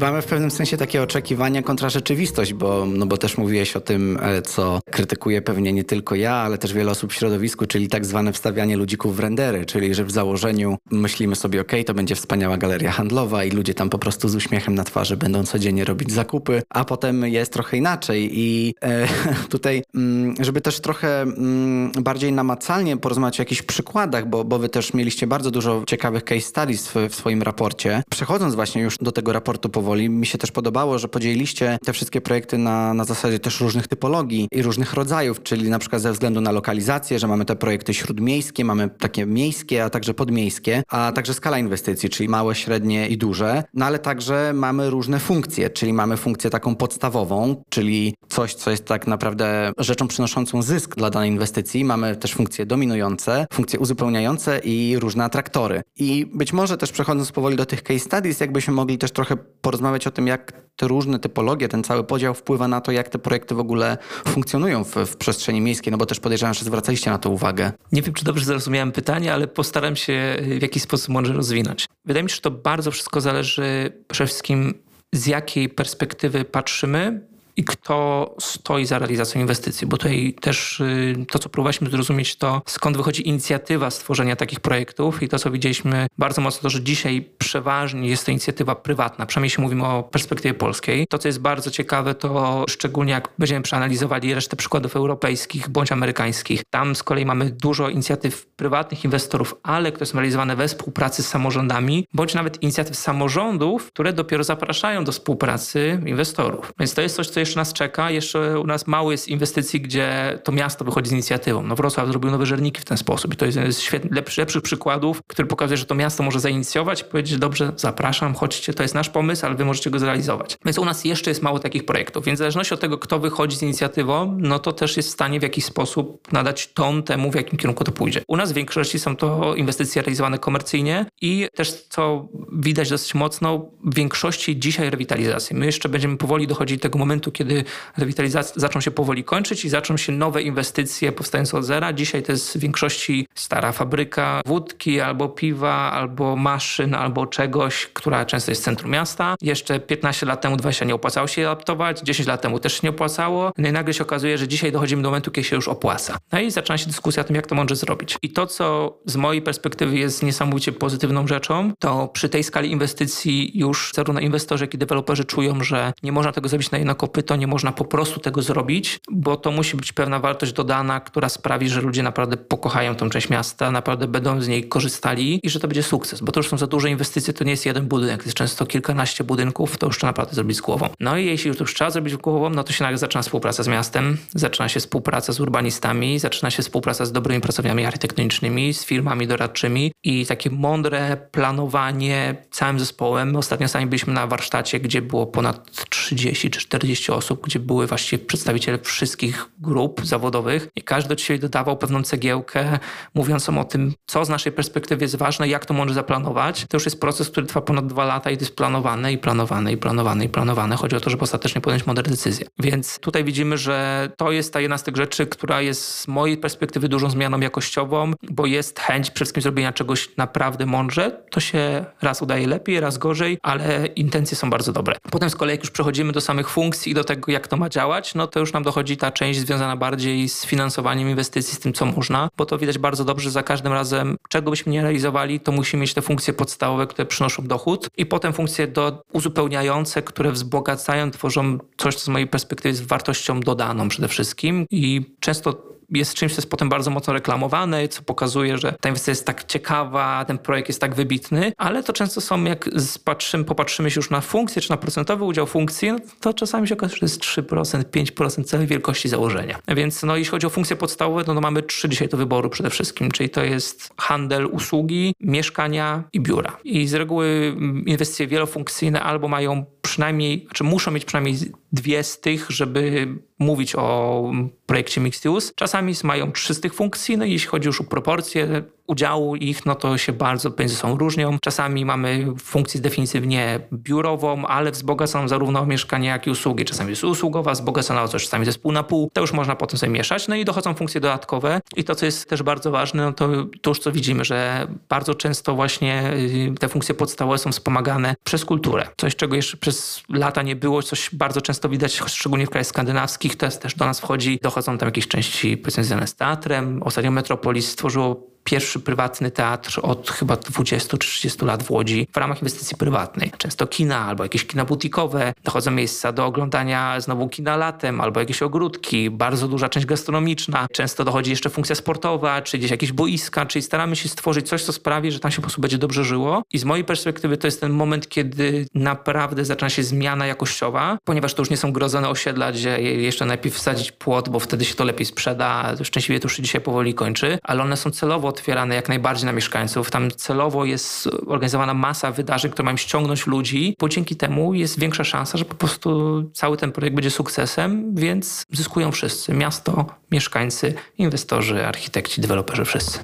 Mamy 0.00 0.22
w 0.22 0.26
pewnym 0.26 0.50
sensie 0.50 0.76
takie 0.76 1.02
oczekiwania 1.02 1.62
kontra 1.62 1.88
rzeczywistość, 1.88 2.52
bo, 2.54 2.86
no 2.86 3.06
bo 3.06 3.16
też 3.16 3.38
mówiłeś 3.38 3.76
o 3.76 3.80
tym, 3.80 4.18
e, 4.22 4.42
co 4.42 4.80
krytykuje 4.90 5.42
pewnie 5.42 5.72
nie 5.72 5.84
tylko 5.84 6.14
ja, 6.14 6.34
ale 6.34 6.58
też 6.58 6.72
wiele 6.72 6.90
osób 6.90 7.12
w 7.12 7.14
środowisku, 7.14 7.66
czyli 7.66 7.88
tak 7.88 8.06
zwane 8.06 8.32
wstawianie 8.32 8.76
ludzików 8.76 9.16
w 9.16 9.20
rendery, 9.20 9.66
czyli 9.66 9.94
że 9.94 10.04
w 10.04 10.10
założeniu 10.10 10.76
myślimy 10.90 11.36
sobie, 11.36 11.60
ok, 11.60 11.72
to 11.86 11.94
będzie 11.94 12.14
wspaniała 12.14 12.56
galeria 12.56 12.92
handlowa 12.92 13.44
i 13.44 13.50
ludzie 13.50 13.74
tam 13.74 13.90
po 13.90 13.98
prostu 13.98 14.28
z 14.28 14.34
uśmiechem 14.34 14.74
na 14.74 14.84
twarzy 14.84 15.16
będą 15.16 15.44
codziennie 15.44 15.84
robić 15.84 16.12
zakupy, 16.12 16.62
a 16.68 16.84
potem 16.84 17.24
jest 17.24 17.52
trochę 17.52 17.76
inaczej 17.76 18.30
i 18.32 18.74
e, 18.82 19.08
tutaj, 19.48 19.82
mm, 19.94 20.34
żeby 20.40 20.60
też 20.60 20.80
trochę 20.80 21.22
mm, 21.22 21.92
bardziej 21.92 22.32
namacalnie 22.32 22.96
porozmawiać 22.96 23.40
o 23.40 23.42
jakichś 23.42 23.62
przykładach, 23.62 24.28
bo, 24.28 24.44
bo 24.44 24.58
wy 24.58 24.68
też 24.68 24.94
mieliście 24.94 25.26
bardzo 25.26 25.50
dużo 25.50 25.82
ciekawych 25.86 26.24
case 26.24 26.40
studies 26.40 26.88
w, 26.88 26.94
w 27.10 27.14
swoim 27.14 27.42
raporcie. 27.42 28.02
Przechodząc 28.10 28.54
właśnie 28.54 28.82
już 28.82 28.98
do 28.98 29.12
tego 29.12 29.32
raportu 29.32 29.68
powoli. 29.86 30.10
Mi 30.10 30.26
się 30.26 30.38
też 30.38 30.50
podobało, 30.50 30.98
że 30.98 31.08
podzieliliście 31.08 31.78
te 31.84 31.92
wszystkie 31.92 32.20
projekty 32.20 32.58
na, 32.58 32.94
na 32.94 33.04
zasadzie 33.04 33.38
też 33.38 33.60
różnych 33.60 33.88
typologii 33.88 34.48
i 34.52 34.62
różnych 34.62 34.94
rodzajów, 34.94 35.42
czyli 35.42 35.70
na 35.70 35.78
przykład 35.78 36.02
ze 36.02 36.12
względu 36.12 36.40
na 36.40 36.52
lokalizację, 36.52 37.18
że 37.18 37.26
mamy 37.28 37.44
te 37.44 37.56
projekty 37.56 37.94
śródmiejskie, 37.94 38.64
mamy 38.64 38.88
takie 38.88 39.26
miejskie, 39.26 39.84
a 39.84 39.90
także 39.90 40.14
podmiejskie, 40.14 40.82
a 40.88 41.12
także 41.12 41.34
skala 41.34 41.58
inwestycji, 41.58 42.08
czyli 42.08 42.28
małe, 42.28 42.54
średnie 42.54 43.08
i 43.08 43.16
duże, 43.18 43.64
no 43.74 43.86
ale 43.86 43.98
także 43.98 44.52
mamy 44.54 44.90
różne 44.90 45.18
funkcje, 45.18 45.70
czyli 45.70 45.92
mamy 45.92 46.16
funkcję 46.16 46.50
taką 46.50 46.74
podstawową, 46.74 47.62
czyli 47.68 48.14
coś, 48.28 48.54
co 48.54 48.70
jest 48.70 48.84
tak 48.84 49.06
naprawdę 49.06 49.72
rzeczą 49.78 50.08
przynoszącą 50.08 50.62
zysk 50.62 50.96
dla 50.96 51.10
danej 51.10 51.30
inwestycji. 51.30 51.84
Mamy 51.84 52.16
też 52.16 52.34
funkcje 52.34 52.66
dominujące, 52.66 53.46
funkcje 53.52 53.78
uzupełniające 53.78 54.58
i 54.58 54.98
różne 54.98 55.24
atraktory. 55.24 55.82
I 55.96 56.26
być 56.34 56.52
może 56.52 56.76
też 56.76 56.92
przechodząc 56.92 57.32
powoli 57.32 57.56
do 57.56 57.66
tych 57.66 57.82
case 57.82 58.00
studies, 58.00 58.40
jakbyśmy 58.40 58.74
mogli 58.74 58.98
też 58.98 59.10
trochę 59.12 59.36
porozmawiać 59.36 59.75
o 60.06 60.10
tym, 60.10 60.26
jak 60.26 60.52
te 60.76 60.88
różne 60.88 61.18
typologie, 61.18 61.68
ten 61.68 61.84
cały 61.84 62.04
podział 62.04 62.34
wpływa 62.34 62.68
na 62.68 62.80
to, 62.80 62.92
jak 62.92 63.08
te 63.08 63.18
projekty 63.18 63.54
w 63.54 63.58
ogóle 63.58 63.98
funkcjonują 64.28 64.84
w, 64.84 64.94
w 64.94 65.16
przestrzeni 65.16 65.60
miejskiej, 65.60 65.90
no 65.90 65.98
bo 65.98 66.06
też 66.06 66.20
podejrzewam, 66.20 66.54
że 66.54 66.64
zwracaliście 66.64 67.10
na 67.10 67.18
to 67.18 67.30
uwagę. 67.30 67.72
Nie 67.92 68.02
wiem, 68.02 68.14
czy 68.14 68.24
dobrze 68.24 68.44
zrozumiałem 68.44 68.92
pytanie, 68.92 69.34
ale 69.34 69.46
postaram 69.46 69.96
się 69.96 70.36
w 70.58 70.62
jakiś 70.62 70.82
sposób 70.82 71.08
może 71.08 71.32
rozwinąć. 71.32 71.86
Wydaje 72.04 72.24
mi 72.24 72.30
się, 72.30 72.36
że 72.36 72.42
to 72.42 72.50
bardzo 72.50 72.90
wszystko 72.90 73.20
zależy 73.20 73.92
przede 74.08 74.28
wszystkim 74.28 74.74
z 75.12 75.26
jakiej 75.26 75.68
perspektywy 75.68 76.44
patrzymy 76.44 77.26
i 77.56 77.64
kto 77.64 78.34
stoi 78.40 78.86
za 78.86 78.98
realizacją 78.98 79.40
inwestycji, 79.40 79.86
bo 79.86 79.96
tutaj 79.96 80.34
też 80.40 80.80
y, 80.80 81.26
to, 81.28 81.38
co 81.38 81.48
próbowaliśmy 81.48 81.90
zrozumieć, 81.90 82.36
to 82.36 82.62
skąd 82.66 82.96
wychodzi 82.96 83.28
inicjatywa 83.28 83.90
stworzenia 83.90 84.36
takich 84.36 84.60
projektów 84.60 85.22
i 85.22 85.28
to, 85.28 85.38
co 85.38 85.50
widzieliśmy 85.50 86.06
bardzo 86.18 86.40
mocno, 86.40 86.62
to, 86.62 86.70
że 86.70 86.82
dzisiaj 86.82 87.30
przeważnie 87.38 88.08
jest 88.08 88.24
to 88.24 88.30
inicjatywa 88.30 88.74
prywatna, 88.74 89.26
przynajmniej 89.26 89.46
jeśli 89.46 89.62
mówimy 89.62 89.86
o 89.86 90.02
perspektywie 90.02 90.54
polskiej. 90.54 91.06
To, 91.06 91.18
co 91.18 91.28
jest 91.28 91.40
bardzo 91.40 91.70
ciekawe, 91.70 92.14
to 92.14 92.64
szczególnie 92.68 93.12
jak 93.12 93.28
będziemy 93.38 93.62
przeanalizowali 93.62 94.34
resztę 94.34 94.56
przykładów 94.56 94.96
europejskich 94.96 95.68
bądź 95.68 95.92
amerykańskich, 95.92 96.62
tam 96.70 96.96
z 96.96 97.02
kolei 97.02 97.26
mamy 97.26 97.50
dużo 97.50 97.88
inicjatyw 97.88 98.46
prywatnych 98.46 99.04
inwestorów, 99.04 99.54
ale 99.62 99.92
które 99.92 100.06
są 100.06 100.18
realizowane 100.18 100.56
we 100.56 100.68
współpracy 100.68 101.22
z 101.22 101.28
samorządami, 101.28 102.06
bądź 102.12 102.34
nawet 102.34 102.62
inicjatyw 102.62 102.96
samorządów, 102.96 103.86
które 103.86 104.12
dopiero 104.12 104.44
zapraszają 104.44 105.04
do 105.04 105.12
współpracy 105.12 106.02
inwestorów. 106.06 106.72
Więc 106.78 106.94
to 106.94 107.02
jest 107.02 107.16
coś, 107.16 107.28
co 107.28 107.40
jeszcze 107.46 107.60
nas 107.60 107.72
czeka. 107.72 108.10
Jeszcze 108.10 108.60
u 108.60 108.66
nas 108.66 108.86
mało 108.86 109.12
jest 109.12 109.28
inwestycji, 109.28 109.80
gdzie 109.80 110.38
to 110.44 110.52
miasto 110.52 110.84
wychodzi 110.84 111.10
z 111.10 111.12
inicjatywą. 111.12 111.62
No 111.62 111.74
Wrocław 111.74 112.08
zrobił 112.08 112.30
nowe 112.30 112.46
żerniki 112.46 112.80
w 112.80 112.84
ten 112.84 112.98
sposób 112.98 113.34
i 113.34 113.36
to 113.36 113.46
jest 113.46 113.56
jeden 113.56 113.72
z 113.72 113.90
lepszy, 114.10 114.40
lepszych 114.40 114.62
przykładów, 114.62 115.22
który 115.26 115.48
pokazuje, 115.48 115.76
że 115.76 115.84
to 115.84 115.94
miasto 115.94 116.22
może 116.22 116.40
zainicjować 116.40 117.02
powiedzieć, 117.04 117.38
dobrze, 117.38 117.72
zapraszam, 117.76 118.34
chodźcie, 118.34 118.74
to 118.74 118.82
jest 118.82 118.94
nasz 118.94 119.08
pomysł, 119.08 119.46
ale 119.46 119.54
wy 119.54 119.64
możecie 119.64 119.90
go 119.90 119.98
zrealizować. 119.98 120.58
Więc 120.64 120.78
u 120.78 120.84
nas 120.84 121.04
jeszcze 121.04 121.30
jest 121.30 121.42
mało 121.42 121.58
takich 121.58 121.84
projektów, 121.84 122.24
więc 122.24 122.36
w 122.36 122.38
zależności 122.38 122.74
od 122.74 122.80
tego, 122.80 122.98
kto 122.98 123.18
wychodzi 123.18 123.56
z 123.56 123.62
inicjatywą, 123.62 124.36
no 124.40 124.58
to 124.58 124.72
też 124.72 124.96
jest 124.96 125.08
w 125.08 125.12
stanie 125.12 125.40
w 125.40 125.42
jakiś 125.42 125.64
sposób 125.64 126.32
nadać 126.32 126.72
ton 126.72 127.02
temu, 127.02 127.30
w 127.30 127.34
jakim 127.34 127.58
kierunku 127.58 127.84
to 127.84 127.92
pójdzie. 127.92 128.22
U 128.28 128.36
nas 128.36 128.52
w 128.52 128.54
większości 128.54 128.98
są 128.98 129.16
to 129.16 129.54
inwestycje 129.54 130.02
realizowane 130.02 130.38
komercyjnie 130.38 131.06
i 131.20 131.48
też, 131.54 131.72
co 131.72 132.28
widać 132.52 132.90
dosyć 132.90 133.14
mocno, 133.14 133.70
w 133.84 133.94
większości 133.94 134.58
dzisiaj 134.58 134.90
rewitalizacji. 134.90 135.56
My 135.56 135.66
jeszcze 135.66 135.88
będziemy 135.88 136.16
powoli 136.16 136.46
dochodzić 136.46 136.78
do 136.78 136.82
tego 136.82 136.98
momentu, 136.98 137.32
kiedy 137.36 137.64
rewitalizacje 137.96 138.60
zaczną 138.60 138.80
się 138.80 138.90
powoli 138.90 139.24
kończyć 139.24 139.64
i 139.64 139.68
zaczną 139.68 139.96
się 139.96 140.12
nowe 140.12 140.42
inwestycje 140.42 141.12
powstające 141.12 141.58
od 141.58 141.64
zera. 141.64 141.92
Dzisiaj 141.92 142.22
to 142.22 142.32
jest 142.32 142.56
w 142.56 142.60
większości 142.60 143.28
stara 143.34 143.72
fabryka 143.72 144.40
wódki 144.46 145.00
albo 145.00 145.28
piwa, 145.28 145.92
albo 145.92 146.36
maszyn, 146.36 146.94
albo 146.94 147.26
czegoś, 147.26 147.86
która 147.86 148.24
często 148.24 148.50
jest 148.50 148.62
w 148.62 148.64
centrum 148.64 148.90
miasta. 148.90 149.36
Jeszcze 149.42 149.80
15 149.80 150.26
lat 150.26 150.40
temu 150.40 150.56
20 150.56 150.84
nie 150.84 150.94
opłacało 150.94 151.26
się 151.26 151.46
adaptować, 151.46 152.00
10 152.00 152.28
lat 152.28 152.42
temu 152.42 152.58
też 152.58 152.82
nie 152.82 152.90
opłacało. 152.90 153.52
No 153.58 153.68
i 153.68 153.72
nagle 153.72 153.94
się 153.94 154.02
okazuje, 154.02 154.38
że 154.38 154.48
dzisiaj 154.48 154.72
dochodzimy 154.72 155.02
do 155.02 155.08
momentu, 155.08 155.30
kiedy 155.30 155.48
się 155.48 155.56
już 155.56 155.68
opłaca. 155.68 156.18
No 156.32 156.40
i 156.40 156.50
zaczyna 156.50 156.78
się 156.78 156.86
dyskusja 156.86 157.20
o 157.20 157.24
tym, 157.24 157.36
jak 157.36 157.46
to 157.46 157.54
może 157.54 157.76
zrobić. 157.76 158.16
I 158.22 158.30
to, 158.30 158.46
co 158.46 158.98
z 159.06 159.16
mojej 159.16 159.42
perspektywy 159.42 159.96
jest 159.98 160.22
niesamowicie 160.22 160.72
pozytywną 160.72 161.26
rzeczą, 161.26 161.72
to 161.78 162.08
przy 162.08 162.28
tej 162.28 162.44
skali 162.44 162.70
inwestycji 162.72 163.58
już 163.58 163.92
zarówno 163.94 164.20
inwestorzy, 164.20 164.64
jak 164.64 164.74
i 164.74 164.78
deweloperzy 164.78 165.24
czują, 165.24 165.64
że 165.64 165.92
nie 166.02 166.12
można 166.12 166.32
tego 166.32 166.48
zrobić 166.48 166.70
na 166.70 166.78
jedno 166.78 166.94
kopyto, 166.94 167.25
to 167.26 167.36
nie 167.36 167.46
można 167.46 167.72
po 167.72 167.84
prostu 167.84 168.20
tego 168.20 168.42
zrobić, 168.42 168.98
bo 169.10 169.36
to 169.36 169.50
musi 169.50 169.76
być 169.76 169.92
pewna 169.92 170.20
wartość 170.20 170.52
dodana, 170.52 171.00
która 171.00 171.28
sprawi, 171.28 171.68
że 171.68 171.80
ludzie 171.80 172.02
naprawdę 172.02 172.36
pokochają 172.36 172.94
tą 172.94 173.10
część 173.10 173.28
miasta, 173.28 173.70
naprawdę 173.70 174.08
będą 174.08 174.40
z 174.40 174.48
niej 174.48 174.68
korzystali 174.68 175.40
i 175.42 175.50
że 175.50 175.60
to 175.60 175.68
będzie 175.68 175.82
sukces, 175.82 176.20
bo 176.20 176.32
to 176.32 176.40
już 176.40 176.48
są 176.48 176.58
za 176.58 176.66
duże 176.66 176.90
inwestycje, 176.90 177.34
to 177.34 177.44
nie 177.44 177.50
jest 177.50 177.66
jeden 177.66 177.86
budynek, 177.86 178.22
to 178.22 178.26
jest 178.26 178.36
często 178.36 178.66
kilkanaście 178.66 179.24
budynków, 179.24 179.78
to 179.78 179.86
już 179.86 179.98
trzeba 179.98 180.08
naprawdę 180.08 180.34
zrobić 180.34 180.56
z 180.56 180.60
głową. 180.60 180.88
No 181.00 181.18
i 181.18 181.26
jeśli 181.26 181.48
już 181.48 181.56
to 181.56 181.64
już 181.64 181.74
trzeba 181.74 181.90
zrobić 181.90 182.14
z 182.14 182.16
głową, 182.16 182.50
no 182.50 182.64
to 182.64 182.72
się 182.72 182.84
nagle 182.84 182.98
zaczyna 182.98 183.22
współpraca 183.22 183.62
z 183.62 183.68
miastem, 183.68 184.18
zaczyna 184.34 184.68
się 184.68 184.80
współpraca 184.80 185.32
z 185.32 185.40
urbanistami, 185.40 186.18
zaczyna 186.18 186.50
się 186.50 186.62
współpraca 186.62 187.04
z 187.04 187.12
dobrymi 187.12 187.40
pracowniami 187.40 187.86
architektonicznymi, 187.86 188.74
z 188.74 188.84
firmami 188.84 189.26
doradczymi 189.26 189.92
i 190.04 190.26
takie 190.26 190.50
mądre 190.50 191.16
planowanie 191.30 192.36
całym 192.50 192.78
zespołem. 192.78 193.36
Ostatnio 193.36 193.68
sami 193.68 193.86
byliśmy 193.86 194.12
na 194.12 194.26
warsztacie, 194.26 194.80
gdzie 194.80 195.02
było 195.02 195.26
ponad 195.26 195.70
30 195.88 196.50
czy 196.50 196.60
40 196.60 197.12
osób, 197.16 197.44
gdzie 197.44 197.58
były 197.58 197.86
właściwie 197.86 198.24
przedstawiciele 198.24 198.78
wszystkich 198.78 199.46
grup 199.58 200.06
zawodowych 200.06 200.68
i 200.76 200.82
każdy 200.82 201.14
od 201.14 201.20
siebie 201.20 201.38
dodawał 201.38 201.76
pewną 201.76 202.02
cegiełkę, 202.02 202.78
mówiąc 203.14 203.48
o 203.48 203.64
tym, 203.64 203.94
co 204.06 204.24
z 204.24 204.28
naszej 204.28 204.52
perspektywy 204.52 205.04
jest 205.04 205.16
ważne, 205.16 205.48
jak 205.48 205.66
to 205.66 205.74
może 205.74 205.94
zaplanować. 205.94 206.66
To 206.68 206.76
już 206.76 206.84
jest 206.84 207.00
proces, 207.00 207.30
który 207.30 207.46
trwa 207.46 207.60
ponad 207.60 207.86
dwa 207.86 208.04
lata 208.04 208.30
i 208.30 208.36
to 208.36 208.42
jest 208.42 208.56
planowane 208.56 209.12
i 209.12 209.18
planowane 209.18 209.72
i 209.72 209.76
planowane 209.76 210.24
i 210.24 210.28
planowane. 210.28 210.76
Chodzi 210.76 210.96
o 210.96 211.00
to, 211.00 211.10
żeby 211.10 211.22
ostatecznie 211.22 211.60
podjąć 211.60 211.86
mądre 211.86 212.10
decyzje. 212.10 212.46
Więc 212.58 212.98
tutaj 212.98 213.24
widzimy, 213.24 213.58
że 213.58 214.08
to 214.16 214.32
jest 214.32 214.52
ta 214.52 214.60
jedna 214.60 214.78
z 214.78 214.82
tych 214.82 214.96
rzeczy, 214.96 215.26
która 215.26 215.60
jest 215.60 215.98
z 215.98 216.08
mojej 216.08 216.36
perspektywy 216.36 216.88
dużą 216.88 217.10
zmianą 217.10 217.40
jakościową, 217.40 218.12
bo 218.30 218.46
jest 218.46 218.80
chęć 218.80 219.10
przede 219.10 219.16
wszystkim 219.16 219.42
zrobienia 219.42 219.72
czegoś 219.72 220.16
naprawdę 220.16 220.66
mądrze. 220.66 221.22
To 221.30 221.40
się 221.40 221.84
raz 222.02 222.22
udaje 222.22 222.46
lepiej, 222.46 222.80
raz 222.80 222.98
gorzej, 222.98 223.38
ale 223.42 223.86
intencje 223.86 224.36
są 224.36 224.50
bardzo 224.50 224.72
dobre. 224.72 224.96
Potem 225.10 225.30
z 225.30 225.36
kolei, 225.36 225.54
jak 225.54 225.60
już 225.60 225.70
przechodzimy 225.70 226.12
do 226.12 226.20
samych 226.20 226.50
funkcji 226.50 226.92
i 226.92 226.94
do 226.94 227.04
tego, 227.06 227.32
jak 227.32 227.48
to 227.48 227.56
ma 227.56 227.68
działać, 227.68 228.14
no 228.14 228.26
to 228.26 228.40
już 228.40 228.52
nam 228.52 228.62
dochodzi 228.62 228.96
ta 228.96 229.10
część 229.10 229.40
związana 229.40 229.76
bardziej 229.76 230.28
z 230.28 230.46
finansowaniem 230.46 231.08
inwestycji, 231.08 231.54
z 231.54 231.58
tym, 231.58 231.72
co 231.72 231.86
można, 231.86 232.28
bo 232.36 232.46
to 232.46 232.58
widać 232.58 232.78
bardzo 232.78 233.04
dobrze, 233.04 233.30
za 233.30 233.42
każdym 233.42 233.72
razem, 233.72 234.16
czego 234.28 234.50
byśmy 234.50 234.72
nie 234.72 234.82
realizowali, 234.82 235.40
to 235.40 235.52
musimy 235.52 235.80
mieć 235.80 235.94
te 235.94 236.02
funkcje 236.02 236.34
podstawowe, 236.34 236.86
które 236.86 237.06
przynoszą 237.06 237.42
dochód 237.42 237.88
i 237.96 238.06
potem 238.06 238.32
funkcje 238.32 238.66
do, 238.66 239.02
uzupełniające, 239.12 240.02
które 240.02 240.32
wzbogacają, 240.32 241.10
tworzą 241.10 241.58
coś, 241.76 241.94
co 241.94 242.04
z 242.04 242.08
mojej 242.08 242.28
perspektywy 242.28 242.68
jest 242.68 242.86
wartością 242.86 243.40
dodaną 243.40 243.88
przede 243.88 244.08
wszystkim 244.08 244.66
i 244.70 245.16
często 245.20 245.75
jest 245.90 246.14
czymś, 246.14 246.32
co 246.32 246.38
jest 246.38 246.50
potem 246.50 246.68
bardzo 246.68 246.90
mocno 246.90 247.12
reklamowane, 247.12 247.88
co 247.88 248.02
pokazuje, 248.02 248.58
że 248.58 248.72
ta 248.80 248.88
inwestycja 248.88 249.10
jest 249.10 249.26
tak 249.26 249.44
ciekawa, 249.44 250.24
ten 250.24 250.38
projekt 250.38 250.68
jest 250.68 250.80
tak 250.80 250.94
wybitny, 250.94 251.52
ale 251.56 251.82
to 251.82 251.92
często 251.92 252.20
są, 252.20 252.44
jak 252.44 252.70
patrzymy, 253.04 253.44
popatrzymy 253.44 253.90
się 253.90 253.98
już 253.98 254.10
na 254.10 254.20
funkcję, 254.20 254.62
czy 254.62 254.70
na 254.70 254.76
procentowy 254.76 255.24
udział 255.24 255.46
funkcji, 255.46 255.92
no 255.92 255.98
to 256.20 256.34
czasami 256.34 256.68
się 256.68 256.74
okazuje, 256.74 256.94
że 256.94 257.00
to 257.00 257.04
jest 257.06 257.20
3%, 257.20 257.82
5% 257.82 258.44
całej 258.44 258.66
wielkości 258.66 259.08
założenia. 259.08 259.58
Więc 259.68 260.02
no, 260.02 260.16
jeśli 260.16 260.30
chodzi 260.30 260.46
o 260.46 260.50
funkcje 260.50 260.76
podstawowe, 260.76 261.24
no, 261.26 261.34
to 261.34 261.40
mamy 261.40 261.62
trzy 261.62 261.88
dzisiaj 261.88 262.08
do 262.08 262.16
wyboru 262.16 262.50
przede 262.50 262.70
wszystkim, 262.70 263.10
czyli 263.10 263.30
to 263.30 263.44
jest 263.44 263.90
handel, 263.96 264.46
usługi, 264.46 265.14
mieszkania 265.20 266.04
i 266.12 266.20
biura. 266.20 266.56
I 266.64 266.86
z 266.86 266.94
reguły 266.94 267.54
mm, 267.56 267.84
inwestycje 267.86 268.26
wielofunkcyjne 268.26 269.02
albo 269.02 269.28
mają 269.28 269.64
przynajmniej, 269.82 270.40
czy 270.40 270.46
znaczy 270.46 270.64
muszą 270.64 270.90
mieć 270.90 271.04
przynajmniej 271.04 271.36
dwie 271.72 272.02
z 272.02 272.20
tych, 272.20 272.50
żeby 272.50 273.08
mówić 273.38 273.74
o 273.74 274.22
projekcie 274.66 275.00
Mixed 275.00 275.26
Use. 275.26 275.52
Czasami 275.54 275.94
mają 276.04 276.32
trzy 276.32 276.54
z 276.54 276.60
tych 276.60 276.74
funkcji, 276.74 277.16
no 277.16 277.24
i 277.24 277.32
jeśli 277.32 277.48
chodzi 277.48 277.66
już 277.66 277.80
o 277.80 277.84
proporcje, 277.84 278.62
udziału 278.86 279.36
ich, 279.36 279.66
no 279.66 279.74
to 279.74 279.98
się 279.98 280.12
bardzo 280.12 280.50
między 280.58 280.76
sobą 280.76 280.98
różnią. 280.98 281.38
Czasami 281.40 281.84
mamy 281.84 282.26
funkcję 282.40 282.80
definitywnie 282.80 283.60
biurową, 283.72 284.46
ale 284.46 284.70
wzbogaconą 284.70 285.28
zarówno 285.28 285.60
o 285.60 285.66
mieszkanie, 285.66 286.08
jak 286.08 286.26
i 286.26 286.30
usługi. 286.30 286.64
Czasami 286.64 286.90
jest 286.90 287.04
usługowa, 287.04 287.52
wzbogacona 287.52 288.02
o 288.02 288.08
coś, 288.08 288.24
czasami 288.24 288.46
jest 288.46 288.62
pół 288.62 288.72
na 288.72 288.82
pół. 288.82 289.10
To 289.12 289.20
już 289.20 289.32
można 289.32 289.56
potem 289.56 289.78
sobie 289.78 289.92
mieszać. 289.92 290.28
No 290.28 290.36
i 290.36 290.44
dochodzą 290.44 290.74
funkcje 290.74 291.00
dodatkowe. 291.00 291.60
I 291.76 291.84
to, 291.84 291.94
co 291.94 292.06
jest 292.06 292.28
też 292.28 292.42
bardzo 292.42 292.70
ważne, 292.70 293.02
no 293.02 293.12
to, 293.12 293.28
to 293.60 293.70
już 293.70 293.78
co 293.78 293.92
widzimy, 293.92 294.24
że 294.24 294.66
bardzo 294.88 295.14
często 295.14 295.54
właśnie 295.54 296.12
y, 296.12 296.54
te 296.60 296.68
funkcje 296.68 296.94
podstawowe 296.94 297.38
są 297.38 297.52
wspomagane 297.52 298.14
przez 298.24 298.44
kulturę. 298.44 298.88
Coś, 298.96 299.16
czego 299.16 299.36
jeszcze 299.36 299.56
przez 299.56 300.02
lata 300.08 300.42
nie 300.42 300.56
było, 300.56 300.82
coś 300.82 301.10
bardzo 301.12 301.40
często 301.40 301.68
widać, 301.68 302.02
szczególnie 302.06 302.46
w 302.46 302.50
krajach 302.50 302.66
skandynawskich, 302.66 303.36
to 303.36 303.46
jest 303.46 303.62
też 303.62 303.74
do 303.74 303.84
nas 303.84 304.00
wchodzi. 304.00 304.38
Dochodzą 304.42 304.78
tam 304.78 304.86
jakieś 304.86 305.08
części 305.08 305.56
powiedzmy 305.56 305.84
związane 305.84 306.06
z 306.06 306.14
teatrem. 306.14 306.82
Ostatnio 306.82 307.10
Metropolis 307.10 307.70
stworzyło 307.70 308.35
pierwszy 308.46 308.80
prywatny 308.80 309.30
teatr 309.30 309.80
od 309.82 310.10
chyba 310.10 310.36
20 310.36 310.98
czy 310.98 311.08
30 311.08 311.44
lat 311.44 311.62
w 311.62 311.70
Łodzi 311.70 312.08
w 312.12 312.16
ramach 312.16 312.38
inwestycji 312.38 312.76
prywatnej. 312.76 313.32
Często 313.38 313.66
kina 313.66 314.06
albo 314.06 314.22
jakieś 314.22 314.46
kina 314.46 314.64
butikowe, 314.64 315.32
dochodzą 315.44 315.70
miejsca 315.70 316.12
do 316.12 316.26
oglądania 316.26 317.00
znowu 317.00 317.28
kina 317.28 317.56
latem 317.56 318.00
albo 318.00 318.20
jakieś 318.20 318.42
ogródki, 318.42 319.10
bardzo 319.10 319.48
duża 319.48 319.68
część 319.68 319.86
gastronomiczna, 319.86 320.66
często 320.72 321.04
dochodzi 321.04 321.30
jeszcze 321.30 321.50
funkcja 321.50 321.74
sportowa, 321.74 322.42
czy 322.42 322.58
gdzieś 322.58 322.70
jakieś 322.70 322.92
boiska, 322.92 323.46
czyli 323.46 323.62
staramy 323.62 323.96
się 323.96 324.08
stworzyć 324.08 324.48
coś, 324.48 324.62
co 324.62 324.72
sprawi, 324.72 325.12
że 325.12 325.20
tam 325.20 325.30
się 325.30 325.36
po 325.36 325.42
prostu 325.42 325.60
będzie 325.60 325.78
dobrze 325.78 326.04
żyło. 326.04 326.42
I 326.52 326.58
z 326.58 326.64
mojej 326.64 326.84
perspektywy 326.84 327.36
to 327.36 327.46
jest 327.46 327.60
ten 327.60 327.72
moment, 327.72 328.08
kiedy 328.08 328.66
naprawdę 328.74 329.44
zaczyna 329.44 329.70
się 329.70 329.82
zmiana 329.82 330.26
jakościowa, 330.26 330.98
ponieważ 331.04 331.34
to 331.34 331.42
już 331.42 331.50
nie 331.50 331.56
są 331.56 331.72
grodzone 331.72 332.08
osiedla, 332.08 332.52
gdzie 332.52 332.80
jeszcze 332.80 333.26
najpierw 333.26 333.54
wsadzić 333.54 333.92
płot, 333.92 334.28
bo 334.28 334.40
wtedy 334.40 334.64
się 334.64 334.74
to 334.74 334.84
lepiej 334.84 335.06
sprzeda. 335.06 335.74
Szczęśliwie 335.82 336.20
to 336.20 336.24
już 336.24 336.36
się 336.36 336.42
dzisiaj 336.42 336.60
powoli 336.60 336.94
kończy, 336.94 337.38
ale 337.42 337.62
one 337.62 337.76
są 337.76 337.90
celowo 337.90 338.35
otwierane 338.36 338.74
jak 338.74 338.88
najbardziej 338.88 339.26
na 339.26 339.32
mieszkańców. 339.32 339.90
Tam 339.90 340.10
celowo 340.10 340.64
jest 340.64 341.08
organizowana 341.26 341.74
masa 341.74 342.12
wydarzeń, 342.12 342.50
które 342.50 342.64
mają 342.64 342.76
ściągnąć 342.76 343.26
ludzi, 343.26 343.74
bo 343.80 343.88
dzięki 343.88 344.16
temu 344.16 344.54
jest 344.54 344.78
większa 344.80 345.04
szansa, 345.04 345.38
że 345.38 345.44
po 345.44 345.54
prostu 345.54 346.22
cały 346.34 346.56
ten 346.56 346.72
projekt 346.72 346.96
będzie 346.96 347.10
sukcesem, 347.10 347.94
więc 347.94 348.44
zyskują 348.52 348.92
wszyscy. 348.92 349.32
Miasto, 349.32 349.86
mieszkańcy, 350.10 350.74
inwestorzy, 350.98 351.66
architekci, 351.66 352.20
deweloperzy, 352.20 352.64
wszyscy. 352.64 352.98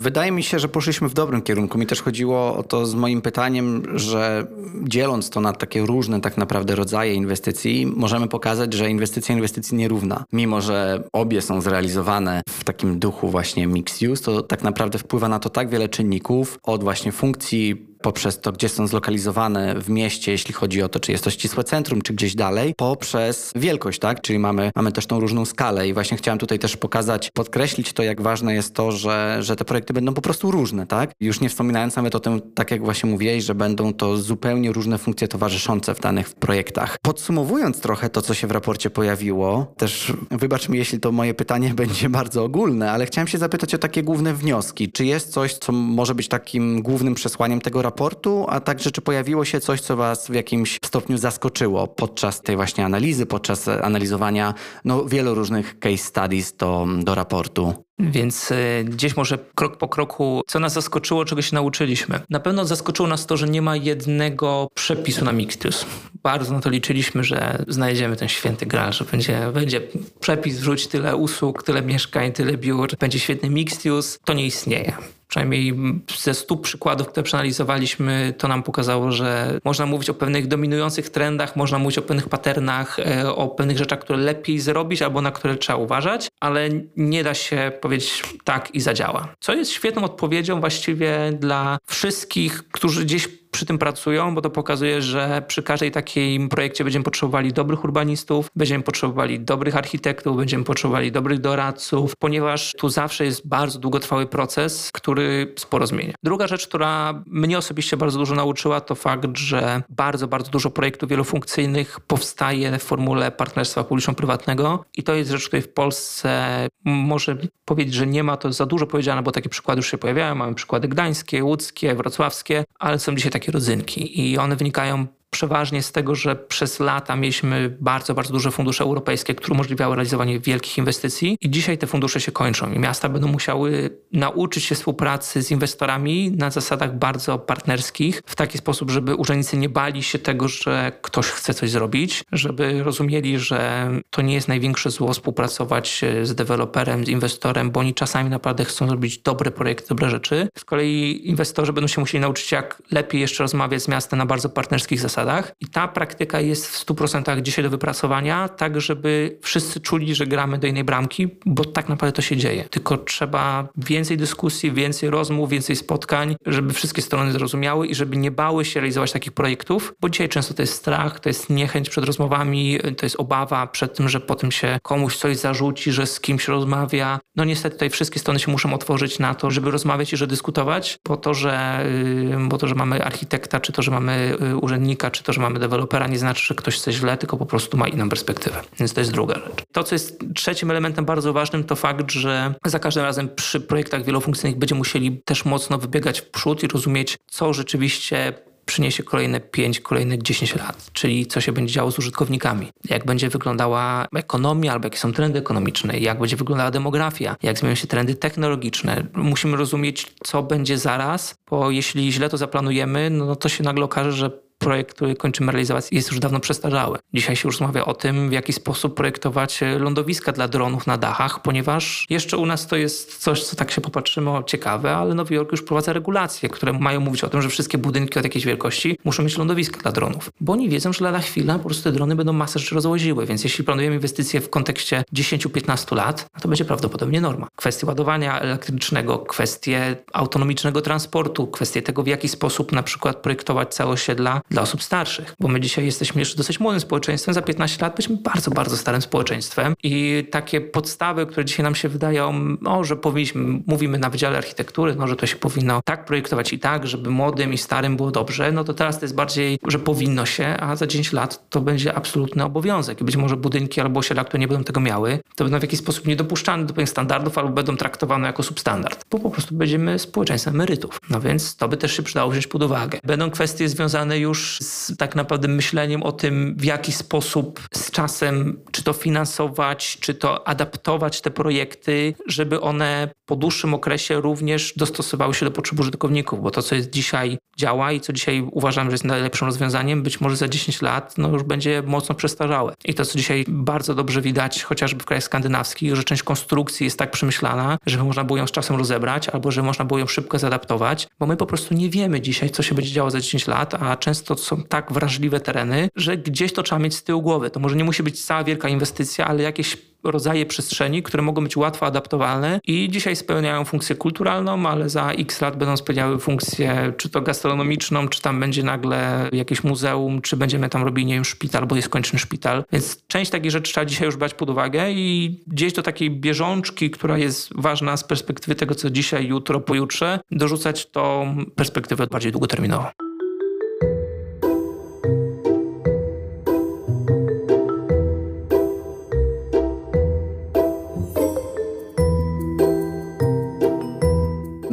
Wydaje 0.00 0.32
mi 0.32 0.42
się, 0.42 0.58
że 0.58 0.68
poszliśmy 0.68 1.08
w 1.08 1.14
dobrym 1.14 1.42
kierunku. 1.42 1.78
Mi 1.78 1.86
też 1.86 2.02
chodziło 2.02 2.56
o 2.56 2.62
to 2.62 2.86
z 2.86 2.94
moim 2.94 3.22
pytaniem, 3.22 3.82
że 3.98 4.46
dzieląc 4.82 5.30
to 5.30 5.40
na 5.40 5.52
takie 5.52 5.80
różne 5.80 6.20
tak 6.20 6.36
naprawdę 6.36 6.74
rodzaje 6.74 7.14
inwestycji, 7.14 7.86
możemy 7.86 8.28
pokazać, 8.28 8.74
że 8.74 8.90
inwestycja 8.90 9.34
inwestycji 9.34 9.76
nierówna. 9.76 10.24
Mimo, 10.32 10.60
że 10.60 11.04
obie 11.12 11.42
są 11.42 11.60
zrealizowane 11.60 12.42
w 12.48 12.64
takim 12.64 12.98
duchu 12.98 13.28
właśnie 13.28 13.66
mixed 13.66 14.10
use, 14.10 14.24
to 14.24 14.42
tak 14.42 14.62
naprawdę 14.62 14.98
wpływa 14.98 15.28
na 15.28 15.38
to 15.38 15.50
tak 15.50 15.70
wiele 15.70 15.88
czynników, 15.88 16.58
od 16.62 16.84
właśnie 16.84 17.12
funkcji 17.12 17.93
poprzez 18.04 18.40
to, 18.40 18.52
gdzie 18.52 18.68
są 18.68 18.86
zlokalizowane 18.86 19.74
w 19.80 19.88
mieście, 19.88 20.32
jeśli 20.32 20.54
chodzi 20.54 20.82
o 20.82 20.88
to, 20.88 21.00
czy 21.00 21.12
jest 21.12 21.24
to 21.24 21.30
ścisłe 21.30 21.64
centrum, 21.64 22.02
czy 22.02 22.12
gdzieś 22.12 22.34
dalej, 22.34 22.74
poprzez 22.76 23.52
wielkość, 23.56 23.98
tak? 23.98 24.20
Czyli 24.20 24.38
mamy, 24.38 24.70
mamy 24.76 24.92
też 24.92 25.06
tą 25.06 25.20
różną 25.20 25.44
skalę 25.44 25.88
i 25.88 25.94
właśnie 25.94 26.16
chciałem 26.16 26.38
tutaj 26.38 26.58
też 26.58 26.76
pokazać, 26.76 27.30
podkreślić 27.34 27.92
to, 27.92 28.02
jak 28.02 28.22
ważne 28.22 28.54
jest 28.54 28.74
to, 28.74 28.92
że, 28.92 29.38
że 29.40 29.56
te 29.56 29.64
projekty 29.64 29.92
będą 29.92 30.14
po 30.14 30.22
prostu 30.22 30.50
różne, 30.50 30.86
tak? 30.86 31.12
Już 31.20 31.40
nie 31.40 31.48
wspominając 31.48 31.96
nawet 31.96 32.14
o 32.14 32.20
tym, 32.20 32.40
tak 32.54 32.70
jak 32.70 32.84
właśnie 32.84 33.10
mówiłeś, 33.10 33.44
że 33.44 33.54
będą 33.54 33.92
to 33.92 34.16
zupełnie 34.16 34.72
różne 34.72 34.98
funkcje 34.98 35.28
towarzyszące 35.28 35.94
w 35.94 36.00
danych 36.00 36.34
projektach. 36.34 36.96
Podsumowując 37.02 37.80
trochę 37.80 38.10
to, 38.10 38.22
co 38.22 38.34
się 38.34 38.46
w 38.46 38.50
raporcie 38.50 38.90
pojawiło, 38.90 39.74
też 39.76 40.12
wybacz 40.30 40.68
mi, 40.68 40.78
jeśli 40.78 41.00
to 41.00 41.12
moje 41.12 41.34
pytanie 41.34 41.74
będzie 41.84 42.08
bardzo 42.08 42.44
ogólne, 42.44 42.92
ale 42.92 43.06
chciałem 43.06 43.28
się 43.28 43.38
zapytać 43.38 43.74
o 43.74 43.78
takie 43.78 44.02
główne 44.02 44.34
wnioski. 44.34 44.92
Czy 44.92 45.04
jest 45.04 45.32
coś, 45.32 45.54
co 45.54 45.72
może 45.72 46.14
być 46.14 46.28
takim 46.28 46.82
głównym 46.82 47.14
przesłaniem 47.14 47.60
tego 47.60 47.82
raportu, 47.82 47.93
raportu, 47.94 48.46
a 48.48 48.60
także 48.60 48.90
czy 48.90 49.00
pojawiło 49.00 49.44
się 49.44 49.60
coś, 49.60 49.80
co 49.80 49.96
Was 49.96 50.28
w 50.28 50.34
jakimś 50.34 50.78
stopniu 50.84 51.18
zaskoczyło 51.18 51.86
podczas 51.86 52.40
tej 52.40 52.56
właśnie 52.56 52.84
analizy, 52.84 53.26
podczas 53.26 53.68
analizowania 53.68 54.54
no, 54.84 55.04
wielu 55.04 55.34
różnych 55.34 55.78
case 55.78 55.96
studies 55.96 56.52
do, 56.52 56.86
do 56.98 57.14
raportu? 57.14 57.74
Więc 57.98 58.50
y, 58.50 58.84
gdzieś 58.84 59.16
może 59.16 59.38
krok 59.54 59.76
po 59.76 59.88
kroku, 59.88 60.42
co 60.46 60.60
nas 60.60 60.72
zaskoczyło, 60.72 61.24
czego 61.24 61.42
się 61.42 61.54
nauczyliśmy. 61.54 62.20
Na 62.30 62.40
pewno 62.40 62.64
zaskoczyło 62.64 63.08
nas 63.08 63.26
to, 63.26 63.36
że 63.36 63.48
nie 63.48 63.62
ma 63.62 63.76
jednego 63.76 64.68
przepisu 64.74 65.24
na 65.24 65.32
Mixtius. 65.32 65.86
Bardzo 66.22 66.54
na 66.54 66.60
to 66.60 66.70
liczyliśmy, 66.70 67.24
że 67.24 67.64
znajdziemy 67.68 68.16
ten 68.16 68.28
święty 68.28 68.66
graal, 68.66 68.92
że 68.92 69.04
będzie, 69.04 69.50
będzie 69.54 69.80
przepis, 70.20 70.58
wrzuć 70.58 70.86
tyle 70.86 71.16
usług, 71.16 71.62
tyle 71.62 71.82
mieszkań, 71.82 72.32
tyle 72.32 72.58
biur, 72.58 72.96
będzie 73.00 73.18
świetny 73.18 73.50
Mixtius. 73.50 74.18
To 74.24 74.32
nie 74.32 74.46
istnieje 74.46 74.92
przynajmniej 75.34 75.74
ze 76.18 76.34
stu 76.34 76.56
przykładów, 76.56 77.08
które 77.08 77.24
przeanalizowaliśmy, 77.24 78.34
to 78.38 78.48
nam 78.48 78.62
pokazało, 78.62 79.12
że 79.12 79.58
można 79.64 79.86
mówić 79.86 80.10
o 80.10 80.14
pewnych 80.14 80.46
dominujących 80.46 81.10
trendach, 81.10 81.56
można 81.56 81.78
mówić 81.78 81.98
o 81.98 82.02
pewnych 82.02 82.28
patternach, 82.28 82.98
e, 82.98 83.34
o 83.34 83.48
pewnych 83.48 83.78
rzeczach, 83.78 83.98
które 83.98 84.18
lepiej 84.18 84.58
zrobić 84.58 85.02
albo 85.02 85.20
na 85.20 85.30
które 85.30 85.56
trzeba 85.56 85.78
uważać, 85.78 86.28
ale 86.40 86.68
nie 86.96 87.24
da 87.24 87.34
się 87.34 87.72
powiedzieć 87.80 88.22
tak 88.44 88.74
i 88.74 88.80
zadziała. 88.80 89.34
Co 89.40 89.54
jest 89.54 89.70
świetną 89.70 90.04
odpowiedzią 90.04 90.60
właściwie 90.60 91.32
dla 91.40 91.78
wszystkich, 91.86 92.68
którzy 92.72 93.04
gdzieś 93.04 93.28
przy 93.54 93.66
tym 93.66 93.78
pracują, 93.78 94.34
bo 94.34 94.40
to 94.40 94.50
pokazuje, 94.50 95.02
że 95.02 95.42
przy 95.46 95.62
każdej 95.62 95.90
takiej 95.90 96.48
projekcie 96.48 96.84
będziemy 96.84 97.04
potrzebowali 97.04 97.52
dobrych 97.52 97.84
urbanistów, 97.84 98.50
będziemy 98.56 98.84
potrzebowali 98.84 99.40
dobrych 99.40 99.76
architektów, 99.76 100.36
będziemy 100.36 100.64
potrzebowali 100.64 101.12
dobrych 101.12 101.40
doradców, 101.40 102.16
ponieważ 102.18 102.72
tu 102.78 102.88
zawsze 102.88 103.24
jest 103.24 103.48
bardzo 103.48 103.78
długotrwały 103.78 104.26
proces, 104.26 104.90
który 104.92 105.54
sporo 105.58 105.86
zmienia. 105.86 106.14
Druga 106.22 106.46
rzecz, 106.46 106.66
która 106.66 107.22
mnie 107.26 107.58
osobiście 107.58 107.96
bardzo 107.96 108.18
dużo 108.18 108.34
nauczyła, 108.34 108.80
to 108.80 108.94
fakt, 108.94 109.36
że 109.36 109.82
bardzo, 109.88 110.28
bardzo 110.28 110.50
dużo 110.50 110.70
projektów 110.70 111.08
wielofunkcyjnych 111.08 112.00
powstaje 112.00 112.78
w 112.78 112.82
formule 112.82 113.30
partnerstwa 113.30 113.84
publiczno-prywatnego 113.84 114.84
i 114.96 115.02
to 115.02 115.14
jest 115.14 115.30
rzecz, 115.30 115.46
której 115.46 115.62
w 115.62 115.72
Polsce 115.72 116.68
może 116.84 117.36
powiedzieć, 117.64 117.94
że 117.94 118.06
nie 118.06 118.22
ma, 118.22 118.36
to 118.36 118.52
za 118.52 118.66
dużo 118.66 118.86
powiedziane, 118.86 119.22
bo 119.22 119.32
takie 119.32 119.48
przykłady 119.48 119.78
już 119.78 119.90
się 119.90 119.98
pojawiają. 119.98 120.34
Mamy 120.34 120.54
przykłady 120.54 120.88
gdańskie, 120.88 121.44
łódzkie, 121.44 121.94
wrocławskie, 121.94 122.64
ale 122.78 122.98
są 122.98 123.14
dzisiaj 123.14 123.32
takie 123.32 123.43
rodzynki 123.52 124.32
i 124.32 124.38
one 124.38 124.56
wynikają 124.56 125.06
przeważnie 125.34 125.82
z 125.82 125.92
tego, 125.92 126.14
że 126.14 126.36
przez 126.36 126.80
lata 126.80 127.16
mieliśmy 127.16 127.76
bardzo, 127.80 128.14
bardzo 128.14 128.32
duże 128.32 128.50
fundusze 128.50 128.84
europejskie, 128.84 129.34
które 129.34 129.54
umożliwiały 129.54 129.96
realizowanie 129.96 130.40
wielkich 130.40 130.78
inwestycji 130.78 131.36
i 131.40 131.50
dzisiaj 131.50 131.78
te 131.78 131.86
fundusze 131.86 132.20
się 132.20 132.32
kończą 132.32 132.72
i 132.72 132.78
miasta 132.78 133.08
będą 133.08 133.28
musiały 133.28 133.90
nauczyć 134.12 134.64
się 134.64 134.74
współpracy 134.74 135.42
z 135.42 135.50
inwestorami 135.50 136.30
na 136.30 136.50
zasadach 136.50 136.98
bardzo 136.98 137.38
partnerskich, 137.38 138.22
w 138.26 138.36
taki 138.36 138.58
sposób, 138.58 138.90
żeby 138.90 139.14
urzędnicy 139.14 139.56
nie 139.56 139.68
bali 139.68 140.02
się 140.02 140.18
tego, 140.18 140.48
że 140.48 140.92
ktoś 141.02 141.26
chce 141.26 141.54
coś 141.54 141.70
zrobić, 141.70 142.24
żeby 142.32 142.82
rozumieli, 142.82 143.38
że 143.38 143.90
to 144.10 144.22
nie 144.22 144.34
jest 144.34 144.48
największe 144.48 144.90
zło 144.90 145.12
współpracować 145.12 146.04
z 146.22 146.34
deweloperem, 146.34 147.06
z 147.06 147.08
inwestorem, 147.08 147.70
bo 147.70 147.80
oni 147.80 147.94
czasami 147.94 148.30
naprawdę 148.30 148.64
chcą 148.64 148.88
zrobić 148.88 149.18
dobre 149.18 149.50
projekty, 149.50 149.88
dobre 149.88 150.10
rzeczy. 150.10 150.48
Z 150.58 150.64
kolei 150.64 151.28
inwestorzy 151.28 151.72
będą 151.72 151.88
się 151.88 152.00
musieli 152.00 152.22
nauczyć, 152.22 152.52
jak 152.52 152.82
lepiej 152.90 153.20
jeszcze 153.20 153.42
rozmawiać 153.42 153.82
z 153.82 153.88
miastem 153.88 154.18
na 154.18 154.26
bardzo 154.26 154.48
partnerskich 154.48 155.00
zasadach 155.00 155.23
zasadach. 155.24 155.52
I 155.60 155.66
ta 155.66 155.88
praktyka 155.88 156.40
jest 156.40 156.66
w 156.68 156.86
100% 156.86 157.42
dzisiaj 157.42 157.64
do 157.64 157.70
wypracowania, 157.70 158.48
tak 158.48 158.80
żeby 158.80 159.38
wszyscy 159.42 159.80
czuli, 159.80 160.14
że 160.14 160.26
gramy 160.26 160.58
do 160.58 160.66
innej 160.66 160.84
bramki, 160.84 161.28
bo 161.46 161.64
tak 161.64 161.88
naprawdę 161.88 162.12
to 162.12 162.22
się 162.22 162.36
dzieje. 162.36 162.64
Tylko 162.70 162.96
trzeba 162.96 163.68
więcej 163.76 164.16
dyskusji, 164.16 164.72
więcej 164.72 165.10
rozmów, 165.10 165.50
więcej 165.50 165.76
spotkań, 165.76 166.36
żeby 166.46 166.72
wszystkie 166.72 167.02
strony 167.02 167.32
zrozumiały 167.32 167.86
i 167.86 167.94
żeby 167.94 168.16
nie 168.16 168.30
bały 168.30 168.64
się 168.64 168.80
realizować 168.80 169.12
takich 169.12 169.32
projektów, 169.32 169.94
bo 170.00 170.08
dzisiaj 170.08 170.28
często 170.28 170.54
to 170.54 170.62
jest 170.62 170.74
strach, 170.74 171.20
to 171.20 171.28
jest 171.28 171.50
niechęć 171.50 171.90
przed 171.90 172.04
rozmowami, 172.04 172.78
to 172.96 173.06
jest 173.06 173.16
obawa 173.20 173.66
przed 173.66 173.96
tym, 173.96 174.08
że 174.08 174.20
potem 174.20 174.52
się 174.52 174.78
komuś 174.82 175.16
coś 175.16 175.36
zarzuci, 175.36 175.92
że 175.92 176.06
z 176.06 176.20
kimś 176.20 176.48
rozmawia. 176.48 177.20
No 177.36 177.44
niestety 177.44 177.74
tutaj 177.74 177.90
wszystkie 177.90 178.20
strony 178.20 178.38
się 178.38 178.50
muszą 178.50 178.74
otworzyć 178.74 179.18
na 179.18 179.34
to, 179.34 179.50
żeby 179.50 179.70
rozmawiać 179.70 180.12
i 180.12 180.16
że 180.16 180.26
dyskutować, 180.26 180.98
po 181.02 181.16
to, 181.16 181.34
że, 181.34 181.84
y, 181.86 182.48
bo 182.48 182.58
to, 182.58 182.68
że 182.68 182.74
mamy 182.74 183.04
architekta, 183.04 183.60
czy 183.60 183.72
to, 183.72 183.82
że 183.82 183.90
mamy 183.90 184.36
y, 184.52 184.56
urzędnika, 184.56 185.10
czy 185.14 185.22
to, 185.22 185.32
że 185.32 185.40
mamy 185.40 185.58
dewelopera, 185.58 186.06
nie 186.06 186.18
znaczy, 186.18 186.46
że 186.46 186.54
ktoś 186.54 186.76
chce 186.76 186.92
źle, 186.92 187.16
tylko 187.16 187.36
po 187.36 187.46
prostu 187.46 187.76
ma 187.76 187.88
inną 187.88 188.08
perspektywę. 188.08 188.60
Więc 188.78 188.94
to 188.94 189.00
jest 189.00 189.12
druga 189.12 189.34
rzecz. 189.34 189.64
To, 189.72 189.84
co 189.84 189.94
jest 189.94 190.18
trzecim 190.34 190.70
elementem 190.70 191.04
bardzo 191.04 191.32
ważnym, 191.32 191.64
to 191.64 191.76
fakt, 191.76 192.12
że 192.12 192.54
za 192.64 192.78
każdym 192.78 193.04
razem 193.04 193.28
przy 193.28 193.60
projektach 193.60 194.04
wielofunkcyjnych 194.04 194.58
będziemy 194.58 194.78
musieli 194.78 195.22
też 195.24 195.44
mocno 195.44 195.78
wybiegać 195.78 196.20
w 196.20 196.30
przód 196.30 196.62
i 196.62 196.66
rozumieć, 196.66 197.16
co 197.26 197.52
rzeczywiście 197.52 198.34
przyniesie 198.66 199.02
kolejne 199.02 199.40
5, 199.40 199.80
kolejne 199.80 200.18
10 200.18 200.56
lat, 200.56 200.90
czyli 200.92 201.26
co 201.26 201.40
się 201.40 201.52
będzie 201.52 201.74
działo 201.74 201.90
z 201.90 201.98
użytkownikami, 201.98 202.68
jak 202.90 203.04
będzie 203.04 203.28
wyglądała 203.28 204.06
ekonomia 204.14 204.72
albo 204.72 204.86
jakie 204.86 204.98
są 204.98 205.12
trendy 205.12 205.38
ekonomiczne, 205.38 205.98
jak 205.98 206.18
będzie 206.18 206.36
wyglądała 206.36 206.70
demografia, 206.70 207.36
jak 207.42 207.58
zmienią 207.58 207.74
się 207.74 207.86
trendy 207.86 208.14
technologiczne. 208.14 209.06
Musimy 209.14 209.56
rozumieć, 209.56 210.12
co 210.24 210.42
będzie 210.42 210.78
zaraz, 210.78 211.34
bo 211.50 211.70
jeśli 211.70 212.12
źle 212.12 212.28
to 212.28 212.36
zaplanujemy, 212.36 213.10
no 213.10 213.36
to 213.36 213.48
się 213.48 213.64
nagle 213.64 213.84
okaże, 213.84 214.12
że 214.12 214.43
projekt, 214.58 214.94
który 214.96 215.16
kończymy 215.16 215.52
realizować, 215.52 215.84
jest 215.92 216.10
już 216.10 216.20
dawno 216.20 216.40
przestarzały. 216.40 216.98
Dzisiaj 217.14 217.36
się 217.36 217.48
już 217.48 217.60
rozmawia 217.60 217.84
o 217.84 217.94
tym, 217.94 218.28
w 218.28 218.32
jaki 218.32 218.52
sposób 218.52 218.94
projektować 218.94 219.60
lądowiska 219.78 220.32
dla 220.32 220.48
dronów 220.48 220.86
na 220.86 220.98
dachach, 220.98 221.42
ponieważ 221.42 222.06
jeszcze 222.10 222.36
u 222.36 222.46
nas 222.46 222.66
to 222.66 222.76
jest 222.76 223.18
coś, 223.18 223.44
co 223.44 223.56
tak 223.56 223.70
się 223.70 223.80
popatrzymy, 223.80 224.30
o 224.30 224.42
ciekawe, 224.42 224.96
ale 224.96 225.14
Nowy 225.14 225.34
Jork 225.34 225.52
już 225.52 225.60
wprowadza 225.60 225.92
regulacje, 225.92 226.48
które 226.48 226.72
mają 226.72 227.00
mówić 227.00 227.24
o 227.24 227.28
tym, 227.28 227.42
że 227.42 227.48
wszystkie 227.48 227.78
budynki 227.78 228.18
od 228.18 228.24
jakiejś 228.24 228.44
wielkości 228.44 228.98
muszą 229.04 229.22
mieć 229.22 229.38
lądowiska 229.38 229.80
dla 229.80 229.92
dronów. 229.92 230.30
Bo 230.40 230.52
oni 230.52 230.68
wiedzą, 230.68 230.92
że 230.92 231.04
lada 231.04 231.18
chwila 231.18 231.58
po 231.58 231.64
prostu 231.64 231.84
te 231.84 231.92
drony 231.92 232.16
będą 232.16 232.32
masę 232.32 232.58
rzeczy 232.58 232.74
rozłożyły, 232.74 233.26
więc 233.26 233.44
jeśli 233.44 233.64
planujemy 233.64 233.94
inwestycje 233.94 234.40
w 234.40 234.50
kontekście 234.50 235.04
10-15 235.14 235.96
lat, 235.96 236.26
no 236.34 236.40
to 236.40 236.48
będzie 236.48 236.64
prawdopodobnie 236.64 237.20
norma. 237.20 237.48
Kwestie 237.56 237.86
ładowania 237.86 238.40
elektrycznego, 238.40 239.18
kwestie 239.18 239.96
autonomicznego 240.12 240.80
transportu, 240.80 241.46
kwestie 241.46 241.82
tego, 241.82 242.02
w 242.02 242.06
jaki 242.06 242.28
sposób 242.28 242.72
na 242.72 242.82
przykład 242.82 243.16
projektować 243.16 243.74
całe 243.74 243.90
osiedla 243.90 244.40
dla 244.50 244.62
osób 244.62 244.82
starszych, 244.82 245.34
bo 245.40 245.48
my 245.48 245.60
dzisiaj 245.60 245.84
jesteśmy 245.84 246.20
jeszcze 246.20 246.36
dosyć 246.36 246.60
młodym 246.60 246.80
społeczeństwem, 246.80 247.34
za 247.34 247.42
15 247.42 247.82
lat 247.82 247.96
byliśmy 247.96 248.16
bardzo, 248.16 248.50
bardzo 248.50 248.76
starym 248.76 249.02
społeczeństwem. 249.02 249.74
I 249.82 250.24
takie 250.30 250.60
podstawy, 250.60 251.26
które 251.26 251.44
dzisiaj 251.44 251.64
nam 251.64 251.74
się 251.74 251.88
wydają, 251.88 252.32
no, 252.60 252.84
że 252.84 252.96
powinniśmy, 252.96 253.60
mówimy 253.66 253.98
na 253.98 254.10
Wydziale 254.10 254.38
Architektury, 254.38 254.94
no, 254.94 255.06
że 255.06 255.16
to 255.16 255.26
się 255.26 255.36
powinno 255.36 255.80
tak 255.84 256.04
projektować 256.04 256.52
i 256.52 256.58
tak, 256.58 256.86
żeby 256.86 257.10
młodym 257.10 257.52
i 257.52 257.58
starym 257.58 257.96
było 257.96 258.10
dobrze, 258.10 258.52
no 258.52 258.64
to 258.64 258.74
teraz 258.74 258.98
to 258.98 259.04
jest 259.04 259.14
bardziej, 259.14 259.58
że 259.66 259.78
powinno 259.78 260.26
się, 260.26 260.56
a 260.60 260.76
za 260.76 260.86
10 260.86 261.12
lat 261.12 261.50
to 261.50 261.60
będzie 261.60 261.94
absolutny 261.94 262.44
obowiązek. 262.44 263.00
I 263.00 263.04
być 263.04 263.16
może 263.16 263.36
budynki 263.36 263.80
albo 263.80 264.00
osiedla, 264.00 264.24
które 264.24 264.40
nie 264.40 264.48
będą 264.48 264.64
tego 264.64 264.80
miały, 264.80 265.18
to 265.36 265.44
będą 265.44 265.58
w 265.58 265.62
jakiś 265.62 265.78
sposób 265.78 266.06
niedopuszczane 266.06 266.64
do 266.64 266.68
pewnych 266.68 266.88
standardów 266.88 267.38
albo 267.38 267.50
będą 267.50 267.76
traktowane 267.76 268.26
jako 268.26 268.42
substandard, 268.42 269.04
bo 269.10 269.18
po 269.18 269.30
prostu 269.30 269.54
będziemy 269.54 269.98
społeczeństwem 269.98 270.54
emerytów. 270.54 270.98
No 271.10 271.20
więc 271.20 271.56
to 271.56 271.68
by 271.68 271.76
też 271.76 271.96
się 271.96 272.02
przydało 272.02 272.30
wziąć 272.30 272.46
pod 272.46 272.62
uwagę. 272.62 272.98
Będą 273.04 273.30
kwestie 273.30 273.68
związane 273.68 274.18
już 274.18 274.33
z 274.34 274.92
tak 274.98 275.14
naprawdę 275.14 275.48
myśleniem 275.48 276.02
o 276.02 276.12
tym, 276.12 276.54
w 276.58 276.64
jaki 276.64 276.92
sposób 276.92 277.60
z 277.74 277.90
czasem, 277.90 278.60
czy 278.70 278.82
to 278.82 278.92
finansować, 278.92 279.98
czy 280.00 280.14
to 280.14 280.48
adaptować 280.48 281.20
te 281.20 281.30
projekty, 281.30 282.14
żeby 282.26 282.60
one 282.60 283.08
po 283.26 283.36
dłuższym 283.36 283.74
okresie 283.74 284.20
również 284.20 284.74
dostosowały 284.76 285.34
się 285.34 285.46
do 285.46 285.50
potrzeb 285.50 285.80
użytkowników, 285.80 286.42
bo 286.42 286.50
to, 286.50 286.62
co 286.62 286.74
jest 286.74 286.90
dzisiaj 286.90 287.38
działa 287.56 287.92
i 287.92 288.00
co 288.00 288.12
dzisiaj 288.12 288.46
uważam, 288.52 288.86
że 288.86 288.94
jest 288.94 289.04
najlepszym 289.04 289.46
rozwiązaniem, 289.46 290.02
być 290.02 290.20
może 290.20 290.36
za 290.36 290.48
10 290.48 290.82
lat 290.82 291.14
no, 291.18 291.28
już 291.28 291.42
będzie 291.42 291.82
mocno 291.86 292.14
przestarzałe. 292.14 292.74
I 292.84 292.94
to, 292.94 293.04
co 293.04 293.18
dzisiaj 293.18 293.44
bardzo 293.48 293.94
dobrze 293.94 294.22
widać, 294.22 294.62
chociażby 294.62 295.02
w 295.02 295.06
krajach 295.06 295.24
skandynawskich, 295.24 295.96
że 295.96 296.04
część 296.04 296.22
konstrukcji 296.22 296.84
jest 296.84 296.98
tak 296.98 297.10
przemyślana, 297.10 297.78
żeby 297.86 298.04
można 298.04 298.24
było 298.24 298.38
ją 298.38 298.46
z 298.46 298.50
czasem 298.50 298.76
rozebrać, 298.76 299.28
albo 299.28 299.50
że 299.50 299.62
można 299.62 299.84
było 299.84 299.98
ją 299.98 300.06
szybko 300.06 300.38
zaadaptować, 300.38 301.08
bo 301.18 301.26
my 301.26 301.36
po 301.36 301.46
prostu 301.46 301.74
nie 301.74 301.90
wiemy 301.90 302.20
dzisiaj, 302.20 302.50
co 302.50 302.62
się 302.62 302.74
będzie 302.74 302.90
działo 302.90 303.10
za 303.10 303.20
10 303.20 303.46
lat, 303.46 303.74
a 303.74 303.96
często 303.96 304.36
są 304.36 304.62
tak 304.62 304.92
wrażliwe 304.92 305.40
tereny, 305.40 305.88
że 305.96 306.16
gdzieś 306.16 306.52
to 306.52 306.62
trzeba 306.62 306.78
mieć 306.78 306.94
z 306.94 307.02
tyłu 307.02 307.22
głowy. 307.22 307.50
To 307.50 307.60
może 307.60 307.76
nie 307.76 307.84
musi 307.84 308.02
być 308.02 308.24
cała 308.24 308.44
wielka 308.44 308.68
inwestycja, 308.68 309.26
ale 309.26 309.42
jakieś 309.42 309.76
rodzaje 310.04 310.46
przestrzeni, 310.46 311.02
które 311.02 311.22
mogą 311.22 311.42
być 311.42 311.56
łatwo 311.56 311.86
adaptowalne 311.86 312.60
i 312.66 312.88
dzisiaj 312.90 313.13
spełniają 313.16 313.64
funkcję 313.64 313.96
kulturalną, 313.96 314.68
ale 314.68 314.88
za 314.88 315.10
x 315.10 315.40
lat 315.40 315.56
będą 315.56 315.76
spełniały 315.76 316.18
funkcję 316.18 316.92
czy 316.96 317.08
to 317.08 317.20
gastronomiczną, 317.20 318.08
czy 318.08 318.22
tam 318.22 318.40
będzie 318.40 318.62
nagle 318.62 319.28
jakieś 319.32 319.64
muzeum, 319.64 320.22
czy 320.22 320.36
będziemy 320.36 320.68
tam 320.68 320.82
robili, 320.82 321.06
nie 321.06 321.14
wiem, 321.14 321.24
szpital, 321.24 321.62
albo 321.62 321.76
jest 321.76 321.88
kończny 321.88 322.18
szpital. 322.18 322.64
Więc 322.72 323.06
część 323.06 323.30
takich 323.30 323.50
rzeczy 323.50 323.72
trzeba 323.72 323.84
dzisiaj 323.84 324.06
już 324.06 324.16
brać 324.16 324.34
pod 324.34 324.50
uwagę 324.50 324.90
i 324.90 325.40
gdzieś 325.46 325.72
do 325.72 325.82
takiej 325.82 326.10
bieżączki, 326.10 326.90
która 326.90 327.18
jest 327.18 327.50
ważna 327.54 327.96
z 327.96 328.04
perspektywy 328.04 328.54
tego, 328.54 328.74
co 328.74 328.90
dzisiaj, 328.90 329.26
jutro, 329.26 329.60
pojutrze, 329.60 330.20
dorzucać 330.30 330.86
tą 330.86 331.36
perspektywę 331.56 332.06
bardziej 332.06 332.32
długoterminową. 332.32 333.03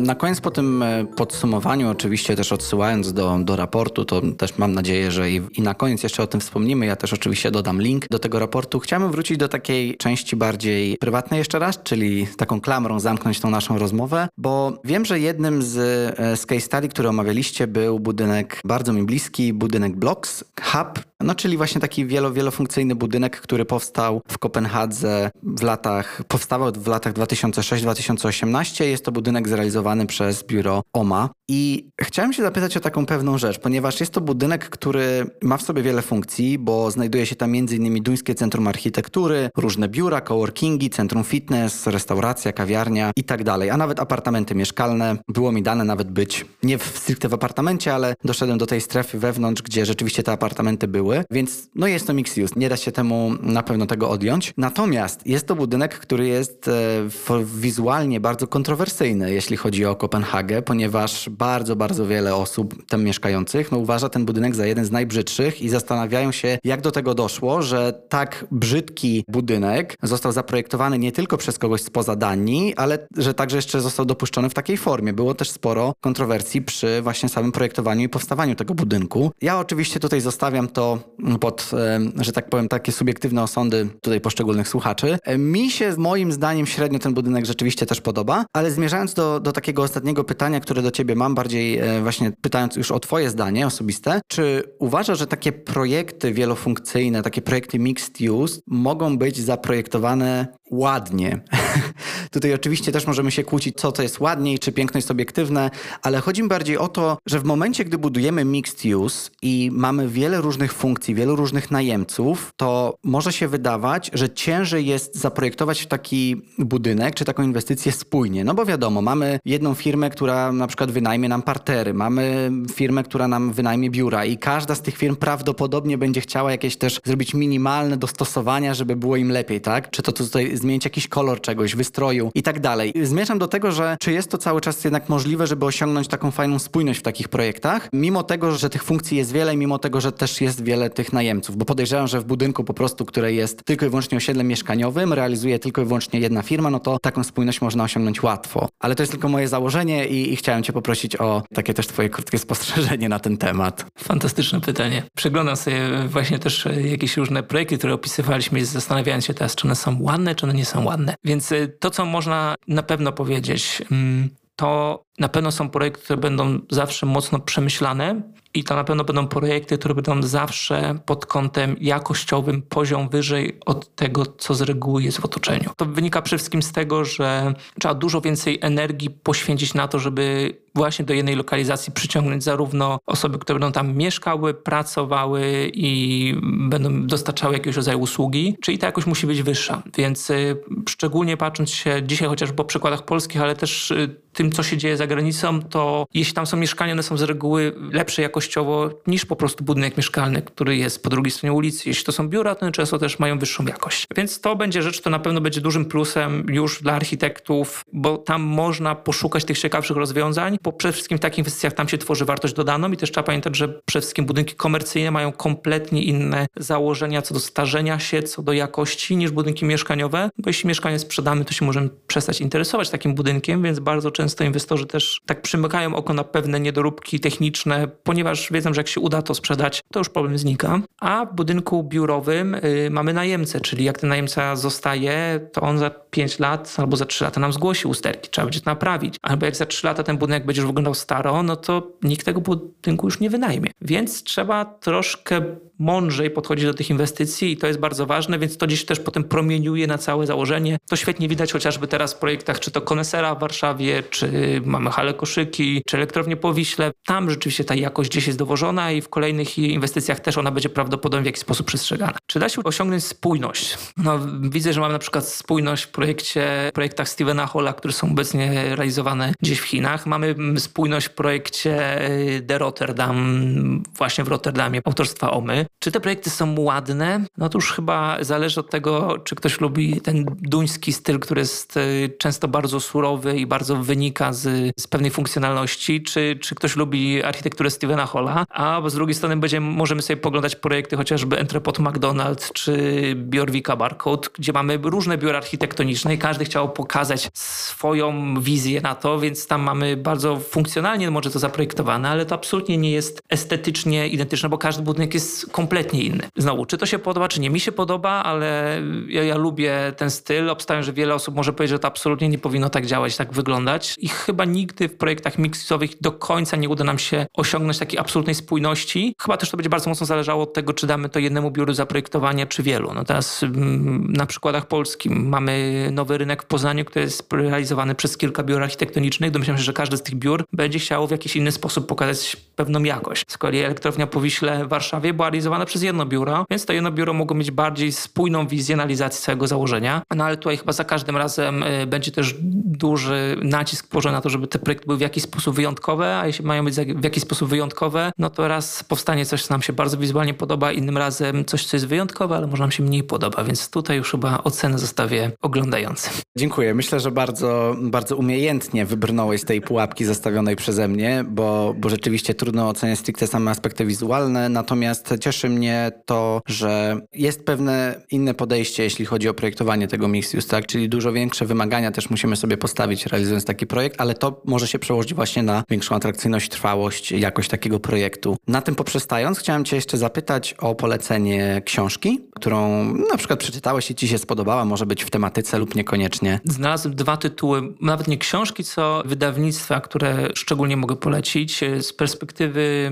Na 0.01 0.15
koniec 0.15 0.41
po 0.41 0.51
tym 0.51 0.83
e, 0.83 1.05
podsumowaniu, 1.05 1.89
oczywiście 1.89 2.35
też 2.35 2.51
odsyłając 2.51 3.13
do, 3.13 3.37
do 3.43 3.55
raportu, 3.55 4.05
to 4.05 4.21
też 4.37 4.57
mam 4.57 4.73
nadzieję, 4.73 5.11
że 5.11 5.31
i, 5.31 5.41
i 5.53 5.61
na 5.61 5.73
koniec 5.73 6.03
jeszcze 6.03 6.23
o 6.23 6.27
tym 6.27 6.41
wspomnimy. 6.41 6.85
Ja 6.85 6.95
też 6.95 7.13
oczywiście 7.13 7.51
dodam 7.51 7.81
link 7.81 8.05
do 8.11 8.19
tego 8.19 8.39
raportu. 8.39 8.79
Chciałbym 8.79 9.11
wrócić 9.11 9.37
do 9.37 9.47
takiej 9.47 9.97
części 9.97 10.35
bardziej 10.35 10.97
prywatnej 10.97 11.37
jeszcze 11.37 11.59
raz, 11.59 11.83
czyli 11.83 12.27
taką 12.37 12.61
klamrą 12.61 12.99
zamknąć 12.99 13.39
tą 13.39 13.49
naszą 13.49 13.77
rozmowę, 13.77 14.27
bo 14.37 14.81
wiem, 14.83 15.05
że 15.05 15.19
jednym 15.19 15.61
z, 15.61 15.77
e, 16.19 16.37
z 16.37 16.45
case 16.45 16.61
study, 16.61 16.87
które 16.87 17.09
omawialiście, 17.09 17.67
był 17.67 17.99
budynek 17.99 18.61
bardzo 18.65 18.93
mi 18.93 19.03
bliski, 19.03 19.53
budynek 19.53 19.95
Blocks 19.95 20.43
Hub 20.61 20.99
no 21.23 21.35
czyli 21.35 21.57
właśnie 21.57 21.81
taki 21.81 22.05
wielo, 22.05 22.31
wielofunkcyjny 22.31 22.95
budynek, 22.95 23.41
który 23.41 23.65
powstał 23.65 24.21
w 24.27 24.37
Kopenhadze 24.37 25.31
w 25.43 25.63
latach, 25.63 26.21
powstawał 26.27 26.71
w 26.71 26.87
latach 26.87 27.13
2006-2018. 27.13 28.83
Jest 28.83 29.05
to 29.05 29.11
budynek 29.11 29.47
zrealizowany 29.47 30.05
przez 30.05 30.43
biuro 30.43 30.81
OMA. 30.93 31.29
I 31.53 31.91
chciałem 32.01 32.33
się 32.33 32.43
zapytać 32.43 32.77
o 32.77 32.79
taką 32.79 33.05
pewną 33.05 33.37
rzecz, 33.37 33.59
ponieważ 33.59 33.99
jest 33.99 34.11
to 34.11 34.21
budynek, 34.21 34.69
który 34.69 35.25
ma 35.41 35.57
w 35.57 35.61
sobie 35.61 35.81
wiele 35.81 36.01
funkcji, 36.01 36.57
bo 36.57 36.91
znajduje 36.91 37.25
się 37.25 37.35
tam 37.35 37.49
m.in. 37.55 38.03
Duńskie 38.03 38.35
Centrum 38.35 38.67
Architektury, 38.67 39.49
różne 39.57 39.89
biura, 39.89 40.21
coworkingi, 40.21 40.89
centrum 40.89 41.23
fitness, 41.23 41.87
restauracja, 41.87 42.53
kawiarnia 42.53 43.11
i 43.15 43.23
tak 43.23 43.43
dalej, 43.43 43.69
a 43.69 43.77
nawet 43.77 43.99
apartamenty 43.99 44.55
mieszkalne. 44.55 45.17
Było 45.27 45.51
mi 45.51 45.63
dane 45.63 45.83
nawet 45.83 46.11
być 46.11 46.45
nie 46.63 46.77
w 46.77 46.97
stricte 46.97 47.29
w 47.29 47.33
apartamencie, 47.33 47.93
ale 47.95 48.15
doszedłem 48.23 48.57
do 48.57 48.65
tej 48.65 48.81
strefy 48.81 49.19
wewnątrz, 49.19 49.61
gdzie 49.61 49.85
rzeczywiście 49.85 50.23
te 50.23 50.31
apartamenty 50.31 50.87
były, 50.87 51.23
więc 51.31 51.69
no 51.75 51.87
jest 51.87 52.07
to 52.07 52.13
mixed 52.13 52.43
use, 52.43 52.53
nie 52.59 52.69
da 52.69 52.77
się 52.77 52.91
temu 52.91 53.31
na 53.41 53.63
pewno 53.63 53.85
tego 53.85 54.09
odjąć. 54.09 54.53
Natomiast 54.57 55.27
jest 55.27 55.47
to 55.47 55.55
budynek, 55.55 55.99
który 55.99 56.27
jest 56.27 56.67
e, 56.67 57.43
wizualnie 57.45 58.19
bardzo 58.19 58.47
kontrowersyjny, 58.47 59.33
jeśli 59.33 59.57
chodzi 59.57 59.85
o 59.85 59.95
Kopenhagę, 59.95 60.61
ponieważ 60.61 61.29
bardzo, 61.41 61.75
bardzo 61.75 62.07
wiele 62.07 62.35
osób 62.35 62.85
tam 62.85 63.03
mieszkających 63.03 63.71
no, 63.71 63.77
uważa 63.77 64.09
ten 64.09 64.25
budynek 64.25 64.55
za 64.55 64.65
jeden 64.65 64.85
z 64.85 64.91
najbrzydszych 64.91 65.61
i 65.61 65.69
zastanawiają 65.69 66.31
się, 66.31 66.57
jak 66.63 66.81
do 66.81 66.91
tego 66.91 67.13
doszło, 67.13 67.61
że 67.61 68.01
tak 68.09 68.45
brzydki 68.51 69.23
budynek 69.27 69.97
został 70.03 70.31
zaprojektowany 70.31 70.99
nie 70.99 71.11
tylko 71.11 71.37
przez 71.37 71.57
kogoś 71.57 71.81
spoza 71.81 72.15
Danii, 72.15 72.75
ale 72.75 73.07
że 73.17 73.33
także 73.33 73.57
jeszcze 73.57 73.81
został 73.81 74.05
dopuszczony 74.05 74.49
w 74.49 74.53
takiej 74.53 74.77
formie. 74.77 75.13
Było 75.13 75.33
też 75.33 75.49
sporo 75.49 75.93
kontrowersji 76.01 76.61
przy 76.61 77.01
właśnie 77.01 77.29
samym 77.29 77.51
projektowaniu 77.51 78.01
i 78.01 78.09
powstawaniu 78.09 78.55
tego 78.55 78.73
budynku. 78.73 79.31
Ja 79.41 79.59
oczywiście 79.59 79.99
tutaj 79.99 80.21
zostawiam 80.21 80.67
to 80.67 80.99
pod, 81.39 81.71
że 82.15 82.31
tak 82.31 82.49
powiem, 82.49 82.67
takie 82.67 82.91
subiektywne 82.91 83.43
osądy 83.43 83.87
tutaj 84.01 84.21
poszczególnych 84.21 84.67
słuchaczy. 84.67 85.17
Mi 85.37 85.71
się 85.71 85.93
moim 85.97 86.31
zdaniem 86.31 86.65
średnio 86.67 86.99
ten 86.99 87.13
budynek 87.13 87.45
rzeczywiście 87.45 87.85
też 87.85 88.01
podoba, 88.01 88.45
ale 88.53 88.71
zmierzając 88.71 89.13
do, 89.13 89.39
do 89.39 89.51
takiego 89.51 89.81
ostatniego 89.83 90.23
pytania, 90.23 90.59
które 90.59 90.81
do 90.81 90.91
ciebie 90.91 91.15
mam, 91.15 91.30
bardziej 91.35 91.77
e, 91.77 92.01
właśnie 92.01 92.31
pytając 92.41 92.75
już 92.75 92.91
o 92.91 92.99
twoje 92.99 93.29
zdanie 93.29 93.67
osobiste, 93.67 94.21
czy 94.27 94.63
uważasz, 94.79 95.19
że 95.19 95.27
takie 95.27 95.51
projekty 95.51 96.33
wielofunkcyjne, 96.33 97.21
takie 97.21 97.41
projekty 97.41 97.79
mixed 97.79 98.21
use 98.21 98.59
mogą 98.67 99.17
być 99.17 99.37
zaprojektowane 99.37 100.47
ładnie. 100.71 101.39
Tutaj 102.31 102.53
oczywiście 102.53 102.91
też 102.91 103.07
możemy 103.07 103.31
się 103.31 103.43
kłócić, 103.43 103.77
co 103.77 103.91
to 103.91 104.03
jest 104.03 104.19
ładniej, 104.19 104.59
czy 104.59 104.71
piękno 104.71 104.97
jest 104.97 105.11
obiektywne, 105.11 105.71
ale 106.01 106.19
chodzi 106.19 106.43
mi 106.43 106.49
bardziej 106.49 106.77
o 106.77 106.87
to, 106.87 107.17
że 107.25 107.39
w 107.39 107.43
momencie, 107.43 107.85
gdy 107.85 107.97
budujemy 107.97 108.45
mixed 108.45 108.85
use 108.95 109.29
i 109.41 109.69
mamy 109.73 110.07
wiele 110.07 110.41
różnych 110.41 110.73
funkcji, 110.73 111.15
wielu 111.15 111.35
różnych 111.35 111.71
najemców, 111.71 112.53
to 112.57 112.95
może 113.03 113.33
się 113.33 113.47
wydawać, 113.47 114.11
że 114.13 114.29
ciężej 114.29 114.85
jest 114.85 115.15
zaprojektować 115.15 115.85
taki 115.85 116.41
budynek, 116.57 117.15
czy 117.15 117.25
taką 117.25 117.43
inwestycję 117.43 117.91
spójnie. 117.91 118.43
No 118.43 118.53
bo 118.53 118.65
wiadomo, 118.65 119.01
mamy 119.01 119.39
jedną 119.45 119.73
firmę, 119.73 120.09
która 120.09 120.51
na 120.51 120.67
przykład 120.67 120.91
wynajmie 120.91 121.29
nam 121.29 121.41
partery, 121.41 121.93
mamy 121.93 122.51
firmę, 122.73 123.03
która 123.03 123.27
nam 123.27 123.51
wynajmie 123.51 123.89
biura 123.89 124.25
i 124.25 124.37
każda 124.37 124.75
z 124.75 124.81
tych 124.81 124.97
firm 124.97 125.15
prawdopodobnie 125.15 125.97
będzie 125.97 126.21
chciała 126.21 126.51
jakieś 126.51 126.75
też 126.77 127.01
zrobić 127.05 127.33
minimalne 127.33 127.97
dostosowania, 127.97 128.73
żeby 128.73 128.95
było 128.95 129.15
im 129.15 129.31
lepiej, 129.31 129.61
tak? 129.61 129.91
Czy 129.91 130.01
to 130.01 130.11
tutaj 130.11 130.57
zmienić 130.61 130.85
jakiś 130.85 131.07
kolor 131.07 131.41
czegoś, 131.41 131.75
wystroju 131.75 132.31
i 132.35 132.43
tak 132.43 132.59
dalej. 132.59 132.93
Zmierzam 133.03 133.39
do 133.39 133.47
tego, 133.47 133.71
że 133.71 133.97
czy 133.99 134.11
jest 134.11 134.31
to 134.31 134.37
cały 134.37 134.61
czas 134.61 134.83
jednak 134.83 135.09
możliwe, 135.09 135.47
żeby 135.47 135.65
osiągnąć 135.65 136.07
taką 136.07 136.31
fajną 136.31 136.59
spójność 136.59 136.99
w 136.99 137.03
takich 137.03 137.29
projektach, 137.29 137.89
mimo 137.93 138.23
tego, 138.23 138.57
że 138.57 138.69
tych 138.69 138.83
funkcji 138.83 139.17
jest 139.17 139.31
wiele 139.31 139.57
mimo 139.57 139.79
tego, 139.79 140.01
że 140.01 140.11
też 140.11 140.41
jest 140.41 140.63
wiele 140.63 140.89
tych 140.89 141.13
najemców, 141.13 141.57
bo 141.57 141.65
podejrzewam, 141.65 142.07
że 142.07 142.19
w 142.19 142.25
budynku 142.25 142.63
po 142.63 142.73
prostu, 142.73 143.05
które 143.05 143.33
jest 143.33 143.63
tylko 143.65 143.85
i 143.85 143.89
wyłącznie 143.89 144.17
osiedlem 144.17 144.47
mieszkaniowym, 144.47 145.13
realizuje 145.13 145.59
tylko 145.59 145.81
i 145.81 145.85
wyłącznie 145.85 146.19
jedna 146.19 146.41
firma, 146.41 146.69
no 146.69 146.79
to 146.79 146.99
taką 146.99 147.23
spójność 147.23 147.61
można 147.61 147.83
osiągnąć 147.83 148.23
łatwo. 148.23 148.69
Ale 148.79 148.95
to 148.95 149.03
jest 149.03 149.11
tylko 149.11 149.29
moje 149.29 149.47
założenie 149.47 150.07
i, 150.07 150.33
i 150.33 150.35
chciałem 150.35 150.63
cię 150.63 150.73
poprosić 150.73 151.15
o 151.15 151.43
takie 151.53 151.73
też 151.73 151.87
twoje 151.87 152.09
krótkie 152.09 152.37
spostrzeżenie 152.37 153.09
na 153.09 153.19
ten 153.19 153.37
temat. 153.37 153.85
Fantastyczne 153.97 154.61
pytanie. 154.61 155.03
Przeglądam 155.17 155.55
sobie 155.55 156.07
właśnie 156.07 156.39
też 156.39 156.67
jakieś 156.83 157.17
różne 157.17 157.43
projekty, 157.43 157.77
które 157.77 157.93
opisywaliśmy 157.93 158.59
i 158.59 158.65
zastanawiając 158.65 159.25
się 159.25 159.33
teraz, 159.33 159.55
czy 159.55 159.67
one 159.67 159.75
są 159.75 159.97
ładne, 160.01 160.35
czy 160.35 160.45
one 160.45 160.50
nie 160.51 160.65
są 160.65 160.83
ładne. 160.83 161.15
Więc 161.23 161.51
y, 161.51 161.77
to, 161.79 161.89
co 161.89 162.05
można 162.05 162.55
na 162.67 162.83
pewno 162.83 163.11
powiedzieć, 163.11 163.81
mm, 163.91 164.29
to 164.55 165.03
na 165.19 165.29
pewno 165.29 165.51
są 165.51 165.69
projekty, 165.69 166.03
które 166.03 166.17
będą 166.17 166.59
zawsze 166.69 167.05
mocno 167.05 167.39
przemyślane 167.39 168.21
i 168.53 168.63
to 168.63 168.75
na 168.75 168.83
pewno 168.83 169.03
będą 169.03 169.27
projekty, 169.27 169.77
które 169.77 169.95
będą 169.95 170.23
zawsze 170.23 170.99
pod 171.05 171.25
kątem 171.25 171.75
jakościowym 171.79 172.61
poziom 172.61 173.09
wyżej 173.09 173.59
od 173.65 173.95
tego, 173.95 174.25
co 174.25 174.53
z 174.53 174.61
reguły 174.61 175.03
jest 175.03 175.21
w 175.21 175.25
otoczeniu. 175.25 175.69
To 175.77 175.85
wynika 175.85 176.21
przede 176.21 176.37
wszystkim 176.37 176.61
z 176.61 176.71
tego, 176.71 177.05
że 177.05 177.53
trzeba 177.79 177.93
dużo 177.93 178.21
więcej 178.21 178.59
energii 178.61 179.09
poświęcić 179.09 179.73
na 179.73 179.87
to, 179.87 179.99
żeby 179.99 180.53
właśnie 180.75 181.05
do 181.05 181.13
jednej 181.13 181.35
lokalizacji 181.35 181.93
przyciągnąć 181.93 182.43
zarówno 182.43 182.99
osoby, 183.05 183.39
które 183.39 183.59
będą 183.59 183.71
tam 183.71 183.95
mieszkały, 183.95 184.53
pracowały 184.53 185.71
i 185.73 186.33
będą 186.43 187.07
dostarczały 187.07 187.53
jakiegoś 187.53 187.75
rodzaju 187.75 187.99
usługi, 187.99 188.57
czyli 188.61 188.77
ta 188.77 188.87
jakość 188.87 189.07
musi 189.07 189.27
być 189.27 189.41
wyższa. 189.43 189.83
Więc 189.97 190.29
y, 190.29 190.57
szczególnie 190.89 191.37
patrząc 191.37 191.69
się 191.71 192.01
dzisiaj 192.03 192.27
chociażby 192.27 192.55
po 192.55 192.63
przykładach 192.65 193.05
polskich, 193.05 193.41
ale 193.41 193.55
też 193.55 193.91
y, 193.91 194.15
tym, 194.33 194.51
co 194.51 194.63
się 194.63 194.77
dzieje 194.77 194.97
za 194.97 195.07
granicą, 195.07 195.61
to 195.61 196.05
jeśli 196.13 196.33
tam 196.33 196.45
są 196.45 196.57
mieszkania, 196.57 196.93
one 196.93 197.03
są 197.03 197.17
z 197.17 197.21
reguły 197.21 197.75
lepsze 197.91 198.21
jakościowo 198.21 198.89
niż 199.07 199.25
po 199.25 199.35
prostu 199.35 199.63
budynek 199.63 199.97
mieszkalny, 199.97 200.41
który 200.41 200.77
jest 200.77 201.03
po 201.03 201.09
drugiej 201.09 201.31
stronie 201.31 201.53
ulicy. 201.53 201.89
Jeśli 201.89 202.05
to 202.05 202.11
są 202.11 202.29
biura, 202.29 202.55
to 202.55 202.61
one 202.61 202.71
często 202.71 202.97
też 202.97 203.19
mają 203.19 203.39
wyższą 203.39 203.65
jakość. 203.65 204.07
Więc 204.15 204.41
to 204.41 204.55
będzie 204.55 204.81
rzecz, 204.81 205.01
to 205.01 205.09
na 205.09 205.19
pewno 205.19 205.41
będzie 205.41 205.61
dużym 205.61 205.85
plusem 205.85 206.45
już 206.49 206.81
dla 206.81 206.93
architektów, 206.93 207.85
bo 207.93 208.17
tam 208.17 208.41
można 208.41 208.95
poszukać 208.95 209.45
tych 209.45 209.59
ciekawszych 209.59 209.97
rozwiązań, 209.97 210.57
bo 210.63 210.73
przede 210.73 210.93
wszystkim 210.93 211.17
w 211.17 211.21
takich 211.21 211.37
inwestycjach 211.37 211.73
tam 211.73 211.89
się 211.89 211.97
tworzy 211.97 212.25
wartość 212.25 212.53
dodaną 212.53 212.91
i 212.91 212.97
też 212.97 213.11
trzeba 213.11 213.23
pamiętać, 213.23 213.57
że 213.57 213.67
przede 213.67 214.01
wszystkim 214.01 214.25
budynki 214.25 214.55
komercyjne 214.55 215.11
mają 215.11 215.31
kompletnie 215.31 216.03
inne 216.03 216.47
założenia 216.57 217.21
co 217.21 217.33
do 217.33 217.39
starzenia 217.39 217.99
się, 217.99 218.23
co 218.23 218.43
do 218.43 218.53
jakości 218.53 219.17
niż 219.17 219.31
budynki 219.31 219.65
mieszkaniowe, 219.65 220.29
bo 220.37 220.49
jeśli 220.49 220.67
mieszkanie 220.67 220.99
sprzedamy, 220.99 221.45
to 221.45 221.53
się 221.53 221.65
możemy 221.65 221.89
przestać 222.07 222.41
interesować 222.41 222.89
takim 222.89 223.15
budynkiem, 223.15 223.63
więc 223.63 223.79
bardzo 223.79 224.11
często 224.11 224.43
inwestorzy 224.43 224.85
też 224.85 225.21
tak 225.25 225.41
przymykają 225.41 225.95
oko 225.95 226.13
na 226.13 226.23
pewne 226.23 226.59
niedoróbki 226.59 227.19
techniczne, 227.19 227.87
ponieważ 228.03 228.51
wiedzą, 228.51 228.73
że 228.73 228.79
jak 228.79 228.87
się 228.87 228.99
uda 228.99 229.21
to 229.21 229.33
sprzedać, 229.33 229.81
to 229.91 229.99
już 229.99 230.09
problem 230.09 230.37
znika. 230.37 230.79
A 230.99 231.25
w 231.25 231.35
budynku 231.35 231.83
biurowym 231.83 232.55
y, 232.55 232.89
mamy 232.91 233.13
najemcę, 233.13 233.61
czyli 233.61 233.83
jak 233.83 233.99
ten 233.99 234.09
najemca 234.09 234.55
zostaje, 234.55 235.39
to 235.53 235.61
on 235.61 235.77
za 235.77 235.89
5 235.89 236.39
lat 236.39 236.75
albo 236.77 236.97
za 236.97 237.05
3 237.05 237.23
lata 237.23 237.39
nam 237.39 237.53
zgłosi 237.53 237.87
usterki, 237.87 238.29
trzeba 238.29 238.45
będzie 238.45 238.61
to 238.61 238.69
naprawić. 238.69 239.15
Albo 239.21 239.45
jak 239.45 239.55
za 239.55 239.65
3 239.65 239.87
lata 239.87 240.03
ten 240.03 240.17
budynek 240.17 240.45
będzie 240.51 240.61
już 240.61 240.67
wyglądał 240.67 240.93
staro, 240.93 241.43
no 241.43 241.55
to 241.55 241.91
nikt 242.03 242.25
tego 242.25 242.41
budynku 242.41 243.07
już 243.07 243.19
nie 243.19 243.29
wynajmie. 243.29 243.71
Więc 243.81 244.23
trzeba 244.23 244.65
troszkę 244.65 245.41
mądrzej 245.81 246.31
podchodzić 246.31 246.65
do 246.65 246.73
tych 246.73 246.89
inwestycji 246.89 247.51
i 247.51 247.57
to 247.57 247.67
jest 247.67 247.79
bardzo 247.79 248.05
ważne, 248.05 248.39
więc 248.39 248.57
to 248.57 248.67
gdzieś 248.67 248.85
też 248.85 248.99
potem 248.99 249.23
promieniuje 249.23 249.87
na 249.87 249.97
całe 249.97 250.25
założenie. 250.25 250.77
To 250.89 250.95
świetnie 250.95 251.27
widać 251.27 251.53
chociażby 251.53 251.87
teraz 251.87 252.13
w 252.13 252.17
projektach, 252.17 252.59
czy 252.59 252.71
to 252.71 252.81
Konesera 252.81 253.35
w 253.35 253.39
Warszawie, 253.39 254.03
czy 254.09 254.61
mamy 254.65 254.89
hale 254.89 255.13
koszyki, 255.13 255.81
czy 255.87 255.97
elektrownię 255.97 256.37
po 256.37 256.53
Wiśle. 256.53 256.91
Tam 257.05 257.29
rzeczywiście 257.29 257.63
ta 257.63 257.75
jakość 257.75 258.09
gdzieś 258.09 258.27
jest 258.27 258.39
dowożona 258.39 258.91
i 258.91 259.01
w 259.01 259.09
kolejnych 259.09 259.57
inwestycjach 259.57 260.19
też 260.19 260.37
ona 260.37 260.51
będzie 260.51 260.69
prawdopodobnie 260.69 261.23
w 261.23 261.25
jakiś 261.25 261.41
sposób 261.41 261.67
przestrzegana. 261.67 262.17
Czy 262.27 262.39
da 262.39 262.49
się 262.49 262.63
osiągnąć 262.63 263.03
spójność? 263.03 263.77
No, 263.97 264.19
widzę, 264.41 264.73
że 264.73 264.81
mamy 264.81 264.93
na 264.93 264.99
przykład 264.99 265.27
spójność 265.27 265.83
w 265.83 265.87
projekcie, 265.87 266.71
projektach 266.73 267.09
Stevena 267.09 267.47
Halla, 267.47 267.73
które 267.73 267.93
są 267.93 268.07
obecnie 268.07 268.75
realizowane 268.75 269.33
gdzieś 269.41 269.59
w 269.59 269.63
Chinach. 269.63 270.05
Mamy 270.05 270.35
spójność 270.57 271.07
w 271.07 271.13
projekcie 271.13 272.01
y, 272.11 272.41
The 272.41 272.57
Rotterdam, 272.57 273.83
właśnie 273.97 274.23
w 274.23 274.27
Rotterdamie, 274.27 274.81
autorstwa 274.85 275.31
OMY. 275.31 275.65
Czy 275.79 275.91
te 275.91 275.99
projekty 275.99 276.29
są 276.29 276.59
ładne? 276.59 277.25
No 277.37 277.49
to 277.49 277.57
już 277.57 277.71
chyba 277.71 278.17
zależy 278.23 278.59
od 278.59 278.69
tego, 278.69 279.17
czy 279.23 279.35
ktoś 279.35 279.61
lubi 279.61 280.01
ten 280.01 280.25
duński 280.25 280.93
styl, 280.93 281.19
który 281.19 281.41
jest 281.41 281.77
y, 281.77 282.13
często 282.17 282.47
bardzo 282.47 282.79
surowy 282.79 283.37
i 283.37 283.45
bardzo 283.45 283.75
wynika 283.75 284.33
z, 284.33 284.73
z 284.79 284.87
pewnej 284.87 285.11
funkcjonalności, 285.11 286.03
czy, 286.03 286.37
czy 286.41 286.55
ktoś 286.55 286.75
lubi 286.75 287.23
architekturę 287.23 287.69
Stevena 287.69 288.05
Halla, 288.05 288.45
a 288.49 288.81
z 288.87 288.93
drugiej 288.93 289.15
strony 289.15 289.37
będziemy, 289.37 289.71
możemy 289.71 290.01
sobie 290.01 290.17
poglądać 290.17 290.55
projekty 290.55 290.97
chociażby 290.97 291.39
Entrepot 291.39 291.79
McDonald 291.79 292.53
czy 292.53 292.75
Bjorvika 293.15 293.75
Barcode, 293.75 294.29
gdzie 294.33 294.53
mamy 294.53 294.77
różne 294.83 295.17
biura 295.17 295.37
architektoniczne 295.37 296.13
i 296.13 296.17
każdy 296.17 296.45
chciał 296.45 296.69
pokazać 296.69 297.29
swoją 297.33 298.33
wizję 298.41 298.81
na 298.81 298.95
to, 298.95 299.19
więc 299.19 299.47
tam 299.47 299.61
mamy 299.61 299.97
bardzo 299.97 300.39
funkcjonalnie 300.39 301.11
może 301.11 301.31
to 301.31 301.39
zaprojektowane, 301.39 302.09
ale 302.09 302.25
to 302.25 302.35
absolutnie 302.35 302.77
nie 302.77 302.91
jest 302.91 303.21
estetycznie 303.29 304.07
identyczne, 304.07 304.49
bo 304.49 304.57
każdy 304.57 304.83
budynek 304.83 305.13
jest 305.13 305.51
kompletnie 305.61 306.03
inny. 306.03 306.29
Znowu, 306.37 306.65
czy 306.65 306.77
to 306.77 306.85
się 306.85 306.99
podoba, 306.99 307.27
czy 307.27 307.39
nie? 307.39 307.49
Mi 307.49 307.59
się 307.59 307.71
podoba, 307.71 308.09
ale 308.09 308.81
ja, 309.07 309.23
ja 309.23 309.37
lubię 309.37 309.93
ten 309.97 310.11
styl. 310.11 310.49
Obstawiam, 310.49 310.83
że 310.83 310.93
wiele 310.93 311.15
osób 311.15 311.35
może 311.35 311.53
powiedzieć, 311.53 311.71
że 311.71 311.79
to 311.79 311.87
absolutnie 311.87 312.29
nie 312.29 312.37
powinno 312.37 312.69
tak 312.69 312.85
działać, 312.85 313.17
tak 313.17 313.33
wyglądać. 313.33 313.95
I 313.97 314.09
chyba 314.09 314.45
nigdy 314.45 314.89
w 314.89 314.97
projektach 314.97 315.37
mixowych 315.37 316.01
do 316.01 316.11
końca 316.11 316.57
nie 316.57 316.69
uda 316.69 316.83
nam 316.83 316.99
się 316.99 317.25
osiągnąć 317.33 317.79
takiej 317.79 317.99
absolutnej 317.99 318.35
spójności. 318.35 319.15
Chyba 319.19 319.37
też 319.37 319.49
to 319.49 319.57
będzie 319.57 319.69
bardzo 319.69 319.89
mocno 319.89 320.05
zależało 320.05 320.43
od 320.43 320.53
tego, 320.53 320.73
czy 320.73 320.87
damy 320.87 321.09
to 321.09 321.19
jednemu 321.19 321.51
biuru 321.51 321.73
zaprojektowania, 321.73 322.45
czy 322.45 322.63
wielu. 322.63 322.93
No 322.93 323.03
teraz 323.03 323.43
mm, 323.43 324.13
na 324.13 324.25
przykładach 324.25 324.65
polskim 324.67 325.29
mamy 325.29 325.87
nowy 325.91 326.17
rynek 326.17 326.43
w 326.43 326.45
Poznaniu, 326.45 326.85
który 326.85 327.05
jest 327.05 327.33
realizowany 327.33 327.95
przez 327.95 328.17
kilka 328.17 328.43
biur 328.43 328.63
architektonicznych. 328.63 329.31
Domyślam 329.31 329.57
się, 329.57 329.63
że 329.63 329.73
każdy 329.73 329.97
z 329.97 330.03
tych 330.03 330.15
biur 330.15 330.43
będzie 330.53 330.79
chciał 330.79 331.07
w 331.07 331.11
jakiś 331.11 331.35
inny 331.35 331.51
sposób 331.51 331.87
pokazać 331.87 332.37
pewną 332.55 332.83
jakość. 332.83 333.23
Z 333.27 333.37
kolei 333.37 333.59
elektrownia 333.59 334.07
po 334.07 334.21
Wiśle 334.21 334.65
w 334.65 334.69
Warszawie 334.69 335.13
była 335.13 335.29
realizowana 335.41 335.65
przez 335.65 335.83
jedno 335.83 336.05
biuro, 336.05 336.45
więc 336.49 336.65
to 336.65 336.73
jedno 336.73 336.91
biuro 336.91 337.13
mogło 337.13 337.37
mieć 337.37 337.51
bardziej 337.51 337.91
spójną 337.91 338.47
wizję 338.47 338.75
realizacji 338.75 339.21
całego 339.21 339.47
założenia. 339.47 340.01
No 340.15 340.23
ale 340.25 340.37
tutaj 340.37 340.57
chyba 340.57 340.71
za 340.71 340.83
każdym 340.83 341.17
razem 341.17 341.63
y, 341.63 341.87
będzie 341.87 342.11
też 342.11 342.35
duży 342.65 343.37
nacisk 343.43 343.87
położony 343.87 344.15
na 344.15 344.21
to, 344.21 344.29
żeby 344.29 344.47
te 344.47 344.59
projekty 344.59 344.85
były 344.85 344.97
w 344.97 345.01
jakiś 345.01 345.23
sposób 345.23 345.55
wyjątkowe, 345.55 346.17
a 346.17 346.27
jeśli 346.27 346.45
mają 346.45 346.65
być 346.65 346.75
w 346.75 347.03
jakiś 347.03 347.23
sposób 347.23 347.49
wyjątkowe, 347.49 348.11
no 348.17 348.29
to 348.29 348.47
raz 348.47 348.83
powstanie 348.83 349.25
coś, 349.25 349.43
co 349.43 349.53
nam 349.53 349.61
się 349.61 349.73
bardzo 349.73 349.97
wizualnie 349.97 350.33
podoba, 350.33 350.71
innym 350.71 350.97
razem 350.97 351.45
coś, 351.45 351.65
co 351.65 351.77
jest 351.77 351.87
wyjątkowe, 351.87 352.35
ale 352.35 352.47
może 352.47 352.63
nam 352.63 352.71
się 352.71 352.83
mniej 352.83 353.03
podoba, 353.03 353.43
więc 353.43 353.69
tutaj 353.69 353.97
już 353.97 354.11
chyba 354.11 354.43
ocenę 354.43 354.79
zostawię 354.79 355.31
oglądającym. 355.41 356.13
Dziękuję. 356.37 356.73
Myślę, 356.73 356.99
że 356.99 357.11
bardzo, 357.11 357.75
bardzo 357.81 358.15
umiejętnie 358.15 358.85
wybrnąłeś 358.85 359.41
z 359.41 359.45
tej 359.45 359.61
pułapki 359.61 360.05
zostawionej 360.05 360.55
przeze 360.55 360.87
mnie, 360.87 361.25
bo, 361.27 361.75
bo 361.77 361.89
rzeczywiście 361.89 362.33
trudno 362.33 362.69
oceniać 362.69 362.99
stricte 362.99 363.27
same 363.27 363.51
aspekty 363.51 363.85
wizualne, 363.85 364.49
natomiast 364.49 365.13
cieszy 365.31 365.49
mnie 365.49 365.91
to, 366.05 366.41
że 366.45 366.97
jest 367.13 367.45
pewne 367.45 368.01
inne 368.11 368.33
podejście, 368.33 368.83
jeśli 368.83 369.05
chodzi 369.05 369.29
o 369.29 369.33
projektowanie 369.33 369.87
tego 369.87 370.07
mixed 370.07 370.35
use, 370.37 370.47
tak? 370.47 370.65
czyli 370.67 370.89
dużo 370.89 371.13
większe 371.13 371.45
wymagania 371.45 371.91
też 371.91 372.09
musimy 372.09 372.35
sobie 372.35 372.57
postawić 372.57 373.05
realizując 373.05 373.45
taki 373.45 373.67
projekt, 373.67 374.01
ale 374.01 374.13
to 374.13 374.41
może 374.45 374.67
się 374.67 374.79
przełożyć 374.79 375.13
właśnie 375.13 375.43
na 375.43 375.63
większą 375.69 375.95
atrakcyjność, 375.95 376.49
trwałość, 376.49 377.11
jakość 377.11 377.49
takiego 377.49 377.79
projektu. 377.79 378.37
Na 378.47 378.61
tym 378.61 378.75
poprzestając, 378.75 379.39
chciałem 379.39 379.65
cię 379.65 379.75
jeszcze 379.75 379.97
zapytać 379.97 380.53
o 380.53 380.75
polecenie 380.75 381.61
książki, 381.65 382.19
którą 382.35 382.83
na 382.93 383.17
przykład 383.17 383.39
przeczytałeś 383.39 383.91
i 383.91 383.95
ci 383.95 384.07
się 384.07 384.17
spodobała, 384.17 384.65
może 384.65 384.85
być 384.85 385.03
w 385.03 385.09
tematyce 385.09 385.59
lub 385.59 385.75
niekoniecznie. 385.75 386.39
Znalazłem 386.45 386.95
dwa 386.95 387.17
tytuły, 387.17 387.73
nawet 387.81 388.07
nie 388.07 388.17
książki, 388.17 388.63
co 388.63 389.03
wydawnictwa, 389.05 389.81
które 389.81 390.29
szczególnie 390.35 390.77
mogę 390.77 390.95
polecić. 390.95 391.59
Z 391.81 391.93
perspektywy 391.93 392.91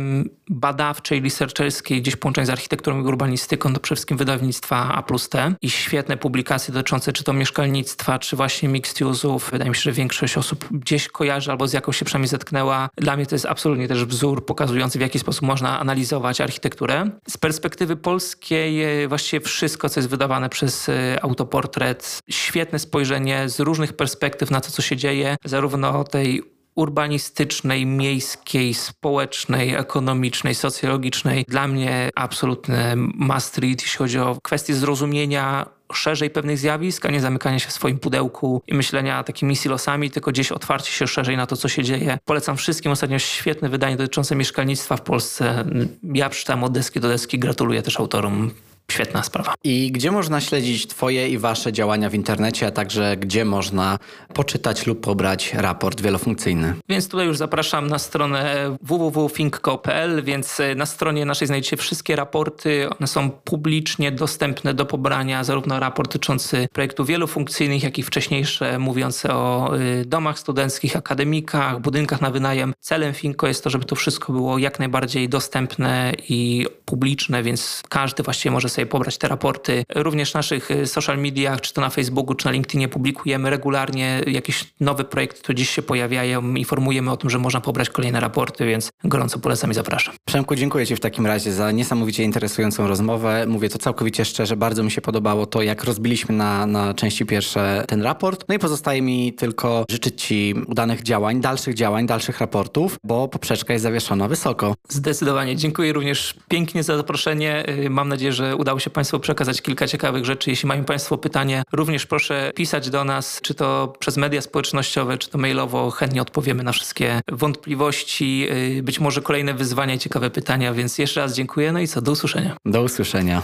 badawczej, 0.50 1.22
researcherskiej, 1.22 2.02
gdzieś 2.02 2.16
połączeń 2.30 2.46
z 2.46 2.50
architekturą 2.50 3.02
i 3.02 3.04
urbanistyką, 3.04 3.74
to 3.74 3.80
przede 3.80 3.96
wszystkim 3.96 4.18
wydawnictwa 4.18 4.94
A 4.94 5.04
plus 5.04 5.30
T 5.30 5.56
i 5.62 5.70
świetne 5.70 6.18
publikacje 6.18 6.74
dotyczące 6.74 7.14
czy 7.14 7.24
to 7.24 7.34
mieszkalnictwa, 7.34 8.20
czy 8.20 8.36
właśnie 8.36 8.70
mixed 8.70 8.98
use'ów. 8.98 9.52
Wydaje 9.52 9.70
mi 9.70 9.76
się, 9.76 9.82
że 9.82 9.92
większość 9.92 10.38
osób 10.38 10.66
gdzieś 10.72 11.08
kojarzy 11.08 11.52
albo 11.52 11.68
z 11.68 11.74
jakąś 11.74 11.98
się 11.98 12.06
przynajmniej 12.06 12.28
zetknęła. 12.28 12.90
Dla 12.98 13.16
mnie 13.16 13.26
to 13.26 13.36
jest 13.36 13.46
absolutnie 13.46 13.88
też 13.88 14.06
wzór 14.06 14.46
pokazujący, 14.46 14.98
w 15.00 15.02
jaki 15.02 15.20
sposób 15.20 15.42
można 15.42 15.80
analizować 15.80 16.42
architekturę. 16.42 17.10
Z 17.28 17.38
perspektywy 17.38 17.96
polskiej 17.96 19.08
właściwie 19.08 19.46
wszystko, 19.46 19.90
co 19.90 20.00
jest 20.00 20.10
wydawane 20.10 20.50
przez 20.50 20.90
e, 20.90 21.20
autoportret, 21.22 22.20
świetne 22.30 22.80
spojrzenie 22.80 23.50
z 23.50 23.60
różnych 23.60 23.94
perspektyw 23.94 24.52
na 24.52 24.62
to, 24.62 24.72
co 24.72 24.82
się 24.82 24.98
dzieje, 24.98 25.38
zarówno 25.46 26.04
tej 26.04 26.59
urbanistycznej, 26.80 27.86
miejskiej, 27.86 28.74
społecznej, 28.74 29.76
ekonomicznej, 29.76 30.56
socjologicznej. 30.56 31.46
Dla 31.48 31.68
mnie 31.68 32.10
absolutny 32.16 32.94
must 32.96 33.58
read, 33.58 33.82
jeśli 33.82 33.98
chodzi 33.98 34.20
o 34.20 34.38
kwestię 34.44 34.76
zrozumienia 34.76 35.66
szerzej 35.94 36.30
pewnych 36.30 36.58
zjawisk, 36.58 37.06
a 37.06 37.12
nie 37.12 37.22
zamykania 37.22 37.60
się 37.60 37.68
w 37.68 37.72
swoim 37.72 38.00
pudełku 38.00 38.62
i 38.68 38.74
myślenia 38.74 39.24
takimi 39.24 39.56
silosami, 39.56 40.12
tylko 40.12 40.32
gdzieś 40.32 40.52
otwarcie 40.52 40.92
się 40.92 41.08
szerzej 41.08 41.38
na 41.38 41.46
to, 41.46 41.58
co 41.58 41.68
się 41.68 41.84
dzieje. 41.84 42.18
Polecam 42.26 42.58
wszystkim 42.58 42.92
ostatnio 42.92 43.20
świetne 43.20 43.70
wydanie 43.70 43.98
dotyczące 43.98 44.36
mieszkalnictwa 44.36 44.98
w 44.98 45.02
Polsce. 45.02 45.66
Ja 46.04 46.30
przeczytałem 46.30 46.64
od 46.64 46.72
deski 46.72 47.00
do 47.00 47.08
deski, 47.08 47.40
gratuluję 47.40 47.82
też 47.82 48.00
autorom 48.00 48.52
świetna 48.92 49.24
sprawa. 49.24 49.54
I 49.64 49.92
gdzie 49.92 50.12
można 50.12 50.42
śledzić 50.42 50.88
Twoje 50.88 51.30
i 51.30 51.38
Wasze 51.38 51.74
działania 51.74 52.10
w 52.10 52.14
internecie, 52.14 52.68
a 52.68 52.72
także 52.72 53.18
gdzie 53.18 53.46
można 53.46 54.00
poczytać 54.34 54.88
lub 54.88 55.02
pobrać 55.02 55.54
raport 55.54 56.02
wielofunkcyjny? 56.02 56.74
Więc 56.90 57.08
tutaj 57.08 57.28
już 57.28 57.38
zapraszam 57.38 57.88
na 57.88 58.00
stronę 58.00 58.76
www.think.pl, 58.82 60.24
więc 60.24 60.60
e, 60.60 60.76
na 60.76 60.86
stronie 60.86 61.26
naszej 61.26 61.48
znajdziecie 61.48 61.78
wszystkie 61.78 62.16
raporty. 62.16 62.90
One 63.00 63.08
są 63.08 63.30
publicznie 63.30 64.12
dostępne 64.12 64.74
do 64.74 64.86
pobrania, 64.86 65.44
zarówno 65.44 65.80
raport 65.80 66.10
dotyczący 66.10 66.68
projektów 66.74 67.08
wielofunkcyjnych, 67.08 67.84
jak 67.84 68.00
i 68.00 68.04
wcześniejsze 68.04 68.80
mówiące 68.80 69.34
o 69.34 69.72
e, 69.78 70.06
domach 70.06 70.40
studenckich, 70.40 70.96
akademikach, 70.96 71.80
budynkach 71.82 72.22
na 72.22 72.32
wynajem. 72.32 72.74
Celem 72.80 73.14
Finko 73.14 73.48
jest 73.48 73.64
to, 73.64 73.70
żeby 73.70 73.86
to 73.86 73.96
wszystko 73.96 74.34
było 74.34 74.58
jak 74.58 74.80
najbardziej 74.80 75.30
dostępne 75.30 76.14
i 76.30 76.68
publiczne, 76.86 77.44
więc 77.44 77.84
każdy 77.90 78.24
właściwie 78.24 78.52
może 78.52 78.70
sobie 78.70 78.79
sobie 78.80 78.86
pobrać 78.86 79.18
te 79.18 79.28
raporty. 79.28 79.84
Również 79.96 80.32
w 80.32 80.34
naszych 80.34 80.72
y, 80.72 80.88
social 80.88 81.18
mediach, 81.18 81.62
czy 81.62 81.74
to 81.74 81.82
na 81.82 81.90
Facebooku, 81.90 82.36
czy 82.36 82.46
na 82.46 82.52
LinkedInie 82.52 82.88
publikujemy 82.88 83.50
regularnie 83.50 84.22
jakieś 84.28 84.66
nowe 84.80 85.04
projekty, 85.04 85.40
które 85.40 85.56
dziś 85.56 85.70
się 85.70 85.82
pojawiają. 85.82 86.56
Informujemy 86.56 87.12
o 87.12 87.18
tym, 87.18 87.30
że 87.30 87.40
można 87.40 87.62
pobrać 87.62 87.90
kolejne 87.90 88.20
raporty, 88.20 88.66
więc 88.66 88.90
gorąco 89.04 89.40
polecam 89.40 89.72
i 89.72 89.74
zapraszam. 89.74 90.14
Przemku, 90.26 90.56
dziękuję 90.56 90.88
Ci 90.88 90.96
w 90.96 91.00
takim 91.00 91.28
razie 91.28 91.52
za 91.52 91.72
niesamowicie 91.72 92.24
interesującą 92.24 92.88
rozmowę. 92.88 93.46
Mówię 93.48 93.70
to 93.70 93.78
całkowicie 93.78 94.26
szczerze, 94.26 94.56
bardzo 94.56 94.84
mi 94.84 94.92
się 94.92 95.02
podobało 95.02 95.46
to, 95.46 95.62
jak 95.62 95.84
rozbiliśmy 95.84 96.36
na, 96.36 96.66
na 96.66 96.94
części 96.94 97.26
pierwsze 97.26 97.86
ten 97.88 98.02
raport. 98.02 98.46
No 98.50 98.56
i 98.56 98.60
pozostaje 98.60 99.02
mi 99.02 99.34
tylko 99.34 99.86
życzyć 99.90 100.22
Ci 100.24 100.56
udanych 100.68 101.04
działań, 101.04 101.42
dalszych 101.42 101.74
działań, 101.74 102.08
dalszych 102.08 102.40
raportów, 102.40 102.98
bo 103.04 103.28
poprzeczka 103.28 103.74
jest 103.74 103.84
zawieszona 103.84 104.28
wysoko. 104.28 104.76
Zdecydowanie. 104.90 105.56
Dziękuję 105.56 105.94
również 105.94 106.36
pięknie 106.48 106.84
za 106.84 106.98
zaproszenie. 106.98 107.70
Y, 107.70 107.90
mam 107.90 108.10
nadzieję, 108.10 108.34
że 108.34 108.56
uda 108.56 108.69
udało 108.70 108.80
się 108.80 108.90
Państwu 108.90 109.20
przekazać 109.20 109.62
kilka 109.62 109.88
ciekawych 109.88 110.26
rzeczy. 110.26 110.50
Jeśli 110.50 110.68
mają 110.68 110.84
Państwo 110.84 111.18
pytanie, 111.18 111.64
również 111.72 112.06
proszę 112.06 112.52
pisać 112.56 112.90
do 112.90 113.04
nas, 113.04 113.40
czy 113.42 113.54
to 113.54 113.94
przez 114.00 114.18
media 114.18 114.42
społecznościowe, 114.42 115.18
czy 115.18 115.30
to 115.30 115.38
mailowo. 115.38 115.92
Chętnie 115.92 116.22
odpowiemy 116.22 116.64
na 116.64 116.72
wszystkie 116.72 117.22
wątpliwości, 117.32 118.48
y, 118.78 118.84
być 118.84 119.00
może 119.00 119.22
kolejne 119.22 119.54
wyzwania 119.54 119.94
i 119.94 120.00
ciekawe 120.00 120.30
pytania, 120.30 120.74
więc 120.74 120.98
jeszcze 120.98 121.22
raz 121.22 121.36
dziękuję. 121.36 121.72
No 121.72 121.80
i 121.80 121.88
co, 121.88 122.02
do 122.02 122.12
usłyszenia. 122.12 122.58
Do 122.66 122.82
usłyszenia. 122.82 123.42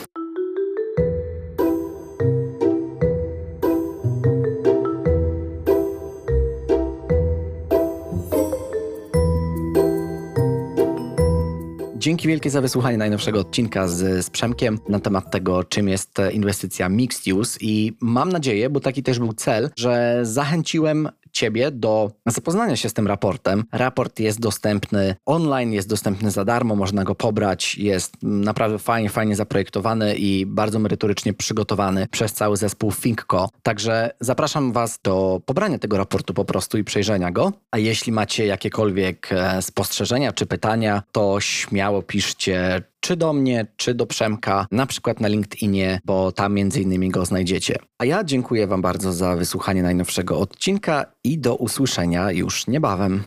Dzięki 12.06 12.28
wielkie 12.28 12.50
za 12.50 12.62
wysłuchanie 12.62 12.98
najnowszego 12.98 13.40
odcinka 13.40 13.88
z, 13.88 14.26
z 14.26 14.30
Przemkiem 14.30 14.80
na 14.90 15.00
temat 15.00 15.32
tego, 15.32 15.64
czym 15.64 15.88
jest 15.88 16.18
inwestycja 16.32 16.90
mixed 16.90 17.34
use 17.34 17.58
i 17.62 17.98
mam 18.02 18.30
nadzieję, 18.30 18.70
bo 18.70 18.80
taki 18.80 19.04
też 19.04 19.20
był 19.20 19.34
cel, 19.34 19.70
że 19.78 20.20
zachęciłem 20.24 21.10
Ciebie 21.36 21.72
do 21.72 22.12
zapoznania 22.26 22.76
się 22.76 22.90
z 22.90 22.94
tym 22.94 23.08
raportem. 23.08 23.64
Raport 23.72 24.20
jest 24.20 24.40
dostępny 24.40 25.16
online, 25.26 25.74
jest 25.74 25.90
dostępny 25.90 26.32
za 26.32 26.46
darmo, 26.46 26.76
można 26.76 27.04
go 27.04 27.16
pobrać. 27.16 27.78
Jest 27.78 28.14
naprawdę 28.24 28.80
fajnie, 28.80 29.10
fajnie 29.10 29.36
zaprojektowany 29.36 30.16
i 30.16 30.46
bardzo 30.46 30.80
merytorycznie 30.80 31.34
przygotowany 31.34 32.08
przez 32.12 32.34
cały 32.34 32.58
zespół 32.58 32.92
Thinkco. 32.92 33.50
Także 33.64 34.12
zapraszam 34.20 34.72
Was 34.72 35.00
do 35.04 35.42
pobrania 35.46 35.80
tego 35.80 35.98
raportu 35.98 36.34
po 36.34 36.46
prostu 36.46 36.78
i 36.78 36.84
przejrzenia 36.84 37.32
go. 37.32 37.54
A 37.72 37.78
jeśli 37.78 38.12
macie 38.12 38.46
jakiekolwiek 38.46 39.30
e, 39.32 39.62
spostrzeżenia 39.62 40.34
czy 40.34 40.46
pytania, 40.46 41.04
to 41.12 41.42
śmiało 41.42 42.02
piszcie 42.02 42.84
czy 43.06 43.16
do 43.16 43.34
mnie, 43.34 43.66
czy 43.78 43.94
do 43.94 44.06
Przemka, 44.06 44.68
na 44.72 44.86
przykład 44.86 45.20
na 45.20 45.28
LinkedInie, 45.28 46.00
bo 46.06 46.32
tam 46.32 46.54
między 46.54 46.82
innymi 46.82 47.10
go 47.10 47.26
znajdziecie. 47.26 47.76
A 47.98 48.06
ja 48.06 48.24
dziękuję 48.24 48.68
Wam 48.68 48.82
bardzo 48.82 49.14
za 49.14 49.36
wysłuchanie 49.36 49.84
najnowszego 49.84 50.40
odcinka 50.40 51.06
i 51.24 51.40
do 51.40 51.56
usłyszenia 51.56 52.32
już 52.32 52.68
niebawem. 52.68 53.24